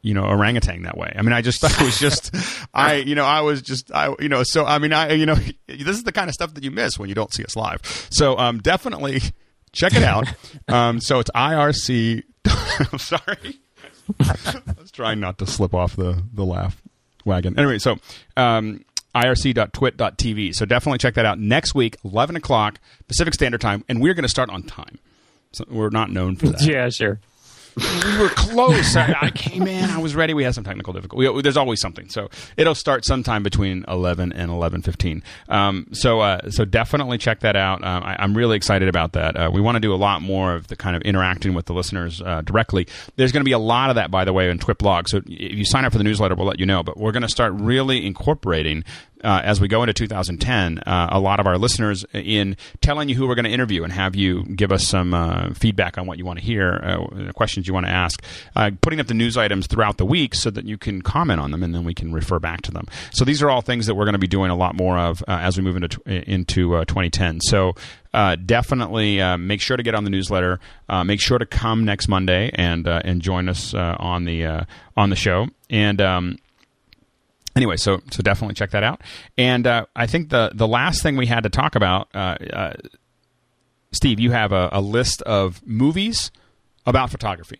you 0.06 0.14
know, 0.14 0.24
orangutan 0.24 0.84
that 0.84 0.98
way. 0.98 1.12
I 1.16 1.24
mean, 1.24 1.34
I 1.34 1.42
just 1.42 1.60
thought 1.62 1.82
it 1.82 1.84
was 1.84 1.98
just, 1.98 2.34
I, 2.74 2.96
you 2.98 3.16
know, 3.16 3.26
I 3.26 3.42
was 3.42 3.64
just, 3.64 3.92
I, 3.92 4.14
you 4.20 4.30
know, 4.30 4.44
so 4.44 4.64
I 4.64 4.78
mean, 4.78 4.94
I, 4.94 5.14
you 5.14 5.26
know, 5.26 5.36
this 5.68 5.98
is 5.98 6.04
the 6.04 6.12
kind 6.12 6.30
of 6.30 6.36
stuff 6.36 6.54
that 6.54 6.64
you 6.64 6.70
miss 6.70 7.00
when 7.00 7.10
you 7.10 7.16
don't 7.16 7.34
see 7.34 7.44
us 7.44 7.56
live. 7.56 7.82
So, 8.12 8.38
um, 8.38 8.60
definitely 8.60 9.22
check 9.72 9.96
it 9.96 10.04
out. 10.04 10.28
Um, 10.68 11.00
so 11.00 11.20
it's 11.20 11.30
IRC. 11.36 12.24
I'm 12.92 12.98
sorry. 12.98 13.60
I 14.20 14.64
was 14.80 14.90
trying 14.92 15.20
not 15.20 15.38
to 15.38 15.46
slip 15.46 15.76
off 15.76 15.96
the 15.96 16.24
the 16.34 16.44
laugh 16.44 16.82
wagon. 17.24 17.58
Anyway, 17.60 17.78
so 17.78 17.98
um, 18.36 18.84
irc.twit.tv. 19.14 20.56
So 20.56 20.66
definitely 20.66 20.98
check 20.98 21.14
that 21.14 21.26
out 21.26 21.40
next 21.40 21.76
week, 21.76 21.98
11 22.04 22.36
o'clock 22.36 22.80
Pacific 23.08 23.36
Standard 23.36 23.62
Time, 23.62 23.84
and 23.88 24.02
we're 24.02 24.16
going 24.16 24.24
to 24.24 24.30
start 24.30 24.50
on 24.50 24.64
time. 24.64 24.98
So 25.52 25.66
we're 25.70 25.90
not 25.90 26.10
known 26.10 26.36
for 26.36 26.48
that. 26.48 26.62
Yeah, 26.64 26.90
sure. 26.90 27.20
We 27.78 28.18
were 28.18 28.30
close. 28.30 28.96
I, 28.96 29.16
I 29.22 29.32
came 29.32 29.68
in. 29.68 29.90
I 29.90 29.98
was 29.98 30.16
ready. 30.16 30.34
We 30.34 30.44
had 30.44 30.56
some 30.56 30.64
technical 30.64 30.94
difficulty. 30.94 31.42
There's 31.42 31.58
always 31.58 31.82
something. 31.82 32.10
So 32.10 32.30
it'll 32.58 32.76
start 32.76 33.06
sometime 33.06 33.44
between 33.44 33.84
11 33.88 34.32
and 34.32 34.50
11:15. 34.52 35.22
Um, 35.50 35.88
so 35.92 36.22
uh, 36.22 36.50
so 36.50 36.66
definitely 36.66 37.18
check 37.18 37.42
that 37.42 37.56
out. 37.56 37.84
Um, 37.84 38.04
I, 38.04 38.16
I'm 38.20 38.36
really 38.36 38.56
excited 38.56 38.88
about 38.88 39.14
that. 39.14 39.36
Uh, 39.36 39.50
we 39.54 39.62
want 39.62 39.76
to 39.76 39.82
do 39.82 39.94
a 39.94 39.98
lot 39.98 40.22
more 40.22 40.56
of 40.56 40.68
the 40.68 40.76
kind 40.76 40.96
of 40.96 41.02
interacting 41.02 41.54
with 41.54 41.66
the 41.66 41.74
listeners 41.74 42.22
uh, 42.22 42.42
directly. 42.42 42.88
There's 43.16 43.32
going 43.32 43.42
to 43.42 43.46
be 43.46 43.52
a 43.52 43.60
lot 43.60 43.90
of 43.90 43.96
that, 43.96 44.12
by 44.12 44.26
the 44.26 44.34
way, 44.34 44.50
in 44.50 44.60
Twiplog. 44.60 45.08
So 45.10 45.18
if 45.18 45.28
you 45.28 45.66
sign 45.66 45.86
up 45.86 45.92
for 45.92 45.98
the 45.98 46.04
newsletter, 46.04 46.36
we'll 46.36 46.48
let 46.48 46.60
you 46.60 46.66
know. 46.66 46.84
But 46.84 46.98
we're 46.98 47.12
going 47.12 47.24
to 47.24 47.30
start 47.30 47.54
really 47.54 48.06
incorporating 48.06 48.84
uh, 49.26 49.42
as 49.44 49.60
we 49.60 49.68
go 49.68 49.82
into 49.82 49.94
2010, 49.94 50.80
uh, 50.86 51.10
a 51.12 51.20
lot 51.20 51.40
of 51.40 51.48
our 51.48 51.58
listeners 51.58 52.06
in 52.14 52.56
telling 52.82 53.10
you 53.10 53.16
who 53.16 53.28
we're 53.28 53.36
going 53.36 53.46
to 53.46 53.52
interview 53.52 53.84
and 53.84 53.92
have 53.92 54.16
you 54.16 54.44
give 54.44 54.72
us 54.72 54.88
some 54.88 55.16
uh, 55.16 55.52
feedback 55.56 55.98
on 55.98 56.06
what 56.06 56.20
you 56.20 56.26
want 56.26 56.38
to 56.38 56.46
hear, 56.46 56.80
uh, 56.84 57.32
questions 57.34 57.68
you 57.68 57.74
want 57.74 57.88
to 57.88 57.92
ask, 57.92 58.24
uh, 58.56 58.70
putting 58.82 59.00
up 59.00 59.08
the 59.08 59.16
news 59.16 59.36
items 59.36 59.66
throughout 59.66 59.98
the 59.98 60.06
week 60.06 60.36
so 60.36 60.52
that 60.52 60.66
you 60.66 60.78
can 60.78 61.02
comment 61.02 61.40
on 61.40 61.50
them 61.50 61.64
and 61.64 61.74
then 61.74 61.84
we 61.84 61.94
can 61.94 62.14
refer 62.14 62.38
back 62.38 62.62
to 62.62 62.72
them. 62.72 62.86
So 63.12 63.26
these 63.26 63.42
are 63.42 63.50
all 63.50 63.62
things 63.62 63.88
that 63.88 63.96
we're 63.96 64.06
going 64.06 64.14
to 64.14 64.20
be 64.20 64.28
doing 64.28 64.52
a 64.52 64.56
lot 64.56 64.76
more 64.76 64.98
of 64.98 65.24
as 65.28 65.58
we 65.58 65.64
move 65.64 65.76
into 65.76 66.00
into 66.06 66.76
uh, 66.76 66.86
2010. 66.86 67.42
So. 67.42 67.74
Uh, 68.14 68.38
definitely 68.38 69.20
uh, 69.20 69.36
make 69.36 69.60
sure 69.60 69.76
to 69.76 69.84
get 69.84 69.94
on 69.94 70.06
the 70.06 70.10
newsletter. 70.10 70.58
Uh, 70.88 71.04
make 71.04 71.20
sure 71.20 71.38
to 71.38 71.46
come 71.46 71.84
next 71.84 72.08
Monday 72.08 72.50
and 72.54 72.88
and 72.88 73.22
join 73.22 73.50
us 73.50 73.74
on 73.74 74.24
the 74.24 74.66
on 74.96 75.10
the 75.10 75.18
show. 75.18 75.48
And 75.70 76.00
um, 76.00 76.38
anyway, 77.56 77.78
so 77.78 78.02
so 78.12 78.22
definitely 78.22 78.56
check 78.56 78.72
that 78.72 78.84
out. 78.84 79.02
And 79.38 79.66
uh, 79.66 79.86
I 79.96 80.08
think 80.08 80.30
the 80.30 80.52
the 80.54 80.68
last 80.68 81.02
thing 81.02 81.18
we 81.18 81.28
had 81.28 81.44
to 81.44 81.50
talk 81.50 81.76
about, 81.76 82.10
uh, 82.14 82.38
uh, 82.54 82.74
Steve, 83.92 84.20
you 84.20 84.32
have 84.32 84.52
a, 84.52 84.70
a 84.72 84.82
list 84.82 85.22
of 85.24 85.66
movies 85.66 86.32
about 86.86 87.10
photography. 87.10 87.60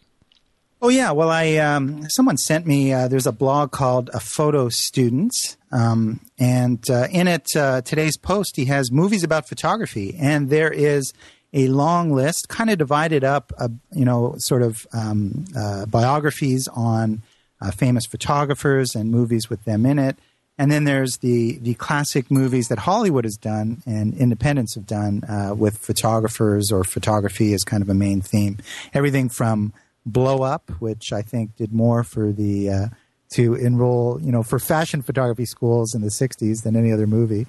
Oh 0.82 0.90
yeah, 0.90 1.12
well 1.12 1.30
I 1.30 1.56
um, 1.56 2.08
someone 2.10 2.38
sent 2.38 2.68
me. 2.68 2.94
Uh, 2.94 3.08
there's 3.08 3.28
a 3.28 3.32
blog 3.32 3.72
called 3.72 4.10
"A 4.14 4.20
Photo 4.20 4.70
Student," 4.70 5.58
um, 5.72 6.20
and 6.38 6.84
uh, 6.90 7.08
in 7.12 7.28
it 7.28 7.48
uh, 7.56 7.82
today's 7.82 8.18
post 8.18 8.56
he 8.56 8.66
has 8.66 8.92
movies 8.92 9.24
about 9.24 9.48
photography, 9.48 10.16
and 10.20 10.50
there 10.50 10.72
is 10.72 11.14
a 11.54 11.70
long 11.70 12.12
list, 12.12 12.50
kind 12.50 12.70
of 12.70 12.78
divided 12.78 13.24
up, 13.24 13.54
you 13.94 14.04
know, 14.04 14.36
sort 14.40 14.62
of 14.62 14.86
um, 14.92 15.46
biographies 15.88 16.68
on 16.68 17.22
uh, 17.66 17.72
famous 17.72 18.06
photographers 18.06 18.96
and 18.96 19.12
movies 19.12 19.50
with 19.50 19.64
them 19.66 19.86
in 19.86 20.00
it, 20.00 20.18
And 20.58 20.72
then 20.72 20.86
there's 20.86 21.18
the 21.18 21.58
the 21.60 21.74
classic 21.74 22.32
movies 22.32 22.68
that 22.70 22.80
Hollywood 22.80 23.26
has 23.26 23.36
done 23.36 23.82
and 23.86 24.14
independents 24.14 24.76
have 24.76 24.86
done 24.86 25.24
uh, 25.28 25.54
with 25.54 25.78
photographers 25.78 26.72
or 26.72 26.84
photography 26.84 27.54
as 27.54 27.64
kind 27.64 27.84
of 27.84 27.90
a 27.90 27.94
main 27.94 28.22
theme. 28.22 28.58
Everything 28.94 29.28
from 29.30 29.74
Blow 30.06 30.44
Up, 30.44 30.70
which 30.80 31.12
I 31.12 31.22
think 31.24 31.56
did 31.58 31.74
more 31.74 32.04
for 32.04 32.32
the 32.32 32.70
uh, 32.70 32.88
to 33.36 33.56
enroll, 33.56 34.22
you 34.22 34.32
know, 34.32 34.44
for 34.44 34.60
fashion 34.60 35.02
photography 35.02 35.46
schools 35.46 35.94
in 35.96 36.02
the 36.02 36.12
'60s 36.12 36.64
than 36.64 36.76
any 36.76 36.92
other 36.94 37.08
movie. 37.08 37.48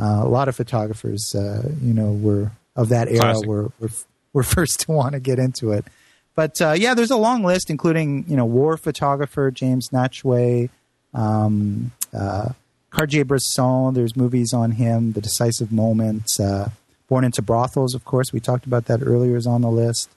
Uh, 0.00 0.22
a 0.24 0.28
lot 0.28 0.48
of 0.48 0.56
photographers, 0.56 1.34
uh, 1.34 1.68
you 1.82 1.92
know, 1.92 2.12
were 2.12 2.50
of 2.74 2.88
that 2.88 3.08
era 3.08 3.20
Classic. 3.20 3.48
were, 3.48 3.70
were 3.78 3.90
were 4.32 4.42
first 4.56 4.80
to 4.80 4.92
want 4.92 5.12
to 5.12 5.20
get 5.20 5.38
into 5.38 5.70
it. 5.72 5.84
But 6.38 6.62
uh, 6.62 6.74
yeah, 6.78 6.94
there's 6.94 7.10
a 7.10 7.16
long 7.16 7.42
list, 7.42 7.68
including 7.68 8.24
you 8.28 8.36
know 8.36 8.44
war 8.44 8.76
photographer 8.76 9.50
James 9.50 9.88
Nachtwey, 9.88 10.70
um, 11.12 11.90
uh, 12.14 12.50
Cartier-Bresson. 12.90 13.94
There's 13.94 14.14
movies 14.14 14.52
on 14.52 14.70
him. 14.70 15.14
The 15.14 15.20
Decisive 15.20 15.72
Moment, 15.72 16.28
uh, 16.38 16.68
Born 17.08 17.24
into 17.24 17.42
Brothels, 17.42 17.92
of 17.92 18.04
course. 18.04 18.32
We 18.32 18.38
talked 18.38 18.66
about 18.66 18.84
that 18.84 19.02
earlier. 19.02 19.36
Is 19.36 19.48
on 19.48 19.62
the 19.62 19.68
list, 19.68 20.10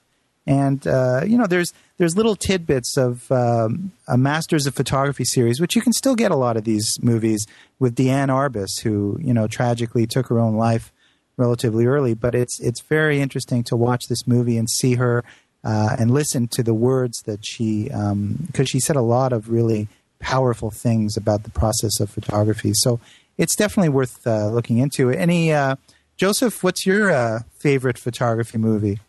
and 0.45 0.85
uh, 0.85 1.21
you 1.25 1.39
know 1.39 1.47
there's 1.47 1.73
there's 1.97 2.15
little 2.15 2.35
tidbits 2.35 2.97
of 2.97 3.31
um, 3.31 3.91
a 4.07 4.15
Masters 4.15 4.67
of 4.67 4.75
Photography 4.75 5.25
series, 5.25 5.59
which 5.59 5.75
you 5.75 5.81
can 5.81 5.91
still 5.91 6.15
get 6.15 6.29
a 6.29 6.35
lot 6.35 6.55
of 6.55 6.65
these 6.65 7.01
movies 7.01 7.47
with 7.79 7.95
Diane 7.95 8.29
Arbus, 8.29 8.81
who 8.83 9.17
you 9.19 9.33
know 9.33 9.47
tragically 9.47 10.05
took 10.05 10.27
her 10.27 10.37
own 10.37 10.55
life 10.55 10.93
relatively 11.35 11.87
early. 11.87 12.13
But 12.13 12.35
it's 12.35 12.59
it's 12.59 12.81
very 12.81 13.19
interesting 13.19 13.63
to 13.63 13.75
watch 13.75 14.07
this 14.07 14.27
movie 14.27 14.59
and 14.59 14.69
see 14.69 14.93
her 14.97 15.23
uh, 15.63 15.95
and 15.99 16.11
listen 16.11 16.47
to 16.49 16.63
the 16.63 16.73
words 16.73 17.21
that 17.23 17.45
she 17.45 17.85
because 18.47 18.69
she 18.69 18.79
said 18.79 18.95
a 18.95 19.01
lot 19.01 19.33
of 19.33 19.49
really 19.49 19.87
powerful 20.19 20.71
things 20.71 21.17
about 21.17 21.43
the 21.43 21.49
process 21.49 21.99
of 21.99 22.09
photography. 22.09 22.71
So 22.73 22.99
it's 23.37 23.55
definitely 23.55 23.89
worth 23.89 24.25
uh, 24.25 24.49
looking 24.49 24.77
into. 24.77 25.09
Any 25.09 25.51
uh, 25.51 25.75
Joseph, 26.17 26.63
what's 26.63 26.85
your 26.85 27.11
uh, 27.11 27.39
favorite 27.57 27.97
photography 27.97 28.57
movie? 28.57 28.99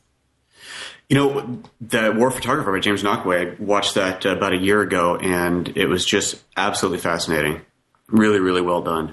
You 1.09 1.17
know, 1.17 1.63
the 1.81 2.13
War 2.17 2.31
Photographer 2.31 2.73
by 2.73 2.81
James 2.81 3.03
Nachtwey, 3.03 3.53
I 3.59 3.63
watched 3.63 3.95
that 3.97 4.25
uh, 4.25 4.31
about 4.31 4.55
a 4.55 4.57
year 4.57 4.81
ago, 4.81 5.17
and 5.17 5.77
it 5.77 5.87
was 5.87 6.07
just 6.07 6.43
absolutely 6.57 7.01
fascinating. 7.01 7.61
Really, 8.09 8.41
really 8.41 8.63
well 8.63 8.81
done. 8.81 9.13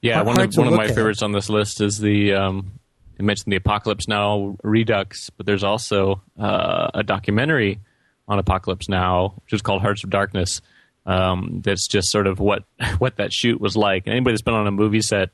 Yeah, 0.00 0.14
Hard- 0.14 0.26
one 0.28 0.40
of 0.40 0.56
one 0.56 0.66
of 0.68 0.72
look 0.72 0.78
my 0.78 0.86
at. 0.86 0.94
favorites 0.94 1.22
on 1.22 1.32
this 1.32 1.50
list 1.50 1.80
is 1.82 1.98
the 1.98 2.32
um, 2.32 2.77
I 3.18 3.22
mentioned 3.22 3.52
the 3.52 3.56
Apocalypse 3.56 4.06
Now 4.06 4.56
Redux, 4.62 5.30
but 5.30 5.46
there's 5.46 5.64
also 5.64 6.22
uh, 6.38 6.90
a 6.94 7.02
documentary 7.02 7.80
on 8.28 8.38
Apocalypse 8.38 8.88
Now, 8.88 9.34
which 9.44 9.52
is 9.52 9.62
called 9.62 9.82
Hearts 9.82 10.04
of 10.04 10.10
Darkness. 10.10 10.60
Um, 11.06 11.62
that's 11.64 11.88
just 11.88 12.10
sort 12.10 12.26
of 12.26 12.38
what 12.38 12.64
what 12.98 13.16
that 13.16 13.32
shoot 13.32 13.60
was 13.60 13.76
like. 13.76 14.06
And 14.06 14.12
anybody 14.12 14.34
that's 14.34 14.42
been 14.42 14.54
on 14.54 14.66
a 14.66 14.70
movie 14.70 15.00
set 15.00 15.30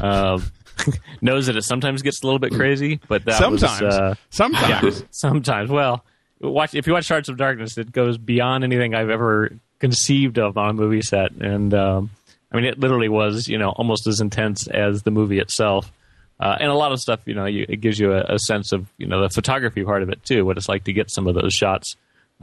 uh, 0.00 0.38
knows 1.20 1.46
that 1.46 1.56
it 1.56 1.64
sometimes 1.64 2.02
gets 2.02 2.22
a 2.22 2.26
little 2.26 2.38
bit 2.38 2.52
crazy. 2.52 3.00
But 3.08 3.24
that 3.24 3.38
sometimes, 3.38 3.80
was, 3.80 3.94
uh, 3.94 4.14
sometimes. 4.30 5.04
sometimes. 5.10 5.70
Well, 5.70 6.04
watch 6.40 6.74
if 6.74 6.86
you 6.86 6.92
watch 6.92 7.08
Hearts 7.08 7.28
of 7.28 7.36
Darkness, 7.36 7.78
it 7.78 7.90
goes 7.90 8.18
beyond 8.18 8.64
anything 8.64 8.94
I've 8.94 9.10
ever 9.10 9.58
conceived 9.80 10.38
of 10.38 10.56
on 10.56 10.70
a 10.70 10.72
movie 10.74 11.02
set, 11.02 11.32
and 11.32 11.72
um, 11.74 12.10
I 12.52 12.56
mean, 12.56 12.66
it 12.66 12.78
literally 12.78 13.08
was 13.08 13.48
you 13.48 13.58
know 13.58 13.70
almost 13.70 14.06
as 14.06 14.20
intense 14.20 14.68
as 14.68 15.02
the 15.02 15.10
movie 15.10 15.38
itself. 15.38 15.90
Uh, 16.44 16.58
and 16.60 16.70
a 16.70 16.74
lot 16.74 16.92
of 16.92 17.00
stuff, 17.00 17.20
you 17.24 17.32
know, 17.32 17.46
you, 17.46 17.64
it 17.70 17.80
gives 17.80 17.98
you 17.98 18.12
a, 18.12 18.34
a 18.34 18.38
sense 18.38 18.72
of 18.72 18.86
you 18.98 19.06
know 19.06 19.22
the 19.22 19.30
photography 19.30 19.82
part 19.82 20.02
of 20.02 20.10
it 20.10 20.22
too, 20.24 20.44
what 20.44 20.58
it's 20.58 20.68
like 20.68 20.84
to 20.84 20.92
get 20.92 21.10
some 21.10 21.26
of 21.26 21.34
those 21.34 21.54
shots. 21.54 21.96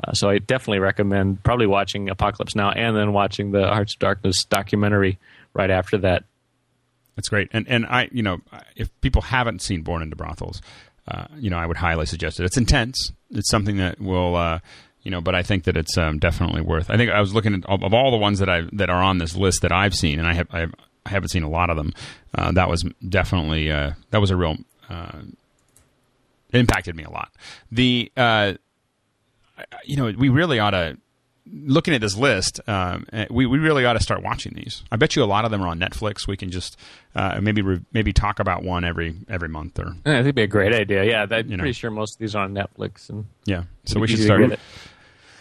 Uh, 0.04 0.14
so 0.14 0.28
I 0.28 0.40
definitely 0.40 0.80
recommend 0.80 1.44
probably 1.44 1.68
watching 1.68 2.10
Apocalypse 2.10 2.56
Now 2.56 2.72
and 2.72 2.98
then 2.98 3.14
watching 3.14 3.52
the 3.52 3.68
Hearts 3.68 3.94
of 3.94 4.00
Darkness 4.00 4.44
documentary 4.46 5.20
right 5.54 5.70
after 5.70 6.00
that. 6.00 6.24
That's 7.16 7.30
great. 7.30 7.50
And 7.54 7.68
and 7.68 7.86
I, 7.86 8.10
you 8.12 8.24
know, 8.24 8.40
if 8.76 8.90
people 9.02 9.22
haven't 9.22 9.62
seen 9.62 9.84
Born 9.84 10.02
into 10.02 10.16
Brothels, 10.16 10.64
uh, 11.08 11.26
you 11.36 11.52
know, 11.52 11.58
I 11.58 11.68
would 11.68 11.78
highly 11.78 12.08
suggest 12.08 12.40
it. 12.40 12.46
It's 12.46 12.58
intense. 12.58 13.12
It's 13.30 13.52
something 13.52 13.78
that 13.78 14.02
will, 14.02 14.36
uh, 14.36 14.62
you 15.04 15.12
know, 15.12 15.22
but 15.22 15.36
I 15.36 15.44
think 15.44 15.66
that 15.66 15.78
it's 15.78 15.96
um, 15.96 16.18
definitely 16.18 16.62
worth. 16.62 16.90
I 16.90 16.98
think 16.98 17.12
I 17.12 17.20
was 17.20 17.36
looking 17.36 17.54
at 17.54 17.66
of, 17.66 17.94
all 17.94 18.10
the 18.10 18.18
ones 18.18 18.40
that 18.40 18.50
I 18.50 18.64
that 18.74 18.90
are 18.90 19.04
on 19.04 19.20
this 19.20 19.36
list 19.36 19.62
that 19.62 19.72
I've 19.72 19.94
seen, 19.94 20.18
and 20.18 20.28
I 20.28 20.34
have 20.34 20.48
I, 20.50 20.60
have, 20.62 20.74
I 21.06 21.10
haven't 21.10 21.30
seen 21.30 21.44
a 21.44 21.50
lot 21.50 21.70
of 21.70 21.78
them. 21.78 21.94
Uh, 22.36 22.52
that 22.54 22.70
was 22.70 22.84
definitely 23.08 23.72
uh, 23.72 23.92
that 24.12 24.20
was 24.22 24.32
a 24.32 24.36
real. 24.36 24.58
Uh, 24.90 25.22
impacted 26.54 26.96
me 26.96 27.04
a 27.04 27.10
lot. 27.10 27.32
The 27.72 28.12
uh, 28.18 28.54
you 29.86 29.96
know, 29.98 30.12
we 30.18 30.30
really 30.30 30.60
ought 30.60 30.72
to 30.72 30.98
looking 31.54 31.94
at 31.94 32.02
this 32.02 32.16
list. 32.18 32.60
Um, 32.68 33.06
we 33.30 33.46
we 33.46 33.58
really 33.60 33.86
ought 33.86 33.94
to 33.94 34.00
start 34.04 34.22
watching 34.22 34.54
these. 34.54 34.84
I 34.92 34.96
bet 34.98 35.16
you 35.16 35.24
a 35.24 35.26
lot 35.26 35.46
of 35.46 35.52
them 35.52 35.62
are 35.62 35.68
on 35.68 35.80
Netflix. 35.80 36.28
We 36.28 36.38
can 36.38 36.52
just 36.52 36.78
uh, 37.16 37.40
maybe 37.42 37.62
re- 37.62 37.82
maybe 37.94 38.14
talk 38.14 38.40
about 38.40 38.64
one 38.64 38.84
every 38.84 39.16
every 39.30 39.50
month 39.50 39.80
or 39.80 39.86
Yeah, 40.06 40.14
I 40.14 40.16
think 40.18 40.20
it'd 40.20 40.36
be 40.36 40.44
a 40.44 40.48
great 40.48 40.74
idea. 40.74 41.04
Yeah, 41.04 41.26
I'm 41.30 41.50
You 41.50 41.58
know. 41.58 41.62
pretty 41.62 41.74
sure 41.74 41.90
most 41.92 42.16
of 42.16 42.20
these 42.20 42.36
are 42.36 42.44
on 42.44 42.54
Netflix, 42.54 43.10
and 43.10 43.26
yeah. 43.46 43.64
So 43.86 44.00
we 44.00 44.08
should 44.08 44.20
start. 44.20 44.60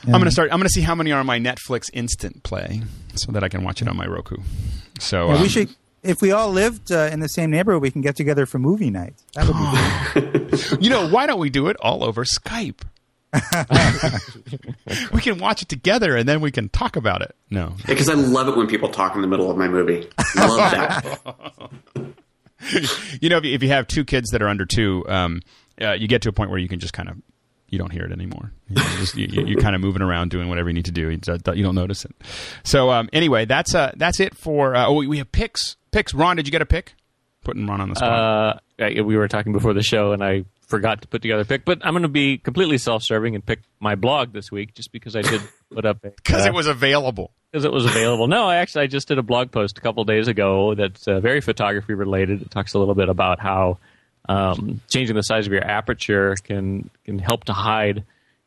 Get 0.01 0.09
it. 0.11 0.15
I'm 0.15 0.21
going 0.21 0.25
to 0.25 0.31
start. 0.31 0.51
I'm 0.53 0.59
going 0.59 0.69
to 0.69 0.73
see 0.73 0.83
how 0.83 0.95
many 0.95 1.13
are 1.13 1.21
on 1.21 1.27
my 1.27 1.39
Netflix 1.39 1.85
Instant 1.93 2.43
Play, 2.43 2.83
so 3.15 3.33
that 3.33 3.45
I 3.45 3.49
can 3.49 3.65
watch 3.65 3.83
it 3.83 3.89
on 3.89 3.97
my 3.97 4.07
Roku. 4.07 4.37
So 4.99 5.29
Yeah, 5.29 5.35
um, 5.37 5.43
we 5.43 5.49
should. 5.49 5.75
If 6.03 6.23
we 6.23 6.33
all 6.33 6.51
lived 6.51 6.91
uh, 6.91 7.11
in 7.13 7.21
the 7.21 7.29
same 7.29 7.51
neighborhood, 7.51 7.83
we 7.83 7.91
can 7.91 8.01
get 8.01 8.17
together 8.17 8.47
for 8.47 8.59
movie 8.59 8.91
night. 8.91 9.15
That 9.35 9.47
would 9.47 9.57
be 10.33 10.49
great. 10.71 10.83
you 10.83 10.89
know, 10.89 11.09
why 11.11 11.27
don't 11.27 11.39
we 11.39 11.51
do 11.51 11.69
it 11.69 11.77
all 11.81 12.03
over 12.03 12.25
Skype? 12.25 12.81
we 15.13 15.21
can 15.21 15.39
watch 15.39 15.63
it 15.63 15.69
together 15.69 16.17
and 16.17 16.29
then 16.29 16.41
we 16.41 16.51
can 16.51 16.69
talk 16.69 16.97
about 16.97 17.23
it. 17.23 17.37
No, 17.51 17.75
Because 17.87 18.09
I 18.09 18.15
love 18.15 18.49
it 18.49 18.57
when 18.57 18.67
people 18.67 18.89
talk 18.89 19.15
in 19.15 19.21
the 19.21 19.29
middle 19.29 19.51
of 19.51 19.57
my 19.57 19.69
movie. 19.69 20.09
Love 20.37 20.57
that. 20.57 21.05
you 23.21 23.29
know, 23.29 23.37
if 23.37 23.45
you, 23.45 23.55
if 23.55 23.63
you 23.63 23.69
have 23.69 23.87
two 23.87 24.05
kids 24.05 24.31
that 24.31 24.43
are 24.43 24.49
under 24.49 24.65
two, 24.67 25.05
um, 25.09 25.43
uh, 25.81 25.93
you 25.93 26.09
get 26.09 26.23
to 26.23 26.29
a 26.29 26.33
point 26.33 26.51
where 26.51 26.59
you 26.59 26.69
can 26.69 26.81
just 26.81 26.93
kind 26.93 27.09
of 27.09 27.17
you 27.71 27.79
don't 27.79 27.91
hear 27.93 28.05
it 28.05 28.13
anymore. 28.13 28.53
You 28.69 28.77
know, 28.77 28.83
just, 28.99 29.17
you, 29.17 29.27
you're 29.47 29.61
kind 29.61 29.75
of 29.75 29.81
moving 29.81 30.03
around 30.03 30.31
doing 30.31 30.49
whatever 30.49 30.69
you 30.69 30.75
need 30.75 30.85
to 30.87 30.93
do. 30.93 31.09
You, 31.11 31.17
don't- 31.17 31.75
notice 31.75 32.05
it. 32.05 32.15
So 32.65 32.91
um, 32.91 33.09
anyway, 33.13 33.45
that's 33.47 33.75
uh, 33.75 33.93
that's 33.97 34.21
it 34.21 34.37
for. 34.37 34.75
Uh, 34.75 34.87
oh, 34.87 35.05
we- 35.05 35.19
have 35.19 35.33
picks. 35.33 35.77
Picks. 35.93 36.13
Ron, 36.15 36.37
did 36.37 36.47
you 36.47 36.53
get 36.53 36.63
a 36.63 36.67
pick? 36.67 36.95
Putting 37.43 37.67
Ron 37.67 37.81
on 37.81 37.89
the 37.89 37.95
spot. 37.97 38.63
Uh, 38.79 39.03
we 39.03 39.17
were 39.17 39.27
talking 39.29 39.53
before 39.53 39.73
the 39.73 39.83
show, 39.83 40.13
and 40.13 40.23
I 40.23 40.45
forgot 40.67 41.03
to 41.03 41.09
put 41.09 41.23
together 41.23 41.43
a 41.43 41.45
pick. 41.47 41.65
But 41.65 41.79
I'm 41.85 41.95
going 41.95 42.03
to 42.03 42.09
be 42.09 42.37
completely 42.39 42.77
self-serving 42.79 43.35
and 43.35 43.45
pick 43.45 43.61
my 43.81 43.95
blog 43.95 44.33
this 44.33 44.53
week, 44.53 44.75
just 44.75 44.93
because 44.93 45.17
I 45.17 45.23
did 45.23 45.41
put 45.75 45.85
up 45.87 46.03
Because 46.03 46.45
uh, 46.45 46.49
it 46.49 46.55
was 46.55 46.67
available. 46.67 47.33
because 47.51 47.65
it 47.65 47.73
was 47.73 47.87
available. 47.87 48.29
No, 48.29 48.45
I 48.45 48.57
actually 48.57 48.85
I 48.85 48.87
just 48.89 49.09
did 49.09 49.19
a 49.19 49.23
blog 49.23 49.51
post 49.53 49.79
a 49.79 49.81
couple 49.81 50.05
days 50.05 50.29
ago 50.29 50.75
that's 50.75 51.09
uh, 51.09 51.19
very 51.21 51.41
photography 51.41 51.95
related. 51.95 52.43
It 52.43 52.51
talks 52.51 52.75
a 52.75 52.79
little 52.79 52.95
bit 52.95 53.09
about 53.09 53.41
how 53.41 53.79
um, 54.31 54.81
changing 54.89 55.15
the 55.17 55.23
size 55.23 55.47
of 55.49 55.53
your 55.53 55.65
aperture 55.65 56.37
can 56.45 56.89
can 57.05 57.19
help 57.19 57.45
to 57.45 57.53
hide 57.53 58.05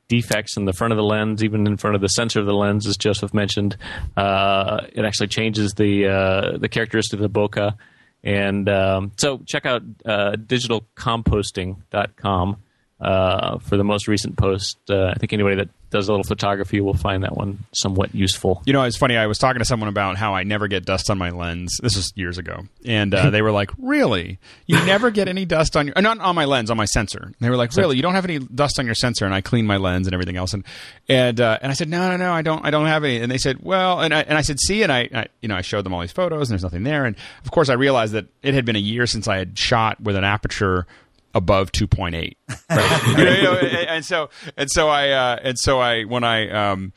defects 0.08 0.56
in 0.56 0.66
the 0.66 0.72
front 0.72 0.94
of 0.94 0.98
the 0.98 1.04
lens, 1.04 1.44
even 1.44 1.68
in 1.68 1.76
front 1.76 1.96
of 1.96 2.02
the 2.02 2.08
sensor 2.08 2.40
of 2.40 2.46
the 2.46 2.54
lens, 2.54 2.88
as 2.88 2.96
Joseph 2.96 3.34
mentioned. 3.34 3.76
Uh, 4.16 4.86
it 4.94 5.04
actually 5.04 5.28
changes 5.28 5.74
the 5.74 6.08
uh, 6.08 6.58
the 6.58 6.70
characteristic 6.70 7.20
of 7.20 7.22
the 7.22 7.30
bokeh. 7.30 7.76
And 8.24 8.70
um, 8.70 9.12
so 9.18 9.42
check 9.46 9.66
out 9.66 9.82
uh, 10.06 10.38
digitalcomposting.com 10.38 12.58
uh, 13.02 13.58
for 13.58 13.76
the 13.76 13.84
most 13.84 14.08
recent 14.08 14.38
post. 14.38 14.78
Uh, 14.90 15.08
I 15.08 15.16
think 15.16 15.34
anybody 15.34 15.58
that 15.58 15.68
does 15.94 16.10
a 16.10 16.12
little 16.12 16.26
photography 16.26 16.82
will 16.82 16.96
find 16.96 17.24
that 17.24 17.38
one 17.38 17.60
somewhat 17.74 18.14
useful. 18.14 18.62
You 18.66 18.74
know, 18.74 18.84
it's 18.84 18.98
funny. 18.98 19.16
I 19.16 19.28
was 19.28 19.38
talking 19.38 19.60
to 19.60 19.66
someone 19.66 19.88
about 19.88 20.18
how 20.18 20.34
I 20.34 20.44
never 20.44 20.68
get 20.68 20.86
dust 20.86 21.10
on 21.10 21.18
my 21.18 21.30
lens. 21.30 21.78
This 21.82 21.96
was 21.96 22.12
years 22.16 22.38
ago, 22.38 22.64
and 22.86 23.14
uh, 23.14 23.30
they 23.30 23.42
were 23.42 23.52
like, 23.52 23.70
"Really? 23.78 24.40
You 24.66 24.84
never 24.86 25.12
get 25.12 25.28
any 25.28 25.46
dust 25.46 25.78
on 25.78 25.88
your 25.88 26.02
not 26.02 26.20
on 26.20 26.36
my 26.36 26.46
lens, 26.46 26.70
on 26.70 26.78
my 26.78 26.86
sensor?" 26.86 27.22
And 27.22 27.36
they 27.40 27.50
were 27.50 27.56
like, 27.56 27.76
"Really? 27.76 27.96
You 27.96 28.02
don't 28.02 28.16
have 28.16 28.26
any 28.26 28.40
dust 28.40 28.80
on 28.80 28.86
your 28.86 28.96
sensor?" 28.96 29.26
And 29.26 29.34
I 29.34 29.42
clean 29.42 29.66
my 29.66 29.78
lens 29.78 30.08
and 30.08 30.14
everything 30.14 30.36
else, 30.36 30.54
and 30.54 30.66
and 31.08 31.40
uh, 31.40 31.60
and 31.62 31.72
I 31.72 31.76
said, 31.76 31.88
"No, 31.88 32.10
no, 32.10 32.18
no, 32.18 32.34
I 32.34 32.42
don't. 32.42 32.66
I 32.66 32.72
don't 32.72 32.88
have 32.88 33.04
any." 33.04 33.18
And 33.22 33.32
they 33.32 33.38
said, 33.38 33.60
"Well," 33.62 34.02
and 34.02 34.14
I 34.14 34.22
and 34.22 34.38
I 34.38 34.42
said, 34.42 34.60
"See," 34.60 34.82
and 34.82 34.92
I, 34.92 35.10
I 35.14 35.28
you 35.42 35.48
know 35.48 35.56
I 35.56 35.62
showed 35.62 35.86
them 35.86 35.94
all 35.94 36.02
these 36.02 36.12
photos, 36.12 36.50
and 36.50 36.56
there's 36.56 36.64
nothing 36.64 36.84
there. 36.84 37.06
And 37.06 37.16
of 37.46 37.52
course, 37.52 37.70
I 37.70 37.74
realized 37.74 38.14
that 38.14 38.26
it 38.42 38.56
had 38.56 38.66
been 38.66 38.76
a 38.76 38.80
year 38.80 39.06
since 39.06 39.28
I 39.28 39.38
had 39.38 39.58
shot 39.58 40.02
with 40.02 40.16
an 40.16 40.24
aperture 40.24 40.88
above 41.34 41.72
2.8 41.72 42.36
right 42.70 43.18
you 43.18 43.26
know, 43.26 43.32
you 43.32 43.44
know, 43.44 43.58
and, 43.58 43.88
and 43.90 44.06
so 44.06 44.30
and 44.58 44.70
so 44.70 44.88
i 44.90 45.10
uh, 45.10 45.38
and 45.44 45.58
so 45.58 45.80
i 45.80 46.04
when 46.04 46.24
i 46.24 46.50
um 46.50 46.94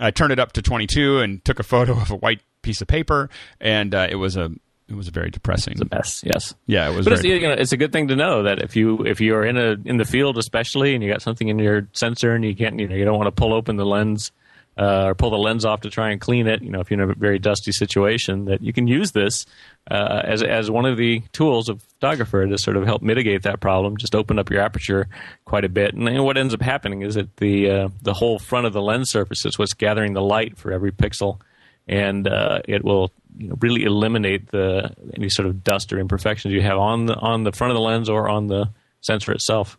i 0.00 0.10
turned 0.10 0.32
it 0.32 0.38
up 0.38 0.52
to 0.52 0.62
22 0.62 1.20
and 1.20 1.44
took 1.44 1.58
a 1.60 1.62
photo 1.62 1.92
of 1.92 2.10
a 2.10 2.16
white 2.16 2.40
piece 2.62 2.80
of 2.80 2.88
paper 2.88 3.30
and 3.60 3.94
uh, 3.94 4.06
it 4.10 4.16
was 4.16 4.36
a 4.36 4.50
it 4.88 4.94
was 4.94 5.08
very 5.08 5.30
depressing 5.30 5.72
It's 5.72 5.80
a 5.80 5.88
mess. 5.90 6.22
Yes. 6.24 6.54
yeah 6.66 6.88
it 6.88 6.94
was 6.94 7.04
But 7.04 7.14
it's, 7.14 7.24
you 7.24 7.40
know, 7.40 7.52
it's 7.52 7.72
a 7.72 7.76
good 7.76 7.92
thing 7.92 8.06
to 8.08 8.16
know 8.16 8.44
that 8.44 8.60
if 8.60 8.76
you 8.76 9.04
if 9.04 9.20
you're 9.20 9.44
in 9.44 9.56
a 9.56 9.76
in 9.84 9.96
the 9.96 10.04
field 10.04 10.38
especially 10.38 10.94
and 10.94 11.02
you 11.02 11.10
got 11.10 11.22
something 11.22 11.48
in 11.48 11.58
your 11.58 11.88
sensor 11.92 12.34
and 12.34 12.44
you 12.44 12.54
can't 12.54 12.78
you 12.78 12.88
know 12.88 12.94
you 12.94 13.04
don't 13.04 13.16
want 13.18 13.26
to 13.26 13.32
pull 13.32 13.52
open 13.52 13.76
the 13.76 13.86
lens 13.86 14.30
uh, 14.78 15.04
or 15.06 15.14
pull 15.14 15.30
the 15.30 15.38
lens 15.38 15.64
off 15.64 15.80
to 15.80 15.90
try 15.90 16.10
and 16.10 16.20
clean 16.20 16.46
it 16.46 16.62
you 16.62 16.70
know 16.70 16.80
if 16.80 16.90
you're 16.90 17.02
in 17.02 17.10
a 17.10 17.14
very 17.14 17.38
dusty 17.38 17.72
situation 17.72 18.44
that 18.46 18.62
you 18.62 18.72
can 18.72 18.86
use 18.86 19.12
this 19.12 19.46
uh, 19.90 20.22
as 20.24 20.42
as 20.42 20.70
one 20.70 20.84
of 20.84 20.96
the 20.96 21.20
tools 21.32 21.68
of 21.68 21.82
photographer 21.82 22.46
to 22.46 22.58
sort 22.58 22.76
of 22.76 22.84
help 22.84 23.02
mitigate 23.02 23.42
that 23.42 23.60
problem 23.60 23.96
just 23.96 24.14
open 24.14 24.38
up 24.38 24.50
your 24.50 24.60
aperture 24.60 25.08
quite 25.44 25.64
a 25.64 25.68
bit 25.68 25.94
and 25.94 26.24
what 26.24 26.36
ends 26.36 26.54
up 26.54 26.62
happening 26.62 27.02
is 27.02 27.14
that 27.14 27.36
the 27.38 27.70
uh, 27.70 27.88
the 28.02 28.14
whole 28.14 28.38
front 28.38 28.66
of 28.66 28.72
the 28.72 28.82
lens 28.82 29.10
surface 29.10 29.44
is 29.44 29.58
what's 29.58 29.74
gathering 29.74 30.12
the 30.12 30.22
light 30.22 30.56
for 30.56 30.72
every 30.72 30.92
pixel 30.92 31.40
and 31.88 32.26
uh, 32.26 32.60
it 32.66 32.84
will 32.84 33.12
you 33.38 33.48
know, 33.48 33.56
really 33.60 33.84
eliminate 33.84 34.50
the 34.50 34.90
any 35.14 35.28
sort 35.28 35.46
of 35.46 35.62
dust 35.62 35.92
or 35.92 35.98
imperfections 35.98 36.52
you 36.52 36.62
have 36.62 36.78
on 36.78 37.06
the 37.06 37.14
on 37.14 37.44
the 37.44 37.52
front 37.52 37.70
of 37.70 37.76
the 37.76 37.80
lens 37.80 38.08
or 38.08 38.28
on 38.28 38.46
the 38.46 38.70
sensor 39.00 39.32
itself. 39.32 39.78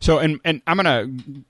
So, 0.00 0.18
and 0.18 0.40
and 0.44 0.60
I'm 0.66 0.76
gonna 0.76 1.06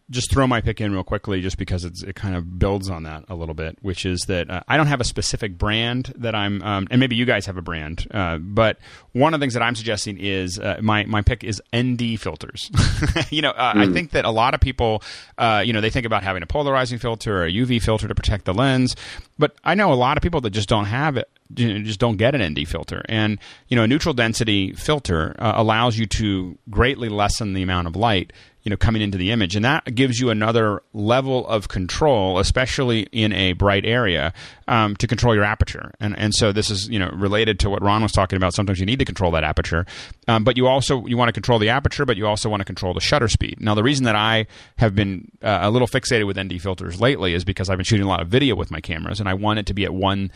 just 0.08 0.30
throw 0.30 0.46
my 0.46 0.60
pick 0.60 0.80
in 0.80 0.92
real 0.92 1.02
quickly, 1.02 1.40
just 1.40 1.58
because 1.58 1.84
it 1.84 2.14
kind 2.14 2.36
of 2.36 2.58
builds 2.58 2.88
on 2.88 3.02
that 3.02 3.24
a 3.28 3.34
little 3.34 3.54
bit, 3.54 3.76
which 3.82 4.06
is 4.06 4.20
that 4.28 4.48
uh, 4.48 4.60
I 4.68 4.76
don't 4.76 4.86
have 4.86 5.00
a 5.00 5.04
specific 5.04 5.58
brand 5.58 6.12
that 6.16 6.34
I'm, 6.34 6.62
um, 6.62 6.86
and 6.90 7.00
maybe 7.00 7.16
you 7.16 7.24
guys 7.24 7.46
have 7.46 7.56
a 7.56 7.62
brand, 7.62 8.06
uh, 8.12 8.38
but 8.38 8.78
one 9.12 9.34
of 9.34 9.40
the 9.40 9.42
things 9.44 9.54
that 9.54 9.62
I'm 9.62 9.74
suggesting 9.74 10.18
is 10.18 10.58
uh, 10.58 10.78
my 10.80 11.04
my 11.06 11.22
pick 11.22 11.42
is 11.42 11.60
ND 11.74 12.20
filters. 12.20 12.70
you 13.30 13.42
know, 13.42 13.52
mm. 13.52 13.56
I 13.58 13.92
think 13.92 14.12
that 14.12 14.24
a 14.24 14.30
lot 14.30 14.54
of 14.54 14.60
people, 14.60 15.02
uh, 15.38 15.62
you 15.64 15.72
know, 15.72 15.80
they 15.80 15.90
think 15.90 16.06
about 16.06 16.22
having 16.22 16.42
a 16.42 16.46
polarizing 16.46 16.98
filter 16.98 17.42
or 17.42 17.46
a 17.46 17.52
UV 17.52 17.82
filter 17.82 18.06
to 18.06 18.14
protect 18.14 18.44
the 18.44 18.54
lens, 18.54 18.94
but 19.38 19.56
I 19.64 19.74
know 19.74 19.92
a 19.92 19.94
lot 19.94 20.16
of 20.16 20.22
people 20.22 20.40
that 20.42 20.50
just 20.50 20.68
don't 20.68 20.86
have 20.86 21.16
it 21.16 21.28
you 21.54 21.82
just 21.82 22.00
don't 22.00 22.16
get 22.16 22.34
an 22.34 22.42
ND 22.42 22.66
filter. 22.68 23.02
And 23.08 23.38
you 23.68 23.76
know, 23.76 23.84
a 23.84 23.86
neutral 23.86 24.14
density 24.14 24.72
filter 24.72 25.34
uh, 25.38 25.52
allows 25.54 25.98
you 25.98 26.06
to 26.06 26.58
greatly 26.70 27.08
lessen 27.08 27.54
the 27.54 27.62
amount 27.62 27.86
of 27.86 27.96
light 27.96 28.32
you 28.66 28.70
know 28.70 28.76
coming 28.76 29.00
into 29.00 29.16
the 29.16 29.30
image. 29.30 29.56
And 29.56 29.64
that 29.64 29.94
gives 29.94 30.18
you 30.18 30.28
another 30.28 30.82
level 30.92 31.46
of 31.46 31.68
control 31.68 32.38
especially 32.38 33.02
in 33.12 33.32
a 33.32 33.54
bright 33.54 33.86
area 33.86 34.34
um, 34.68 34.96
to 34.96 35.06
control 35.06 35.34
your 35.34 35.44
aperture. 35.44 35.92
And 36.00 36.18
and 36.18 36.34
so 36.34 36.52
this 36.52 36.70
is 36.70 36.88
you 36.88 36.98
know 36.98 37.08
related 37.14 37.60
to 37.60 37.70
what 37.70 37.82
ron 37.82 38.02
was 38.02 38.12
talking 38.12 38.36
about. 38.36 38.52
Sometimes 38.52 38.78
you 38.78 38.86
need 38.86 38.98
to 38.98 39.04
control 39.04 39.30
that 39.30 39.44
aperture. 39.44 39.86
Um, 40.28 40.44
but 40.44 40.58
you 40.58 40.66
also 40.66 41.06
you 41.06 41.16
want 41.16 41.28
to 41.28 41.32
control 41.32 41.58
the 41.58 41.70
aperture 41.70 42.04
but 42.04 42.18
you 42.18 42.26
also 42.26 42.50
want 42.50 42.60
to 42.60 42.64
control 42.64 42.92
the 42.92 43.00
shutter 43.00 43.28
speed. 43.28 43.56
Now 43.60 43.74
the 43.74 43.82
reason 43.82 44.04
that 44.04 44.16
i 44.16 44.46
have 44.78 44.94
been 44.94 45.30
uh, 45.42 45.60
a 45.62 45.70
little 45.70 45.86
fixated 45.86 46.26
with 46.26 46.38
nd 46.38 46.60
filters 46.60 47.00
lately 47.00 47.34
is 47.34 47.44
because 47.44 47.70
i've 47.70 47.78
been 47.78 47.84
shooting 47.84 48.04
a 48.04 48.08
lot 48.08 48.20
of 48.20 48.28
video 48.28 48.56
with 48.56 48.70
my 48.70 48.80
cameras 48.80 49.20
and 49.20 49.28
i 49.28 49.34
want 49.34 49.58
it 49.58 49.66
to 49.66 49.74
be 49.74 49.84
at 49.84 49.94
one 49.94 50.30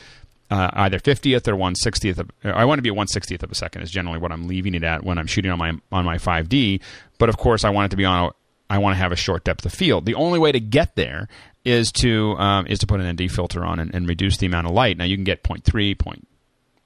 uh, 0.51 0.71
either 0.75 0.99
50th 0.99 1.47
or 1.49 1.55
160th. 1.55 2.19
Of, 2.19 2.31
I 2.45 2.65
want 2.65 2.79
to 2.79 2.83
be 2.83 2.89
at 2.89 2.95
160th 2.95 3.43
of 3.43 3.51
a 3.51 3.55
second 3.55 3.83
is 3.83 3.91
generally 3.91 4.19
what 4.19 4.33
I'm 4.33 4.47
leaving 4.47 4.75
it 4.75 4.83
at 4.83 5.05
when 5.05 5.19
I'm 5.19 5.27
shooting 5.27 5.51
on 5.51 5.59
my 5.59 5.73
on 5.93 6.05
my 6.05 6.19
5D. 6.19 6.81
But 7.19 7.29
of 7.29 7.37
course, 7.37 7.65
I 7.65 7.71
want 7.71 7.87
it 7.87 7.91
to 7.91 7.97
be 7.97 8.05
on. 8.05 8.27
A, 8.27 8.31
I 8.69 8.79
want 8.79 8.95
to 8.95 8.99
have 8.99 9.11
a 9.11 9.17
short 9.17 9.43
depth 9.43 9.67
of 9.67 9.73
field. 9.73 10.07
The 10.07 10.15
only 10.15 10.39
way 10.39 10.53
to 10.53 10.61
get 10.61 10.95
there 10.95 11.29
is 11.65 11.91
to 11.93 12.37
um, 12.39 12.67
is 12.67 12.79
to 12.81 12.87
put 12.87 13.01
an 13.01 13.13
ND 13.13 13.31
filter 13.31 13.65
on 13.65 13.81
and, 13.81 13.95
and, 13.95 14.09
reduce 14.09 14.37
the 14.37 14.47
amount 14.47 14.67
of 14.67 14.73
light. 14.73 14.97
Now 14.97 15.05
you 15.05 15.17
can 15.17 15.25
get 15.25 15.45
0. 15.47 15.59
0.3, 15.59 15.73
0. 15.73 15.95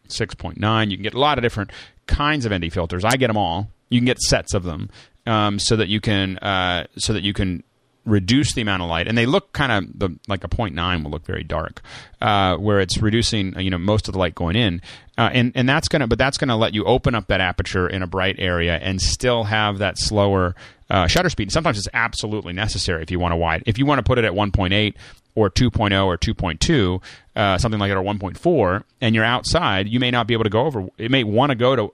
0.6, 0.08 0.36
0.9. 0.36 0.90
You 0.90 0.96
can 0.96 1.02
get 1.02 1.14
a 1.14 1.20
lot 1.20 1.38
of 1.38 1.42
different 1.42 1.70
kinds 2.06 2.46
of 2.46 2.52
ND 2.52 2.72
filters. 2.72 3.04
I 3.04 3.16
get 3.16 3.28
them 3.28 3.36
all. 3.36 3.70
You 3.90 4.00
can 4.00 4.06
get 4.06 4.18
sets 4.18 4.54
of 4.54 4.64
them 4.64 4.90
um, 5.26 5.58
so 5.58 5.76
that 5.76 5.88
you 5.88 6.00
can 6.00 6.38
uh, 6.38 6.86
so 6.96 7.12
that 7.12 7.22
you 7.22 7.32
can 7.32 7.62
reduce 8.05 8.52
the 8.55 8.61
amount 8.61 8.82
of 8.82 8.88
light, 8.88 9.09
and 9.09 9.16
they 9.16 9.26
look 9.26 9.52
kind 9.52 9.72
of 9.72 9.98
the, 9.98 10.18
like 10.28 10.44
a 10.44 10.48
0.9 10.48 11.05
will 11.05 11.11
look 11.11 11.24
very 11.24 11.44
dark, 11.44 11.82
uh, 12.20 12.57
where 12.57 12.80
it's 12.80 12.98
reducing 12.98 13.59
you 13.59 13.70
know 13.70 13.78
most 13.78 14.09
of 14.09 14.12
the 14.12 14.18
light 14.18 14.34
going 14.34 14.57
in, 14.57 14.80
uh, 15.18 15.30
and 15.32 15.52
and 15.55 15.68
that's 15.68 15.88
gonna 15.88 16.07
but 16.07 16.18
that's 16.18 16.38
gonna 16.38 16.57
let 16.57 16.74
you 16.74 16.84
open 16.84 17.14
up 17.14 17.26
that 17.28 17.40
aperture 17.40 17.88
in 17.88 18.02
a 18.02 18.07
bright 18.07 18.36
area 18.38 18.76
and 18.76 19.00
still 19.00 19.44
have 19.44 19.78
that 19.78 19.98
slower 19.98 20.55
uh, 20.90 21.07
shutter 21.07 21.30
speed. 21.30 21.44
And 21.44 21.52
sometimes 21.52 21.78
it's 21.78 21.88
absolutely 21.94 22.52
necessary 22.52 23.02
if 23.02 23.11
you 23.11 23.18
want 23.18 23.32
to 23.32 23.36
wide 23.36 23.62
if 23.66 23.78
you 23.78 23.86
want 23.86 23.98
to 23.98 24.02
put 24.02 24.18
it 24.18 24.24
at 24.24 24.32
1.8 24.32 24.94
or 25.34 25.50
2.0 25.50 26.07
or 26.07 26.16
2.2, 26.16 27.02
uh, 27.34 27.59
something 27.59 27.80
like 27.80 27.90
that, 27.90 27.96
or 27.96 28.05
1.4, 28.05 28.84
and 29.00 29.14
you're 29.14 29.24
outside, 29.24 29.88
you 29.88 29.98
may 29.98 30.11
not 30.11 30.26
be 30.26 30.34
able 30.34 30.44
to 30.44 30.50
go 30.50 30.64
over. 30.64 30.86
It 30.96 31.11
may 31.11 31.24
want 31.24 31.50
to 31.50 31.57
go 31.57 31.74
to 31.74 31.92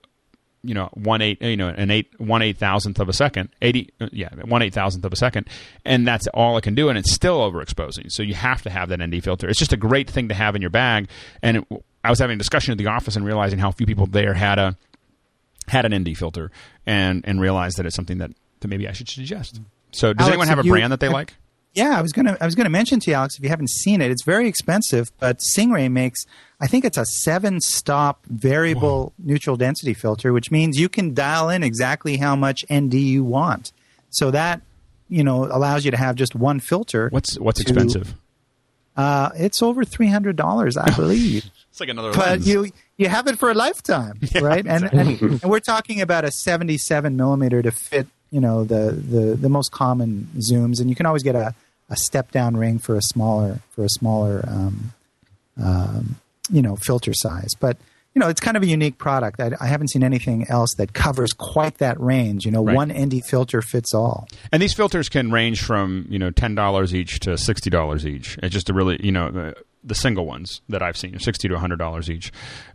you 0.62 0.74
know 0.74 0.90
one 0.94 1.22
eight 1.22 1.40
you 1.42 1.56
know 1.56 1.68
an 1.68 1.90
eight 1.90 2.08
one 2.18 2.42
eight 2.42 2.58
thousandth 2.58 3.00
of 3.00 3.08
a 3.08 3.12
second 3.12 3.48
eighty 3.62 3.90
uh, 4.00 4.08
yeah 4.12 4.28
one 4.44 4.62
eight 4.62 4.74
thousandth 4.74 5.04
of 5.04 5.12
a 5.12 5.16
second 5.16 5.48
and 5.84 6.06
that's 6.06 6.26
all 6.28 6.56
it 6.56 6.62
can 6.62 6.74
do 6.74 6.88
and 6.88 6.98
it's 6.98 7.12
still 7.12 7.38
overexposing. 7.40 8.10
So 8.10 8.22
you 8.22 8.34
have 8.34 8.62
to 8.62 8.70
have 8.70 8.88
that 8.90 9.00
ND 9.00 9.22
filter. 9.22 9.48
It's 9.48 9.58
just 9.58 9.72
a 9.72 9.76
great 9.76 10.10
thing 10.10 10.28
to 10.28 10.34
have 10.34 10.54
in 10.54 10.60
your 10.60 10.70
bag 10.70 11.08
and 11.42 11.58
it, 11.58 11.64
I 12.02 12.10
was 12.10 12.18
having 12.18 12.34
a 12.34 12.38
discussion 12.38 12.72
at 12.72 12.78
the 12.78 12.86
office 12.86 13.16
and 13.16 13.24
realizing 13.24 13.58
how 13.58 13.70
few 13.70 13.86
people 13.86 14.06
there 14.06 14.34
had 14.34 14.58
a 14.58 14.76
had 15.68 15.84
an 15.84 16.02
ND 16.02 16.16
filter 16.16 16.50
and 16.86 17.24
and 17.26 17.40
realized 17.40 17.78
that 17.78 17.86
it's 17.86 17.96
something 17.96 18.18
that, 18.18 18.30
that 18.60 18.68
maybe 18.68 18.88
I 18.88 18.92
should 18.92 19.08
suggest. 19.08 19.60
So 19.92 20.12
does 20.12 20.26
Alex, 20.26 20.32
anyone 20.32 20.48
have 20.48 20.58
a 20.58 20.64
you, 20.64 20.72
brand 20.72 20.92
that 20.92 21.00
they 21.00 21.08
like? 21.08 21.34
Yeah, 21.74 21.96
I 21.96 22.02
was 22.02 22.12
gonna 22.12 22.36
I 22.40 22.46
was 22.46 22.54
gonna 22.54 22.70
mention 22.70 23.00
to 23.00 23.10
you, 23.10 23.16
Alex, 23.16 23.36
if 23.38 23.44
you 23.44 23.48
haven't 23.48 23.70
seen 23.70 24.00
it, 24.00 24.10
it's 24.10 24.24
very 24.24 24.48
expensive, 24.48 25.08
but 25.18 25.40
Singh-Ray 25.40 25.88
makes 25.88 26.24
I 26.60 26.66
think 26.66 26.84
it's 26.84 26.98
a 26.98 27.06
seven 27.06 27.60
stop 27.60 28.24
variable 28.26 29.14
Whoa. 29.16 29.32
neutral 29.32 29.56
density 29.56 29.94
filter, 29.94 30.32
which 30.32 30.50
means 30.50 30.78
you 30.78 30.88
can 30.88 31.14
dial 31.14 31.48
in 31.48 31.62
exactly 31.62 32.18
how 32.18 32.36
much 32.36 32.64
ND 32.72 32.94
you 32.94 33.24
want. 33.24 33.72
So 34.10 34.30
that 34.30 34.60
you 35.08 35.24
know 35.24 35.44
allows 35.44 35.84
you 35.84 35.90
to 35.90 35.96
have 35.96 36.16
just 36.16 36.34
one 36.34 36.60
filter. 36.60 37.08
What's 37.10 37.38
what's 37.38 37.62
to, 37.62 37.62
expensive? 37.62 38.14
Uh, 38.96 39.30
it's 39.36 39.62
over 39.62 39.84
three 39.84 40.08
hundred 40.08 40.36
dollars, 40.36 40.76
I 40.76 40.90
believe. 40.96 41.50
it's 41.70 41.80
like 41.80 41.88
another. 41.88 42.12
But 42.12 42.28
lens. 42.28 42.48
you 42.48 42.70
you 42.98 43.08
have 43.08 43.26
it 43.28 43.38
for 43.38 43.50
a 43.50 43.54
lifetime, 43.54 44.18
yeah, 44.20 44.42
right? 44.42 44.66
Exactly. 44.66 45.00
And, 45.00 45.08
and, 45.22 45.42
and 45.42 45.50
we're 45.50 45.60
talking 45.60 46.00
about 46.00 46.24
a 46.24 46.30
seventy-seven 46.30 47.16
millimeter 47.16 47.62
to 47.62 47.70
fit 47.70 48.06
you 48.30 48.40
know 48.40 48.64
the 48.64 48.92
the 48.92 49.36
the 49.36 49.48
most 49.48 49.72
common 49.72 50.28
zooms, 50.36 50.80
and 50.80 50.90
you 50.90 50.96
can 50.96 51.06
always 51.06 51.22
get 51.22 51.34
a, 51.34 51.54
a 51.88 51.96
step 51.96 52.30
down 52.32 52.56
ring 52.56 52.78
for 52.78 52.96
a 52.96 53.02
smaller 53.02 53.60
for 53.70 53.84
a 53.84 53.88
smaller 53.88 54.44
um, 54.46 54.92
um, 55.62 56.16
you 56.50 56.62
know 56.62 56.76
filter 56.76 57.12
size. 57.14 57.50
But 57.58 57.76
you 58.14 58.20
know 58.20 58.28
it's 58.28 58.40
kind 58.40 58.56
of 58.56 58.62
a 58.62 58.66
unique 58.66 58.98
product. 58.98 59.40
I, 59.40 59.52
I, 59.60 59.66
haven't 59.66 59.88
seen 59.88 60.02
anything 60.02 60.46
else 60.48 60.74
that 60.78 60.92
covers 60.92 61.32
quite 61.32 61.78
that 61.78 62.00
range. 62.00 62.44
You 62.44 62.50
know, 62.50 62.64
right. 62.64 62.74
one 62.74 62.92
ND 62.92 63.24
filter 63.24 63.62
fits 63.62 63.94
all. 63.94 64.28
And 64.52 64.62
these 64.62 64.74
filters 64.74 65.08
can 65.08 65.30
range 65.30 65.62
from 65.62 66.06
you 66.08 66.18
know 66.18 66.30
ten 66.30 66.54
dollars 66.54 66.94
each 66.94 67.20
to 67.20 67.38
sixty 67.38 67.70
dollars 67.70 68.06
each. 68.06 68.38
It's 68.42 68.52
just 68.52 68.70
a 68.70 68.74
really 68.74 68.98
you 69.04 69.12
know. 69.12 69.30
The, 69.30 69.54
the 69.82 69.94
single 69.94 70.26
ones 70.26 70.60
that 70.68 70.82
I've 70.82 70.98
seen, 70.98 71.18
sixty 71.20 71.48
to 71.48 71.58
hundred 71.58 71.78
dollars 71.78 72.10
each, 72.10 72.32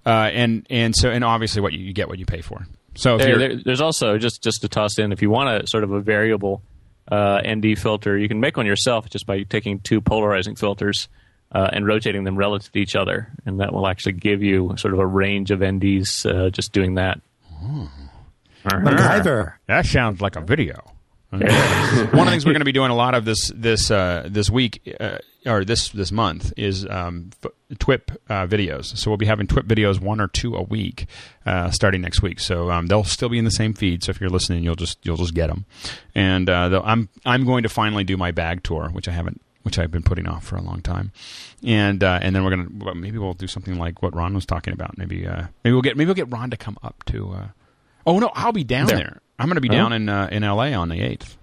uh, 0.07 0.31
and 0.33 0.65
and 0.71 0.95
so 0.95 1.11
and 1.11 1.23
obviously 1.23 1.61
what 1.61 1.71
you, 1.71 1.77
you 1.77 1.93
get 1.93 2.07
what 2.07 2.17
you 2.17 2.25
pay 2.25 2.41
for. 2.41 2.65
So 2.95 3.19
there, 3.19 3.37
there, 3.37 3.55
there's 3.63 3.79
also 3.79 4.17
just 4.17 4.41
just 4.41 4.61
to 4.61 4.67
toss 4.67 4.97
in 4.97 5.11
if 5.11 5.21
you 5.21 5.29
want 5.29 5.63
a 5.63 5.67
sort 5.67 5.83
of 5.83 5.91
a 5.91 5.99
variable 5.99 6.63
uh, 7.11 7.41
ND 7.47 7.77
filter, 7.77 8.17
you 8.17 8.27
can 8.27 8.39
make 8.39 8.57
one 8.57 8.65
yourself 8.65 9.09
just 9.09 9.25
by 9.25 9.43
taking 9.43 9.79
two 9.79 10.01
polarizing 10.01 10.55
filters 10.55 11.07
uh, 11.55 11.69
and 11.71 11.87
rotating 11.87 12.25
them 12.25 12.35
relative 12.35 12.69
to 12.73 12.79
each 12.79 12.97
other, 12.97 13.31
and 13.45 13.61
that 13.61 13.73
will 13.73 13.87
actually 13.87 14.11
give 14.11 14.43
you 14.43 14.73
sort 14.77 14.93
of 14.93 14.99
a 14.99 15.07
range 15.07 15.51
of 15.51 15.61
NDs 15.61 16.29
uh, 16.29 16.49
just 16.49 16.73
doing 16.73 16.95
that. 16.95 17.21
Oh. 17.63 17.89
MacGyver. 18.65 19.53
That 19.67 19.85
sounds 19.85 20.19
like 20.19 20.35
a 20.35 20.41
video. 20.41 20.91
One 21.35 21.41
of 21.43 21.49
the 21.49 22.25
things 22.29 22.45
we're 22.45 22.53
going 22.53 22.61
to 22.61 22.65
be 22.65 22.71
doing 22.71 22.91
a 22.91 22.95
lot 22.95 23.13
of 23.13 23.25
this 23.25 23.51
this 23.55 23.89
uh, 23.89 24.27
this 24.29 24.49
week 24.49 24.95
uh, 24.99 25.17
or 25.45 25.65
this 25.65 25.89
this 25.89 26.11
month 26.11 26.53
is 26.57 26.85
um, 26.89 27.31
TWIP 27.73 28.11
uh, 28.29 28.47
videos. 28.47 28.97
So 28.97 29.09
we'll 29.09 29.17
be 29.17 29.25
having 29.25 29.47
TWIP 29.47 29.65
videos 29.65 29.99
one 29.99 30.21
or 30.21 30.27
two 30.27 30.55
a 30.55 30.61
week 30.61 31.07
uh, 31.45 31.71
starting 31.71 32.01
next 32.01 32.21
week. 32.21 32.39
So 32.39 32.69
um, 32.71 32.87
they'll 32.87 33.03
still 33.03 33.29
be 33.29 33.37
in 33.37 33.45
the 33.45 33.51
same 33.51 33.73
feed. 33.73 34.03
So 34.03 34.11
if 34.11 34.21
you're 34.21 34.29
listening, 34.29 34.63
you'll 34.63 34.75
just 34.75 34.97
you'll 35.03 35.17
just 35.17 35.33
get 35.33 35.47
them. 35.47 35.65
And 36.13 36.49
uh, 36.49 36.81
I'm 36.83 37.09
I'm 37.25 37.45
going 37.45 37.63
to 37.63 37.69
finally 37.69 38.03
do 38.03 38.17
my 38.17 38.31
bag 38.31 38.63
tour, 38.63 38.89
which 38.89 39.07
I 39.07 39.11
haven't 39.11 39.41
which 39.65 39.77
I've 39.77 39.91
been 39.91 40.03
putting 40.03 40.27
off 40.27 40.45
for 40.45 40.55
a 40.55 40.61
long 40.61 40.81
time. 40.81 41.11
And 41.65 42.03
uh, 42.03 42.19
and 42.21 42.33
then 42.35 42.43
we're 42.43 42.51
gonna 42.51 42.95
maybe 42.95 43.17
we'll 43.17 43.33
do 43.33 43.47
something 43.47 43.77
like 43.77 44.01
what 44.01 44.15
Ron 44.15 44.33
was 44.33 44.45
talking 44.45 44.73
about. 44.73 44.97
Maybe 44.97 45.27
uh, 45.27 45.47
maybe 45.63 45.73
we'll 45.73 45.81
get 45.81 45.97
maybe 45.97 46.05
we'll 46.05 46.15
get 46.15 46.31
Ron 46.31 46.51
to 46.51 46.57
come 46.57 46.77
up 46.83 47.03
to. 47.05 47.35
oh 48.05 48.19
no, 48.19 48.31
I'll 48.33 48.51
be 48.53 48.63
down 48.63 48.87
there. 48.87 48.97
there. 48.97 49.21
I'm 49.37 49.47
going 49.47 49.55
to 49.55 49.61
be 49.61 49.69
down 49.69 49.91
in 49.91 50.07
uh, 50.07 50.29
in 50.31 50.43
LA 50.43 50.71
on 50.71 50.89
the 50.89 51.01
eighth. 51.01 51.37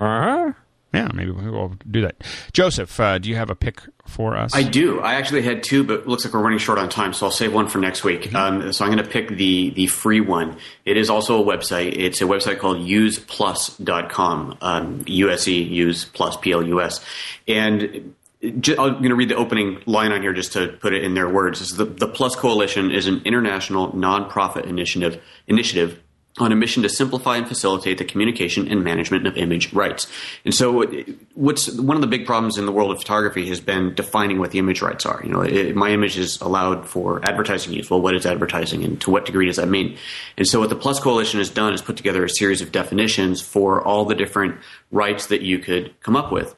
Uh-huh. 0.00 0.52
Yeah, 0.92 1.08
maybe 1.12 1.30
we'll 1.30 1.74
do 1.90 2.00
that. 2.00 2.22
Joseph, 2.52 2.98
uh, 2.98 3.18
do 3.18 3.28
you 3.28 3.36
have 3.36 3.50
a 3.50 3.54
pick 3.54 3.82
for 4.06 4.36
us? 4.36 4.54
I 4.54 4.62
do. 4.62 5.00
I 5.00 5.14
actually 5.14 5.42
had 5.42 5.62
two, 5.62 5.84
but 5.84 6.08
looks 6.08 6.24
like 6.24 6.32
we're 6.32 6.42
running 6.42 6.58
short 6.58 6.78
on 6.78 6.88
time, 6.88 7.12
so 7.12 7.26
I'll 7.26 7.32
save 7.32 7.52
one 7.52 7.68
for 7.68 7.78
next 7.78 8.04
week. 8.04 8.22
Mm-hmm. 8.22 8.36
Um, 8.36 8.72
so 8.72 8.86
I'm 8.86 8.92
going 8.92 9.04
to 9.04 9.10
pick 9.10 9.28
the 9.28 9.70
the 9.70 9.86
free 9.86 10.20
one. 10.20 10.56
It 10.86 10.96
is 10.96 11.10
also 11.10 11.42
a 11.42 11.44
website. 11.44 11.92
It's 11.94 12.22
a 12.22 12.24
website 12.24 12.58
called 12.58 12.78
useplus.com. 12.78 14.58
Um, 14.62 15.04
USE 15.06 15.48
use 15.48 16.06
plus 16.06 16.38
P 16.38 16.52
L 16.52 16.62
U 16.62 16.80
S, 16.80 17.04
and 17.46 18.14
I'm 18.42 18.54
going 18.74 19.08
to 19.08 19.16
read 19.16 19.30
the 19.30 19.36
opening 19.36 19.82
line 19.84 20.12
on 20.12 20.22
here 20.22 20.32
just 20.32 20.52
to 20.52 20.68
put 20.68 20.94
it 20.94 21.02
in 21.02 21.14
their 21.14 21.28
words. 21.28 21.76
The, 21.76 21.84
the 21.84 22.06
Plus 22.06 22.36
Coalition 22.36 22.92
is 22.92 23.08
an 23.08 23.20
international 23.24 23.92
nonprofit 23.92 24.64
initiative 24.64 25.20
initiative 25.48 26.00
on 26.36 26.52
a 26.52 26.56
mission 26.56 26.82
to 26.82 26.88
simplify 26.88 27.36
and 27.36 27.48
facilitate 27.48 27.98
the 27.98 28.04
communication 28.04 28.68
and 28.68 28.84
management 28.84 29.26
of 29.26 29.36
image 29.36 29.72
rights. 29.72 30.06
And 30.44 30.54
so, 30.54 30.84
uh, 30.84 31.02
what's 31.34 31.72
one 31.72 31.96
of 31.96 32.00
the 32.00 32.06
big 32.06 32.26
problems 32.26 32.58
in 32.58 32.66
the 32.66 32.72
world 32.72 32.90
of 32.90 32.98
photography 32.98 33.48
has 33.48 33.60
been 33.60 33.94
defining 33.94 34.38
what 34.38 34.50
the 34.50 34.58
image 34.58 34.82
rights 34.82 35.04
are. 35.06 35.20
You 35.24 35.30
know, 35.30 35.40
it, 35.40 35.74
my 35.74 35.90
image 35.90 36.16
is 36.16 36.40
allowed 36.40 36.86
for 36.86 37.24
advertising 37.24 37.72
use. 37.72 37.90
Well, 37.90 38.00
what 38.00 38.14
is 38.14 38.26
advertising, 38.26 38.84
and 38.84 39.00
to 39.00 39.10
what 39.10 39.26
degree 39.26 39.46
does 39.46 39.56
that 39.56 39.68
mean? 39.68 39.96
And 40.36 40.46
so, 40.46 40.60
what 40.60 40.68
the 40.68 40.76
Plus 40.76 41.00
Coalition 41.00 41.38
has 41.38 41.50
done 41.50 41.72
is 41.72 41.82
put 41.82 41.96
together 41.96 42.24
a 42.24 42.30
series 42.30 42.60
of 42.60 42.72
definitions 42.72 43.40
for 43.40 43.82
all 43.82 44.04
the 44.04 44.14
different 44.14 44.58
rights 44.90 45.26
that 45.26 45.42
you 45.42 45.58
could 45.58 45.98
come 46.00 46.16
up 46.16 46.30
with, 46.30 46.54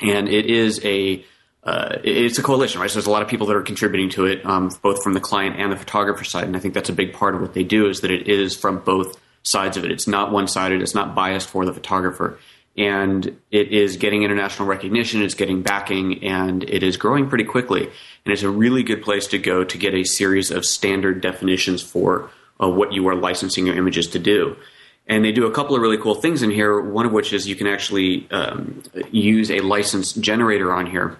and 0.00 0.28
it 0.28 0.46
is 0.46 0.84
a 0.84 1.24
uh, 1.64 1.96
it's 2.04 2.38
a 2.38 2.42
coalition, 2.42 2.80
right? 2.80 2.90
So 2.90 2.94
there's 2.94 3.06
a 3.06 3.10
lot 3.10 3.22
of 3.22 3.28
people 3.28 3.46
that 3.46 3.56
are 3.56 3.62
contributing 3.62 4.10
to 4.10 4.26
it, 4.26 4.44
um, 4.44 4.70
both 4.82 5.02
from 5.02 5.14
the 5.14 5.20
client 5.20 5.56
and 5.58 5.72
the 5.72 5.76
photographer 5.76 6.22
side. 6.22 6.44
And 6.44 6.56
I 6.56 6.60
think 6.60 6.74
that's 6.74 6.90
a 6.90 6.94
big 6.94 7.14
part 7.14 7.34
of 7.34 7.40
what 7.40 7.54
they 7.54 7.64
do 7.64 7.88
is 7.88 8.02
that 8.02 8.10
it 8.10 8.28
is 8.28 8.54
from 8.54 8.80
both 8.80 9.18
sides 9.42 9.76
of 9.76 9.84
it. 9.84 9.90
It's 9.90 10.06
not 10.06 10.30
one 10.30 10.46
sided. 10.46 10.82
It's 10.82 10.94
not 10.94 11.14
biased 11.14 11.48
for 11.48 11.64
the 11.64 11.72
photographer. 11.72 12.38
and 12.76 13.40
it 13.50 13.68
is 13.72 13.96
getting 13.96 14.24
international 14.24 14.66
recognition, 14.66 15.22
it's 15.22 15.34
getting 15.34 15.62
backing, 15.62 16.24
and 16.24 16.64
it 16.64 16.82
is 16.82 16.96
growing 16.96 17.28
pretty 17.28 17.44
quickly. 17.44 17.82
And 17.82 18.32
it's 18.32 18.42
a 18.42 18.50
really 18.50 18.82
good 18.82 19.02
place 19.02 19.28
to 19.28 19.38
go 19.38 19.62
to 19.62 19.78
get 19.78 19.94
a 19.94 20.04
series 20.04 20.50
of 20.50 20.64
standard 20.64 21.20
definitions 21.20 21.82
for 21.82 22.30
uh, 22.60 22.68
what 22.68 22.92
you 22.92 23.06
are 23.08 23.14
licensing 23.14 23.66
your 23.66 23.76
images 23.76 24.08
to 24.08 24.18
do. 24.18 24.56
And 25.06 25.24
they 25.24 25.32
do 25.32 25.46
a 25.46 25.52
couple 25.52 25.76
of 25.76 25.82
really 25.82 25.98
cool 25.98 26.14
things 26.14 26.42
in 26.42 26.50
here. 26.50 26.80
One 26.80 27.06
of 27.06 27.12
which 27.12 27.32
is 27.32 27.46
you 27.46 27.54
can 27.54 27.66
actually 27.66 28.28
um, 28.30 28.82
use 29.12 29.50
a 29.50 29.60
license 29.60 30.12
generator 30.14 30.72
on 30.72 30.86
here 30.86 31.18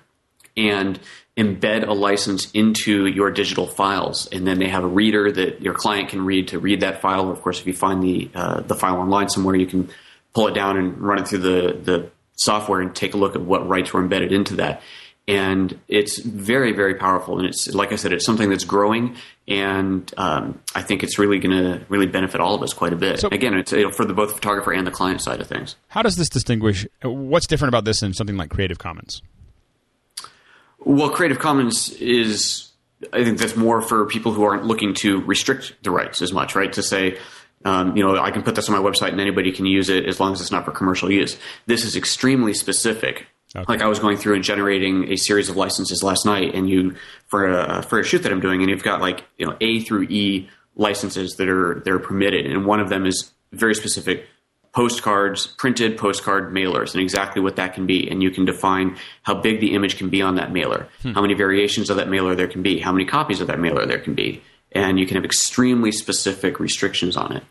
and 0.57 0.99
embed 1.37 1.87
a 1.89 1.93
license 1.93 2.51
into 2.53 3.07
your 3.07 3.31
digital 3.31 3.67
files, 3.67 4.29
and 4.31 4.47
then 4.47 4.59
they 4.59 4.69
have 4.69 4.85
a 4.85 4.89
reader 4.89 5.33
that 5.33 5.61
your 5.61 5.75
client 5.75 6.09
can 6.11 6.25
read 6.25 6.49
to 6.49 6.59
read 6.59 6.81
that 6.81 7.01
file. 7.01 7.31
Of 7.31 7.43
course, 7.43 7.61
if 7.61 7.67
you 7.67 7.73
find 7.73 8.03
the 8.03 8.31
uh, 8.35 8.61
the 8.61 8.75
file 8.77 8.97
online 8.99 9.29
somewhere, 9.29 9.57
you 9.57 9.67
can 9.67 9.89
pull 10.35 10.47
it 10.49 10.55
down 10.55 10.77
and 10.77 10.99
run 10.99 11.19
it 11.19 11.27
through 11.29 11.41
the 11.41 11.79
the 11.83 12.11
software 12.37 12.81
and 12.81 12.95
take 12.95 13.15
a 13.15 13.17
look 13.17 13.35
at 13.35 13.41
what 13.43 13.69
rights 13.69 13.93
were 13.93 14.01
embedded 14.01 14.33
into 14.33 14.57
that. 14.57 14.83
And 15.27 15.81
it's 15.89 16.19
very, 16.19 16.73
very 16.73 16.97
powerful. 16.97 17.39
And 17.39 17.47
it's 17.49 17.73
like 17.73 17.93
I 17.93 17.97
said, 17.97 18.13
it's 18.13 18.27
something 18.27 18.51
that's 18.51 18.65
growing, 18.65 19.17
and 19.49 20.13
um, 20.19 20.61
I 20.75 20.83
think 20.83 21.03
it's 21.03 21.19
really 21.19 21.39
going 21.39 21.57
to 21.65 21.85
really 21.89 22.07
benefit 22.07 22.43
all 22.43 22.55
of 22.55 22.63
us 22.63 22.75
quite 22.75 22.93
a 22.93 22.97
bit. 22.97 23.21
So- 23.21 23.29
Again, 23.33 23.55
it's 23.55 23.73
you 23.73 23.85
know, 23.85 23.91
for 23.91 24.05
the 24.05 24.13
both 24.13 24.35
photographer 24.35 24.73
and 24.73 24.87
the 24.87 24.91
client 24.91 25.23
side 25.23 25.41
of 25.41 25.47
things. 25.47 25.77
How 25.89 26.03
does 26.03 26.17
this 26.17 26.29
distinguish? 26.29 26.87
What's 27.03 27.47
different 27.47 27.71
about 27.71 27.87
this 27.87 28.01
than 28.01 28.13
something 28.13 28.37
like 28.37 28.51
Creative 28.51 28.79
Commons? 28.79 29.23
Well, 30.85 31.11
Creative 31.11 31.39
Commons 31.39 31.91
is, 31.95 32.71
I 33.13 33.25
think 33.25 33.39
that's 33.39 33.57
more 33.57 33.81
for 33.81 34.07
people 34.07 34.33
who 34.33 34.45
aren't 34.45 34.65
looking 34.65 34.95
to 34.95 35.21
restrict 35.23 35.75
the 35.83 35.91
rights 35.91 36.23
as 36.23 36.33
much, 36.33 36.55
right? 36.55 36.73
To 36.75 36.83
say, 36.83 37.19
um, 37.65 37.97
you 37.97 38.05
know, 38.05 38.19
I 38.19 38.31
can 38.31 38.43
put 38.43 38.55
this 38.55 38.69
on 38.69 38.77
my 38.77 38.91
website 38.91 39.13
and 39.13 39.21
anybody 39.21 39.51
can 39.51 39.67
use 39.67 39.89
it 39.89 40.05
as 40.07 40.21
long 40.21 40.33
as 40.33 40.41
it's 40.41 40.51
not 40.51 40.65
for 40.65 40.73
commercial 40.73 41.11
use. 41.11 41.39
This 41.67 41.85
is 41.85 41.97
extremely 41.97 42.53
specific. 42.53 43.27
Okay. 43.57 43.65
Like 43.69 43.83
I 43.83 43.87
was 43.87 43.99
going 43.99 44.17
through 44.17 44.35
and 44.35 44.45
generating 44.45 45.13
a 45.13 45.17
series 45.17 45.49
of 45.49 45.57
licenses 45.57 46.03
last 46.03 46.27
night, 46.27 46.55
and 46.55 46.69
you 46.69 46.97
for 47.29 47.47
a 47.47 47.83
for 47.83 48.01
a 48.01 48.05
shoot 48.05 48.25
that 48.25 48.33
I'm 48.33 48.41
doing, 48.41 48.63
and 48.63 48.69
you've 48.69 48.83
got 48.83 49.01
like 49.01 49.23
you 49.39 49.47
know 49.47 49.57
A 49.61 49.79
through 49.81 50.09
E 50.11 50.49
licenses 50.75 51.37
that 51.37 51.49
are 51.49 51.81
that 51.85 51.89
are 51.93 52.01
permitted, 52.01 52.47
and 52.47 52.67
one 52.67 52.81
of 52.81 52.89
them 52.89 53.07
is 53.07 53.33
very 53.53 53.77
specific 53.77 54.27
postcards, 54.75 55.47
printed 55.47 55.97
postcard 55.97 56.53
mailers, 56.53 56.93
and 56.93 57.03
exactly 57.03 57.41
what 57.41 57.57
that 57.57 57.75
can 57.75 57.87
be. 57.87 58.11
And 58.11 58.23
you 58.23 58.31
can 58.31 58.45
define 58.45 58.97
how 59.23 59.35
big 59.35 59.61
the 59.61 59.75
image 59.75 59.97
can 59.97 60.11
be 60.11 60.21
on 60.21 60.35
that 60.35 60.53
mailer, 60.53 60.89
hmm. 61.03 61.13
how 61.13 61.23
many 61.23 61.35
variations 61.35 61.91
of 61.91 61.97
that 61.97 62.09
mailer 62.09 62.35
there 62.35 62.49
can 62.49 62.63
be, 62.63 62.79
how 62.81 62.93
many 62.93 63.05
copies 63.05 63.41
of 63.41 63.47
that 63.47 63.61
mailer 63.61 63.87
there 63.87 64.01
can 64.01 64.15
be. 64.15 64.43
And 64.73 64.99
you 64.99 65.07
can 65.07 65.15
have 65.15 65.25
extremely 65.25 65.93
specific 65.93 66.59
restrictions 66.59 67.17
on 67.17 67.37
it. 67.37 67.45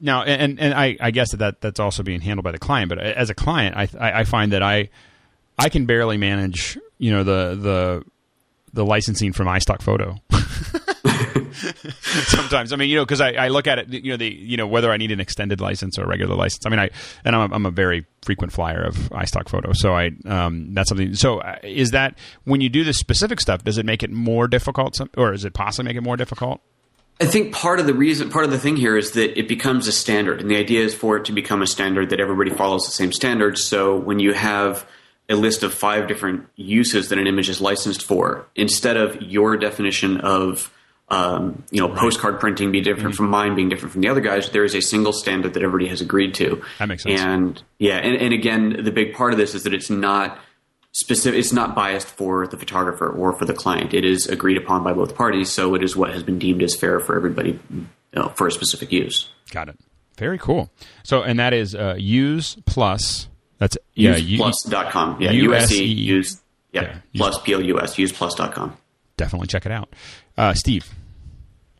Now, 0.00 0.22
and 0.22 0.60
and 0.60 0.74
I, 0.74 0.98
I 1.00 1.10
guess 1.12 1.30
that, 1.30 1.38
that 1.38 1.60
that's 1.62 1.80
also 1.80 2.02
being 2.02 2.20
handled 2.20 2.44
by 2.44 2.52
the 2.52 2.58
client. 2.58 2.90
But 2.90 2.98
uh, 2.98 3.02
as 3.02 3.30
a 3.30 3.34
client, 3.34 3.74
I 3.74 3.88
I 3.98 4.20
I 4.20 4.24
find 4.24 4.52
that 4.52 4.62
I 4.62 4.90
I 5.58 5.70
can 5.70 5.86
barely 5.86 6.18
manage 6.18 6.78
you 6.98 7.10
know 7.10 7.24
the 7.24 7.54
the 7.54 8.04
the 8.74 8.84
licensing 8.84 9.32
from 9.32 9.46
iStock 9.46 9.80
Photo. 9.80 10.16
Sometimes, 12.00 12.72
I 12.72 12.76
mean, 12.76 12.88
you 12.88 12.96
know, 12.96 13.04
because 13.04 13.20
I, 13.20 13.32
I 13.32 13.48
look 13.48 13.66
at 13.66 13.78
it, 13.78 13.88
you 13.88 14.12
know, 14.12 14.16
the 14.16 14.28
you 14.28 14.56
know 14.56 14.66
whether 14.66 14.90
I 14.90 14.96
need 14.96 15.10
an 15.10 15.20
extended 15.20 15.60
license 15.60 15.98
or 15.98 16.04
a 16.04 16.06
regular 16.06 16.34
license. 16.34 16.66
I 16.66 16.68
mean, 16.68 16.78
I 16.78 16.90
and 17.24 17.34
I'm 17.34 17.50
a, 17.50 17.54
I'm 17.54 17.66
a 17.66 17.70
very 17.70 18.06
frequent 18.22 18.52
flyer 18.52 18.82
of 18.82 18.94
iStock 19.10 19.48
Photo, 19.48 19.72
so 19.72 19.94
I 19.94 20.10
um, 20.26 20.74
that's 20.74 20.88
something. 20.88 21.14
So, 21.14 21.38
uh, 21.38 21.56
is 21.62 21.90
that 21.90 22.16
when 22.44 22.60
you 22.60 22.68
do 22.68 22.84
this 22.84 22.98
specific 22.98 23.40
stuff, 23.40 23.64
does 23.64 23.78
it 23.78 23.86
make 23.86 24.02
it 24.02 24.10
more 24.10 24.48
difficult, 24.48 25.00
or 25.16 25.32
is 25.32 25.44
it 25.44 25.54
possibly 25.54 25.90
make 25.90 25.96
it 25.96 26.02
more 26.02 26.16
difficult? 26.16 26.60
I 27.20 27.26
think 27.26 27.52
part 27.52 27.78
of 27.78 27.86
the 27.86 27.94
reason, 27.94 28.28
part 28.28 28.44
of 28.44 28.50
the 28.50 28.58
thing 28.58 28.76
here 28.76 28.96
is 28.96 29.12
that 29.12 29.38
it 29.38 29.46
becomes 29.46 29.86
a 29.86 29.92
standard, 29.92 30.40
and 30.40 30.50
the 30.50 30.56
idea 30.56 30.84
is 30.84 30.94
for 30.94 31.16
it 31.16 31.26
to 31.26 31.32
become 31.32 31.62
a 31.62 31.66
standard 31.66 32.10
that 32.10 32.20
everybody 32.20 32.50
follows 32.50 32.84
the 32.86 32.92
same 32.92 33.12
standards. 33.12 33.64
So 33.64 33.96
when 33.96 34.18
you 34.18 34.32
have 34.32 34.86
a 35.28 35.36
list 35.36 35.62
of 35.62 35.72
five 35.72 36.08
different 36.08 36.46
uses 36.56 37.08
that 37.08 37.18
an 37.18 37.26
image 37.26 37.48
is 37.48 37.60
licensed 37.60 38.02
for, 38.02 38.46
instead 38.56 38.96
of 38.96 39.22
your 39.22 39.56
definition 39.56 40.20
of 40.20 40.72
um, 41.08 41.64
you 41.70 41.80
know 41.80 41.88
postcard 41.94 42.40
printing 42.40 42.72
be 42.72 42.80
different 42.80 43.10
Mm-hmm. 43.10 43.16
from 43.16 43.30
mine, 43.30 43.54
being 43.54 43.68
different 43.68 43.92
from 43.92 44.00
the 44.02 44.08
other 44.08 44.20
guys, 44.20 44.50
there 44.50 44.64
is 44.64 44.74
a 44.74 44.80
single 44.80 45.12
standard 45.12 45.54
that 45.54 45.62
everybody 45.62 45.88
has 45.88 46.00
agreed 46.00 46.34
to. 46.34 46.62
That 46.78 46.88
makes 46.88 47.02
sense. 47.02 47.20
And 47.20 47.62
yeah, 47.78 47.96
and, 47.96 48.16
and 48.16 48.32
again, 48.32 48.82
the 48.82 48.90
big 48.92 49.14
part 49.14 49.32
of 49.32 49.38
this 49.38 49.54
is 49.54 49.64
that 49.64 49.74
it's 49.74 49.90
not 49.90 50.38
specific 50.92 51.40
it's 51.40 51.52
not 51.52 51.74
biased 51.74 52.06
for 52.06 52.46
the 52.46 52.56
photographer 52.56 53.08
or 53.10 53.36
for 53.36 53.44
the 53.44 53.52
client 53.52 53.92
it 53.92 54.04
is 54.04 54.28
agreed 54.28 54.56
upon 54.56 54.84
by 54.84 54.92
both 54.92 55.16
parties 55.16 55.50
so 55.50 55.74
it 55.74 55.82
is 55.82 55.96
what 55.96 56.12
has 56.12 56.22
been 56.22 56.38
deemed 56.38 56.62
as 56.62 56.76
fair 56.76 57.00
for 57.00 57.16
everybody 57.16 57.58
you 57.68 57.86
know, 58.14 58.28
for 58.36 58.46
a 58.46 58.50
specific 58.52 58.92
use 58.92 59.28
Got 59.50 59.68
it. 59.68 59.78
Very 60.16 60.38
cool. 60.38 60.70
So, 61.02 61.22
and 61.22 61.38
that 61.40 61.52
is 61.52 61.74
uh, 61.74 61.96
use 61.98 62.56
plus. 62.66 63.28
That's 63.58 63.76
yeah. 63.94 64.16
U- 64.16 64.38
useplus.com 64.38 65.20
yeah 65.20 65.32
USE. 65.32 65.72
USE 65.72 65.80
use 65.82 66.40
yeah, 66.72 66.98
plus 67.16 67.38
plus 67.38 67.96
useplus.com 67.96 68.76
definitely 69.16 69.46
check 69.46 69.66
it 69.66 69.72
out. 69.72 69.92
Uh, 70.36 70.52
Steve, 70.54 70.92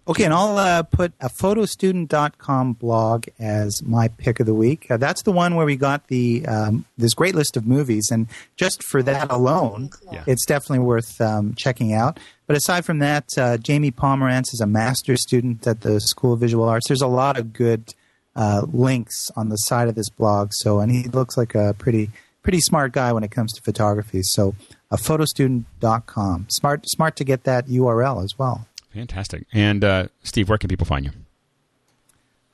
Okay, 0.06 0.24
and 0.24 0.34
I'll 0.34 0.58
uh, 0.58 0.82
put 0.82 1.12
a 1.18 1.30
photostudent.com 1.30 2.74
blog 2.74 3.26
as 3.38 3.82
my 3.82 4.08
pick 4.08 4.38
of 4.38 4.44
the 4.46 4.52
week. 4.54 4.90
Uh, 4.90 4.96
that's 4.98 5.22
the 5.22 5.32
one 5.32 5.54
where 5.54 5.64
we 5.64 5.76
got 5.76 6.08
the 6.08 6.44
um, 6.46 6.84
this 6.98 7.14
great 7.14 7.34
list 7.34 7.56
of 7.56 7.66
movies, 7.66 8.08
and 8.10 8.26
just 8.56 8.82
for 8.82 9.02
that 9.02 9.30
alone, 9.30 9.90
Yeah. 10.12 10.24
it's 10.26 10.44
definitely 10.44 10.80
worth 10.84 11.20
um, 11.20 11.54
checking 11.56 11.94
out. 11.94 12.20
But 12.46 12.56
aside 12.56 12.84
from 12.84 12.98
that, 12.98 13.24
uh, 13.38 13.56
Jamie 13.56 13.90
Pomerantz 13.92 14.52
is 14.52 14.60
a 14.60 14.66
master's 14.66 15.22
student 15.22 15.66
at 15.66 15.80
the 15.80 15.98
School 16.00 16.34
of 16.34 16.40
Visual 16.40 16.68
Arts. 16.68 16.86
There's 16.88 17.00
a 17.00 17.06
lot 17.06 17.38
of 17.38 17.52
good 17.54 17.94
uh, 18.36 18.66
links 18.70 19.30
on 19.36 19.48
the 19.48 19.56
side 19.56 19.88
of 19.88 19.94
this 19.94 20.10
blog. 20.10 20.50
So, 20.52 20.80
and 20.80 20.92
he 20.92 21.04
looks 21.04 21.36
like 21.38 21.54
a 21.54 21.74
pretty 21.78 22.10
pretty 22.42 22.60
smart 22.60 22.92
guy 22.92 23.10
when 23.10 23.24
it 23.24 23.30
comes 23.30 23.54
to 23.54 23.62
photography. 23.62 24.20
So, 24.22 24.54
a 24.94 24.96
photostudent.com. 24.96 26.46
Smart 26.48 26.88
smart 26.88 27.16
to 27.16 27.24
get 27.24 27.44
that 27.44 27.66
URL 27.66 28.24
as 28.24 28.38
well. 28.38 28.66
fantastic. 28.92 29.46
And 29.52 29.84
uh, 29.84 30.06
Steve, 30.22 30.48
where 30.48 30.58
can 30.58 30.68
people 30.68 30.86
find 30.86 31.04
you? 31.04 31.10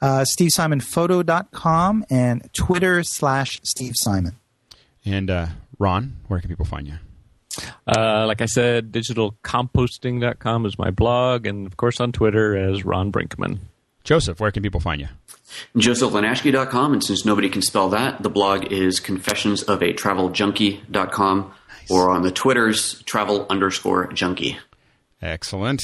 uh, 0.02 0.24
SteveSimonPhoto.com 0.24 2.06
and 2.10 2.48
Twitter 2.54 3.02
slash 3.02 3.60
Steve 3.62 3.92
Simon. 3.96 4.36
And 5.04 5.28
uh, 5.30 5.46
Ron, 5.78 6.16
where 6.28 6.40
can 6.40 6.48
people 6.48 6.64
find 6.64 6.86
you? 6.86 6.94
Uh, 7.86 8.24
like 8.26 8.40
I 8.40 8.46
said, 8.46 8.92
digitalcomposting.com 8.92 10.64
is 10.66 10.78
my 10.78 10.90
blog, 10.90 11.46
and 11.46 11.66
of 11.66 11.76
course 11.76 12.00
on 12.00 12.12
Twitter 12.12 12.56
as 12.56 12.84
Ron 12.84 13.12
Brinkman. 13.12 13.58
Joseph, 14.04 14.40
where 14.40 14.50
can 14.50 14.62
people 14.62 14.80
find 14.80 15.00
you? 15.02 15.08
josephlinaschke.com 15.76 16.92
and 16.92 17.02
since 17.04 17.24
nobody 17.26 17.48
can 17.48 17.60
spell 17.60 17.88
that 17.88 18.22
the 18.22 18.30
blog 18.30 18.72
is 18.72 19.00
confessionsofatraveljunkie.com 19.00 21.52
or 21.90 22.10
on 22.10 22.22
the 22.22 22.30
Twitters, 22.30 23.02
travel 23.02 23.46
underscore 23.50 24.06
junkie. 24.12 24.58
Excellent. 25.22 25.82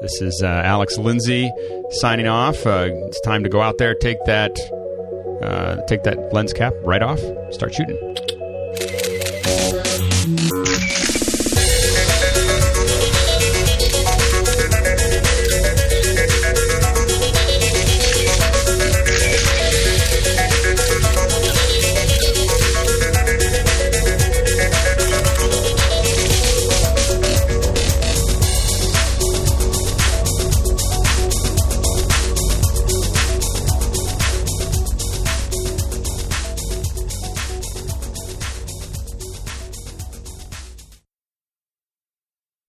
This 0.00 0.20
is 0.20 0.42
uh, 0.42 0.46
Alex 0.46 0.98
Lindsay 0.98 1.50
signing 1.90 2.26
off. 2.26 2.66
Uh, 2.66 2.88
it's 2.90 3.20
time 3.22 3.44
to 3.44 3.48
go 3.48 3.60
out 3.60 3.78
there, 3.78 3.94
take 3.94 4.22
that, 4.26 4.58
uh, 5.42 5.82
take 5.86 6.02
that 6.02 6.32
lens 6.32 6.52
cap 6.52 6.74
right 6.82 7.02
off, 7.02 7.20
start 7.52 7.74
shooting. 7.74 7.96